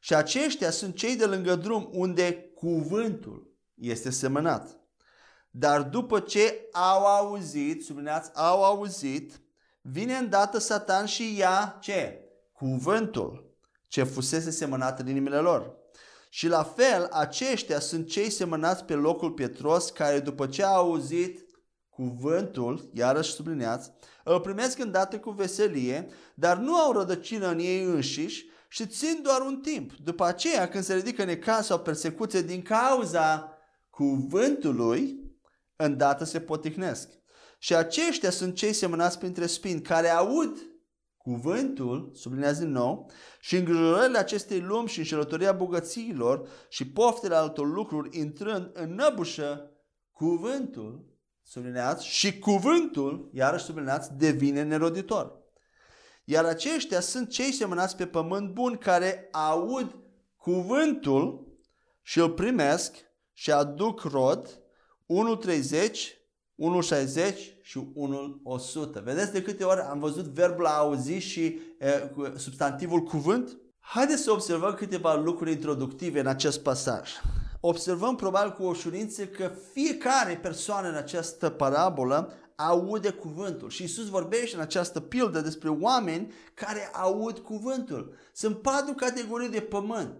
Și 0.00 0.14
aceștia 0.14 0.70
sunt 0.70 0.94
cei 0.94 1.16
de 1.16 1.24
lângă 1.24 1.54
drum 1.54 1.88
unde 1.92 2.52
cuvântul 2.54 3.54
este 3.74 4.10
semănat. 4.10 4.80
Dar 5.50 5.82
după 5.82 6.20
ce 6.20 6.68
au 6.72 7.04
auzit, 7.04 7.84
sublineați, 7.84 8.30
au 8.34 8.64
auzit, 8.64 9.40
vine 9.90 10.14
îndată 10.14 10.58
Satan 10.58 11.06
și 11.06 11.36
ia 11.38 11.78
ce? 11.80 12.20
Cuvântul 12.52 13.46
ce 13.88 14.02
fusese 14.02 14.50
semănat 14.50 15.00
în 15.00 15.08
inimile 15.08 15.38
lor. 15.38 15.74
Și 16.30 16.48
la 16.48 16.62
fel, 16.62 17.08
aceștia 17.10 17.80
sunt 17.80 18.08
cei 18.08 18.30
semănați 18.30 18.84
pe 18.84 18.94
locul 18.94 19.32
pietros 19.32 19.90
care 19.90 20.20
după 20.20 20.46
ce 20.46 20.64
au 20.64 20.76
auzit 20.76 21.46
cuvântul, 21.88 22.90
iarăși 22.92 23.32
subliniați, 23.32 23.92
îl 24.24 24.40
primesc 24.40 24.78
îndată 24.78 25.18
cu 25.18 25.30
veselie, 25.30 26.08
dar 26.34 26.56
nu 26.56 26.76
au 26.76 26.92
rădăcină 26.92 27.48
în 27.48 27.58
ei 27.58 27.82
înșiși 27.82 28.46
și 28.68 28.86
țin 28.86 29.20
doar 29.22 29.40
un 29.40 29.60
timp. 29.60 29.92
După 29.92 30.24
aceea, 30.24 30.68
când 30.68 30.84
se 30.84 30.94
ridică 30.94 31.24
necaz 31.24 31.66
sau 31.66 31.78
persecuție 31.78 32.42
din 32.42 32.62
cauza 32.62 33.58
cuvântului, 33.90 35.20
îndată 35.76 36.24
se 36.24 36.40
potihnesc. 36.40 37.08
Și 37.58 37.74
aceștia 37.74 38.30
sunt 38.30 38.54
cei 38.54 38.72
semănați 38.72 39.18
printre 39.18 39.46
spini, 39.46 39.82
care 39.82 40.08
aud 40.08 40.58
cuvântul, 41.16 42.10
sublinează 42.14 42.62
din 42.62 42.72
nou, 42.72 43.10
și 43.40 43.56
îngrijorările 43.56 44.18
acestei 44.18 44.60
lumi 44.60 44.88
și 44.88 44.98
înșelătoria 44.98 45.52
bogățiilor 45.52 46.48
și 46.68 46.90
poftele 46.90 47.34
altor 47.34 47.66
lucruri 47.66 48.18
intrând 48.18 48.70
înăbușă 48.72 49.70
cuvântul 50.10 51.16
sublineați, 51.42 52.06
și 52.06 52.38
cuvântul, 52.38 53.30
iarăși 53.32 53.64
sublineați, 53.64 54.14
devine 54.14 54.62
neroditor. 54.62 55.44
Iar 56.24 56.44
aceștia 56.44 57.00
sunt 57.00 57.30
cei 57.30 57.52
semănați 57.52 57.96
pe 57.96 58.06
pământ 58.06 58.52
bun 58.52 58.76
care 58.76 59.28
aud 59.32 59.96
cuvântul 60.36 61.46
și 62.02 62.18
îl 62.18 62.30
primesc 62.30 62.96
și 63.32 63.52
aduc 63.52 64.00
rod 64.00 64.60
1.30, 65.46 66.15
1.60 66.56 67.34
și 67.62 67.80
1.100. 68.98 69.02
Vedeți 69.02 69.32
de 69.32 69.42
câte 69.42 69.64
ori 69.64 69.80
am 69.80 69.98
văzut 69.98 70.24
verbul 70.24 70.66
a 70.66 70.76
auzi 70.76 71.12
și 71.12 71.44
e, 71.78 72.10
substantivul 72.36 73.00
cuvânt? 73.00 73.56
Haideți 73.80 74.22
să 74.22 74.32
observăm 74.32 74.74
câteva 74.74 75.14
lucruri 75.14 75.52
introductive 75.52 76.20
în 76.20 76.26
acest 76.26 76.62
pasaj 76.62 77.10
observăm 77.68 78.16
probabil 78.16 78.52
cu 78.52 78.62
ușurință 78.62 79.26
că 79.26 79.52
fiecare 79.72 80.36
persoană 80.36 80.88
în 80.88 80.94
această 80.94 81.48
parabolă 81.50 82.32
aude 82.56 83.10
cuvântul. 83.10 83.70
Și 83.70 83.82
Isus 83.82 84.08
vorbește 84.08 84.56
în 84.56 84.62
această 84.62 85.00
pildă 85.00 85.40
despre 85.40 85.68
oameni 85.68 86.32
care 86.54 86.90
aud 86.92 87.38
cuvântul. 87.38 88.14
Sunt 88.32 88.62
patru 88.62 88.94
categorii 88.94 89.48
de 89.48 89.60
pământ. 89.60 90.14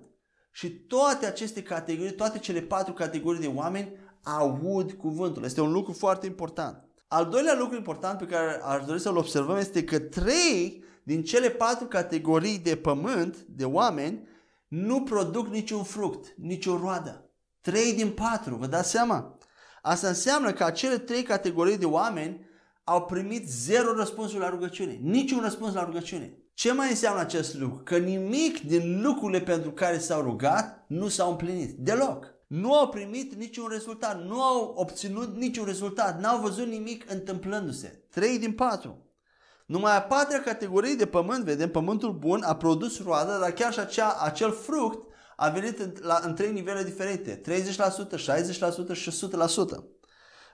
Și 0.52 0.70
toate 0.70 1.26
aceste 1.26 1.62
categorii, 1.62 2.12
toate 2.12 2.38
cele 2.38 2.60
patru 2.60 2.92
categorii 2.92 3.40
de 3.40 3.52
oameni 3.54 3.92
aud 4.26 4.92
cuvântul. 4.92 5.44
Este 5.44 5.60
un 5.60 5.72
lucru 5.72 5.92
foarte 5.92 6.26
important. 6.26 6.84
Al 7.08 7.26
doilea 7.26 7.56
lucru 7.58 7.76
important 7.76 8.18
pe 8.18 8.24
care 8.24 8.60
aș 8.64 8.84
dori 8.84 9.00
să-l 9.00 9.16
observăm 9.16 9.56
este 9.56 9.84
că 9.84 9.98
trei 9.98 10.84
din 11.02 11.22
cele 11.22 11.50
patru 11.50 11.86
categorii 11.86 12.58
de 12.58 12.76
pământ, 12.76 13.36
de 13.36 13.64
oameni, 13.64 14.28
nu 14.68 15.02
produc 15.02 15.48
niciun 15.48 15.82
fruct, 15.82 16.34
nicio 16.36 16.78
roadă. 16.78 17.30
3 17.60 17.92
din 17.92 18.10
4, 18.10 18.56
vă 18.56 18.66
dați 18.66 18.90
seama? 18.90 19.38
Asta 19.82 20.08
înseamnă 20.08 20.52
că 20.52 20.64
acele 20.64 20.98
trei 20.98 21.22
categorii 21.22 21.78
de 21.78 21.86
oameni 21.86 22.46
au 22.84 23.02
primit 23.02 23.48
zero 23.48 23.92
răspunsuri 23.92 24.40
la 24.40 24.48
rugăciune. 24.48 24.98
Niciun 25.02 25.40
răspuns 25.40 25.74
la 25.74 25.84
rugăciune. 25.84 26.38
Ce 26.54 26.72
mai 26.72 26.90
înseamnă 26.90 27.20
acest 27.20 27.54
lucru? 27.58 27.82
Că 27.84 27.96
nimic 27.96 28.60
din 28.60 29.02
lucrurile 29.02 29.40
pentru 29.40 29.70
care 29.70 29.98
s-au 29.98 30.22
rugat 30.22 30.84
nu 30.88 31.08
s-au 31.08 31.30
împlinit. 31.30 31.70
Deloc. 31.70 32.35
Nu 32.46 32.74
au 32.74 32.88
primit 32.88 33.34
niciun 33.34 33.68
rezultat, 33.68 34.24
nu 34.24 34.42
au 34.42 34.74
obținut 34.76 35.36
niciun 35.36 35.64
rezultat, 35.64 36.20
n-au 36.20 36.40
văzut 36.40 36.66
nimic 36.66 37.10
întâmplându-se. 37.10 38.04
3 38.10 38.38
din 38.38 38.52
4. 38.52 39.06
Numai 39.66 39.96
a 39.96 40.02
patra 40.02 40.38
categorie 40.38 40.94
de 40.94 41.06
pământ, 41.06 41.44
vedem, 41.44 41.70
pământul 41.70 42.12
bun 42.12 42.42
a 42.42 42.56
produs 42.56 43.02
roadă, 43.02 43.38
dar 43.40 43.50
chiar 43.50 43.72
și 43.72 43.78
acea, 43.78 44.16
acel 44.20 44.52
fruct 44.52 45.14
a 45.36 45.48
venit 45.48 45.78
în, 45.78 45.92
la, 46.00 46.20
în 46.22 46.34
trei 46.34 46.52
nivele 46.52 46.82
diferite, 46.82 47.40
30%, 47.40 47.44
60% 48.92 48.92
și 48.92 49.10
100%. 49.10 49.96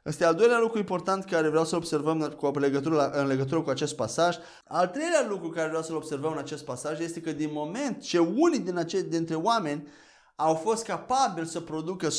Este 0.05 0.25
al 0.25 0.35
doilea 0.35 0.59
lucru 0.59 0.79
important 0.79 1.25
care 1.25 1.49
vreau 1.49 1.65
să 1.65 1.77
observăm 1.77 2.21
cu 2.21 2.59
legătură 2.59 2.95
la, 2.95 3.11
în 3.13 3.27
legătură 3.27 3.61
cu 3.61 3.71
acest 3.71 3.97
pasaj. 3.97 4.37
Al 4.65 4.89
treilea 4.89 5.27
lucru 5.29 5.49
care 5.49 5.69
vreau 5.69 5.83
să-l 5.83 5.97
observăm 5.97 6.33
în 6.33 6.39
acest 6.39 6.65
pasaj 6.65 7.01
este 7.01 7.21
că 7.21 7.33
din 7.33 7.51
moment 7.53 8.03
ce 8.03 8.19
unii 8.19 8.59
din 8.59 8.77
acei, 8.77 9.03
dintre 9.03 9.35
oameni 9.35 9.89
au 10.37 10.55
fost 10.55 10.85
capabili 10.85 11.47
să 11.47 11.61
producă 11.61 12.09
100% 12.09 12.11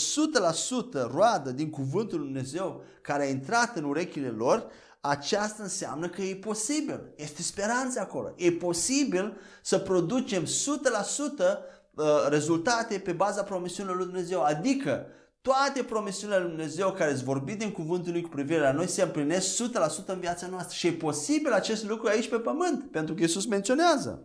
roadă 1.12 1.52
din 1.52 1.70
cuvântul 1.70 2.18
Lui 2.18 2.28
Dumnezeu 2.28 2.84
care 3.02 3.24
a 3.24 3.30
intrat 3.30 3.78
în 3.78 3.84
urechile 3.84 4.28
lor, 4.28 4.68
aceasta 5.02 5.64
înseamnă 5.64 6.10
că 6.10 6.22
e 6.22 6.36
posibil. 6.36 7.14
Este 7.16 7.42
speranță 7.42 8.00
acolo. 8.00 8.34
E 8.36 8.52
posibil 8.52 9.38
să 9.62 9.80
producem 9.80 10.44
100% 10.44 10.48
uh, 11.94 12.06
rezultate 12.30 13.00
pe 13.00 13.12
baza 13.12 13.44
promisiunilor 13.44 13.98
lui 13.98 14.06
Dumnezeu. 14.06 14.44
Adică 14.44 15.06
toate 15.42 15.84
promisiunile 15.84 16.40
lui 16.40 16.50
Dumnezeu 16.50 16.92
care 16.92 17.12
sunt 17.12 17.24
vorbite 17.24 17.64
în 17.64 17.72
cuvântul 17.72 18.12
lui 18.12 18.22
cu 18.22 18.30
privire 18.30 18.60
la 18.60 18.72
noi 18.72 18.88
se 18.88 19.02
împlinesc 19.02 19.64
100% 20.04 20.06
în 20.06 20.20
viața 20.20 20.48
noastră. 20.48 20.76
Și 20.76 20.88
e 20.88 20.92
posibil 20.92 21.52
acest 21.52 21.88
lucru 21.88 22.08
aici 22.08 22.30
pe 22.30 22.38
pământ, 22.38 22.92
pentru 22.92 23.14
că 23.14 23.22
Iisus 23.22 23.46
menționează. 23.46 24.22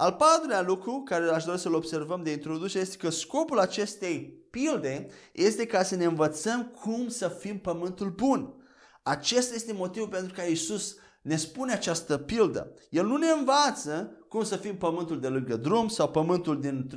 Al 0.00 0.12
patrulea 0.12 0.62
lucru 0.62 1.02
care 1.04 1.30
aș 1.30 1.44
dori 1.44 1.58
să-l 1.58 1.74
observăm 1.74 2.22
de 2.22 2.30
introducere 2.30 2.82
este 2.82 2.96
că 2.96 3.10
scopul 3.10 3.58
acestei 3.58 4.44
pilde 4.50 5.06
este 5.32 5.66
ca 5.66 5.82
să 5.82 5.96
ne 5.96 6.04
învățăm 6.04 6.66
cum 6.80 7.08
să 7.08 7.28
fim 7.28 7.58
pământul 7.58 8.10
bun. 8.10 8.54
Acesta 9.02 9.54
este 9.54 9.72
motivul 9.72 10.08
pentru 10.08 10.32
care 10.34 10.48
Iisus 10.48 10.96
ne 11.22 11.36
spune 11.36 11.72
această 11.72 12.18
pildă. 12.18 12.72
El 12.90 13.06
nu 13.06 13.16
ne 13.16 13.28
învață 13.38 14.10
cum 14.28 14.44
să 14.44 14.56
fim 14.56 14.76
pământul 14.76 15.20
de 15.20 15.28
lângă 15.28 15.56
drum 15.56 15.88
sau 15.88 16.08
pământul 16.08 16.60
din, 16.60 16.90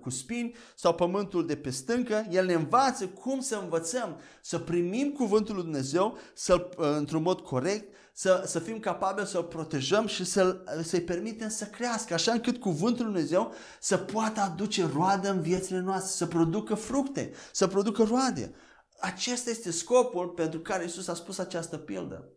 cu 0.00 0.10
spini 0.10 0.54
sau 0.76 0.94
pământul 0.94 1.46
de 1.46 1.56
pe 1.56 1.70
stâncă. 1.70 2.26
El 2.30 2.46
ne 2.46 2.52
învață 2.52 3.06
cum 3.06 3.40
să 3.40 3.58
învățăm 3.62 4.20
să 4.42 4.58
primim 4.58 5.12
cuvântul 5.12 5.54
lui 5.54 5.64
Dumnezeu 5.64 6.18
să 6.34 6.68
într-un 6.76 7.22
mod 7.22 7.40
corect, 7.40 7.94
să, 8.12 8.42
să 8.46 8.58
fim 8.58 8.78
capabili 8.78 9.26
să-l 9.26 9.42
protejăm 9.42 10.06
și 10.06 10.24
să, 10.24 10.64
să-i 10.82 11.00
permitem 11.00 11.48
să 11.48 11.64
crească, 11.64 12.14
așa 12.14 12.32
încât 12.32 12.56
cuvântul 12.56 13.04
lui 13.04 13.12
Dumnezeu 13.12 13.52
să 13.80 13.96
poată 13.96 14.40
aduce 14.40 14.90
roadă 14.94 15.30
în 15.30 15.40
viețile 15.40 15.80
noastre, 15.80 16.10
să 16.10 16.26
producă 16.26 16.74
fructe, 16.74 17.32
să 17.52 17.66
producă 17.66 18.02
roade. 18.02 18.54
Acesta 19.00 19.50
este 19.50 19.70
scopul 19.70 20.28
pentru 20.28 20.60
care 20.60 20.84
Isus 20.84 21.08
a 21.08 21.14
spus 21.14 21.38
această 21.38 21.76
pildă. 21.76 22.28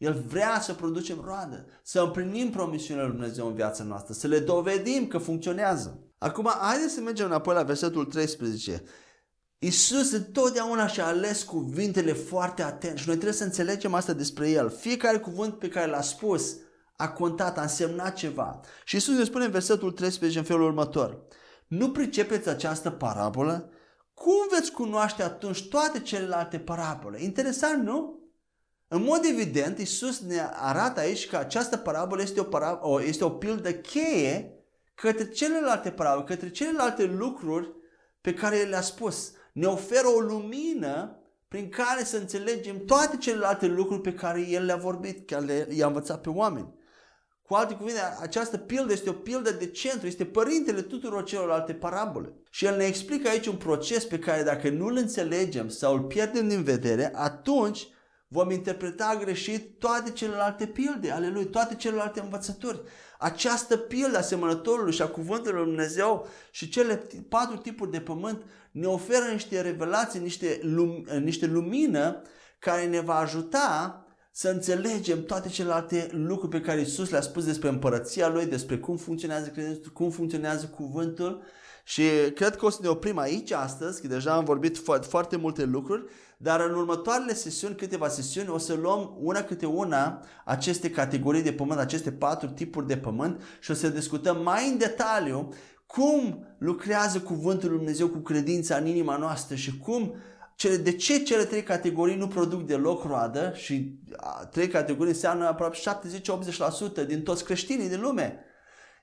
El 0.00 0.24
vrea 0.26 0.60
să 0.60 0.74
producem 0.74 1.20
roadă, 1.24 1.66
să 1.82 2.00
împlinim 2.00 2.50
promisiunile 2.50 3.06
lui 3.06 3.16
Dumnezeu 3.16 3.46
în 3.46 3.54
viața 3.54 3.84
noastră, 3.84 4.14
să 4.14 4.26
le 4.26 4.38
dovedim 4.38 5.06
că 5.06 5.18
funcționează. 5.18 6.02
Acum, 6.18 6.50
haideți 6.60 6.94
să 6.94 7.00
mergem 7.00 7.26
înapoi 7.26 7.54
la 7.54 7.62
versetul 7.62 8.04
13. 8.04 8.82
Isus 9.58 10.12
întotdeauna 10.12 10.86
și-a 10.86 11.06
ales 11.06 11.42
cuvintele 11.42 12.12
foarte 12.12 12.62
atent 12.62 12.98
și 12.98 13.06
noi 13.06 13.14
trebuie 13.14 13.38
să 13.38 13.44
înțelegem 13.44 13.94
asta 13.94 14.12
despre 14.12 14.50
El. 14.50 14.70
Fiecare 14.70 15.18
cuvânt 15.18 15.58
pe 15.58 15.68
care 15.68 15.90
l-a 15.90 16.00
spus 16.00 16.56
a 16.96 17.08
contat, 17.08 17.58
a 17.58 17.62
însemnat 17.62 18.14
ceva. 18.14 18.60
Și 18.84 18.96
Isus 18.96 19.16
ne 19.16 19.24
spune 19.24 19.44
în 19.44 19.50
versetul 19.50 19.92
13 19.92 20.38
în 20.38 20.44
felul 20.44 20.66
următor. 20.66 21.22
Nu 21.66 21.90
pricepeți 21.90 22.48
această 22.48 22.90
parabolă? 22.90 23.70
Cum 24.14 24.48
veți 24.50 24.72
cunoaște 24.72 25.22
atunci 25.22 25.68
toate 25.68 26.00
celelalte 26.00 26.58
parabole? 26.58 27.22
Interesant, 27.22 27.82
nu? 27.82 28.19
În 28.92 29.02
mod 29.02 29.20
evident, 29.24 29.78
Isus 29.78 30.20
ne 30.20 30.48
arată 30.52 31.00
aici 31.00 31.28
că 31.28 31.36
această 31.36 31.76
parabolă 31.76 32.22
este 32.22 32.40
o, 32.40 32.44
parabol, 32.44 33.02
este 33.02 33.24
o 33.24 33.30
pildă 33.30 33.72
cheie 33.72 34.54
către 34.94 35.28
celelalte 35.28 35.90
parabole, 35.90 36.24
către 36.24 36.50
celelalte 36.50 37.04
lucruri 37.04 37.72
pe 38.20 38.34
care 38.34 38.62
le-a 38.62 38.80
spus. 38.80 39.32
Ne 39.52 39.66
oferă 39.66 40.06
o 40.16 40.20
lumină 40.20 41.18
prin 41.48 41.68
care 41.68 42.04
să 42.04 42.16
înțelegem 42.16 42.84
toate 42.84 43.16
celelalte 43.16 43.66
lucruri 43.66 44.00
pe 44.00 44.14
care 44.14 44.40
El 44.48 44.64
le-a 44.64 44.76
vorbit, 44.76 45.30
care 45.30 45.44
le, 45.44 45.68
i-a 45.70 45.86
învățat 45.86 46.20
pe 46.20 46.28
oameni. 46.28 46.74
Cu 47.42 47.54
alte 47.54 47.74
cuvinte, 47.74 48.00
această 48.20 48.56
pildă 48.56 48.92
este 48.92 49.10
o 49.10 49.12
pildă 49.12 49.50
de 49.50 49.66
centru, 49.66 50.06
este 50.06 50.24
părintele 50.24 50.82
tuturor 50.82 51.24
celorlalte 51.24 51.72
parabole. 51.72 52.32
Și 52.50 52.64
el 52.64 52.76
ne 52.76 52.84
explică 52.84 53.28
aici 53.28 53.46
un 53.46 53.56
proces 53.56 54.04
pe 54.04 54.18
care 54.18 54.42
dacă 54.42 54.68
nu 54.68 54.86
îl 54.86 54.96
înțelegem 54.96 55.68
sau 55.68 55.94
îl 55.94 56.02
pierdem 56.02 56.48
din 56.48 56.62
vedere, 56.62 57.12
atunci 57.14 57.88
vom 58.32 58.50
interpreta 58.50 59.16
greșit 59.20 59.78
toate 59.78 60.10
celelalte 60.10 60.66
pilde 60.66 61.10
ale 61.10 61.28
lui, 61.28 61.46
toate 61.46 61.74
celelalte 61.74 62.20
învățături. 62.20 62.80
Această 63.18 63.76
pildă 63.76 64.18
a 64.18 64.20
semănătorului 64.20 64.92
și 64.92 65.02
a 65.02 65.08
cuvântului 65.08 65.58
lui 65.58 65.64
Dumnezeu 65.64 66.26
și 66.50 66.68
cele 66.68 67.06
patru 67.28 67.56
tipuri 67.56 67.90
de 67.90 68.00
pământ 68.00 68.42
ne 68.70 68.86
oferă 68.86 69.24
niște 69.32 69.60
revelații, 69.60 70.20
niște, 70.20 70.60
lum- 70.62 71.18
niște 71.18 71.46
lumină 71.46 72.22
care 72.58 72.86
ne 72.86 73.00
va 73.00 73.14
ajuta 73.14 74.04
să 74.32 74.48
înțelegem 74.48 75.24
toate 75.24 75.48
celelalte 75.48 76.08
lucruri 76.10 76.50
pe 76.50 76.60
care 76.60 76.80
Isus 76.80 77.10
le-a 77.10 77.20
spus 77.20 77.44
despre 77.44 77.68
împărăția 77.68 78.28
Lui, 78.28 78.46
despre 78.46 78.78
cum 78.78 78.96
funcționează 78.96 79.48
credința, 79.48 79.90
cum 79.92 80.10
funcționează 80.10 80.66
cuvântul 80.66 81.42
și 81.90 82.02
cred 82.34 82.56
că 82.56 82.64
o 82.64 82.70
să 82.70 82.78
ne 82.82 82.88
oprim 82.88 83.18
aici 83.18 83.50
astăzi, 83.50 84.00
că 84.00 84.06
deja 84.06 84.32
am 84.32 84.44
vorbit 84.44 84.78
foarte, 84.78 85.06
foarte 85.06 85.36
multe 85.36 85.64
lucruri, 85.64 86.04
dar 86.36 86.60
în 86.60 86.74
următoarele 86.74 87.34
sesiuni, 87.34 87.74
câteva 87.74 88.08
sesiuni, 88.08 88.48
o 88.48 88.58
să 88.58 88.74
luăm 88.74 89.16
una 89.20 89.42
câte 89.42 89.66
una 89.66 90.24
aceste 90.44 90.90
categorii 90.90 91.42
de 91.42 91.52
pământ, 91.52 91.78
aceste 91.78 92.12
patru 92.12 92.48
tipuri 92.48 92.86
de 92.86 92.96
pământ 92.96 93.42
și 93.60 93.70
o 93.70 93.74
să 93.74 93.88
discutăm 93.88 94.42
mai 94.42 94.68
în 94.68 94.78
detaliu 94.78 95.48
cum 95.86 96.46
lucrează 96.58 97.20
cuvântul 97.20 97.68
Lui 97.68 97.78
Dumnezeu 97.78 98.08
cu 98.08 98.18
credința 98.18 98.76
în 98.76 98.86
inima 98.86 99.16
noastră 99.16 99.54
și 99.54 99.78
cum 99.78 100.14
cele, 100.54 100.76
de 100.76 100.92
ce 100.92 101.22
cele 101.22 101.44
trei 101.44 101.62
categorii 101.62 102.16
nu 102.16 102.28
produc 102.28 102.66
deloc 102.66 103.04
roadă 103.04 103.52
și 103.54 103.98
a, 104.16 104.46
trei 104.50 104.68
categorii 104.68 105.12
înseamnă 105.12 105.46
aproape 105.46 105.78
70-80% 107.02 107.06
din 107.06 107.22
toți 107.22 107.44
creștinii 107.44 107.88
din 107.88 108.00
lume. 108.00 108.44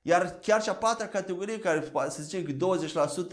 Iar 0.08 0.40
chiar 0.42 0.62
și 0.62 0.70
a 0.70 0.74
patra 0.74 1.08
categorie, 1.08 1.60
care 1.60 1.92
să 2.10 2.22
zicem 2.22 2.44
că 2.44 2.52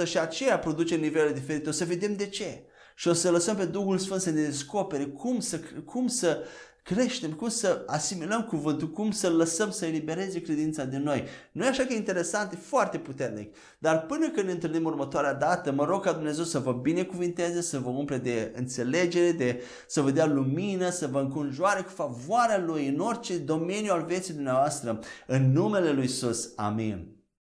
20% 0.05 0.07
și 0.07 0.19
aceea 0.19 0.59
produce 0.59 0.95
nivele 0.95 1.33
diferite, 1.33 1.69
o 1.69 1.73
să 1.73 1.85
vedem 1.85 2.17
de 2.17 2.27
ce. 2.27 2.63
Și 2.95 3.09
o 3.09 3.13
să 3.13 3.31
lăsăm 3.31 3.57
pe 3.57 3.65
Duhul 3.65 3.99
Sfânt 3.99 4.21
să 4.21 4.31
ne 4.31 4.43
descopere 4.43 5.05
cum 5.05 5.41
să, 5.41 5.61
cum 5.85 6.07
să 6.07 6.45
creștem, 6.85 7.33
cum 7.33 7.49
să 7.49 7.83
asimilăm 7.87 8.43
cuvântul, 8.43 8.91
cum 8.91 9.11
să 9.11 9.31
lăsăm 9.31 9.71
să 9.71 9.87
elibereze 9.87 10.41
credința 10.41 10.85
din 10.85 11.03
noi. 11.03 11.25
Nu 11.53 11.65
e 11.65 11.69
așa 11.69 11.85
că 11.85 11.93
e 11.93 11.97
interesant, 11.97 12.53
e 12.53 12.57
foarte 12.57 12.99
puternic. 12.99 13.57
Dar 13.79 14.07
până 14.07 14.31
când 14.31 14.47
ne 14.47 14.53
întâlnim 14.53 14.85
următoarea 14.85 15.35
dată, 15.35 15.73
mă 15.73 15.85
rog 15.85 16.03
ca 16.03 16.13
Dumnezeu 16.13 16.45
să 16.45 16.59
vă 16.59 16.73
binecuvinteze, 16.73 17.61
să 17.61 17.79
vă 17.79 17.89
umple 17.89 18.19
de 18.19 18.53
înțelegere, 18.57 19.33
de, 19.33 19.63
să 19.87 20.01
vă 20.01 20.11
dea 20.11 20.27
lumină, 20.27 20.91
să 20.91 21.07
vă 21.07 21.19
înconjoare 21.19 21.83
cu 21.83 21.91
favoarea 21.91 22.59
Lui 22.59 22.89
în 22.89 22.99
orice 22.99 23.39
domeniu 23.39 23.93
al 23.93 24.05
vieții 24.05 24.35
dumneavoastră. 24.35 24.99
În 25.27 25.53
numele 25.53 25.93
Lui 25.93 26.05
Isus. 26.05 26.53
Amin. 26.57 27.14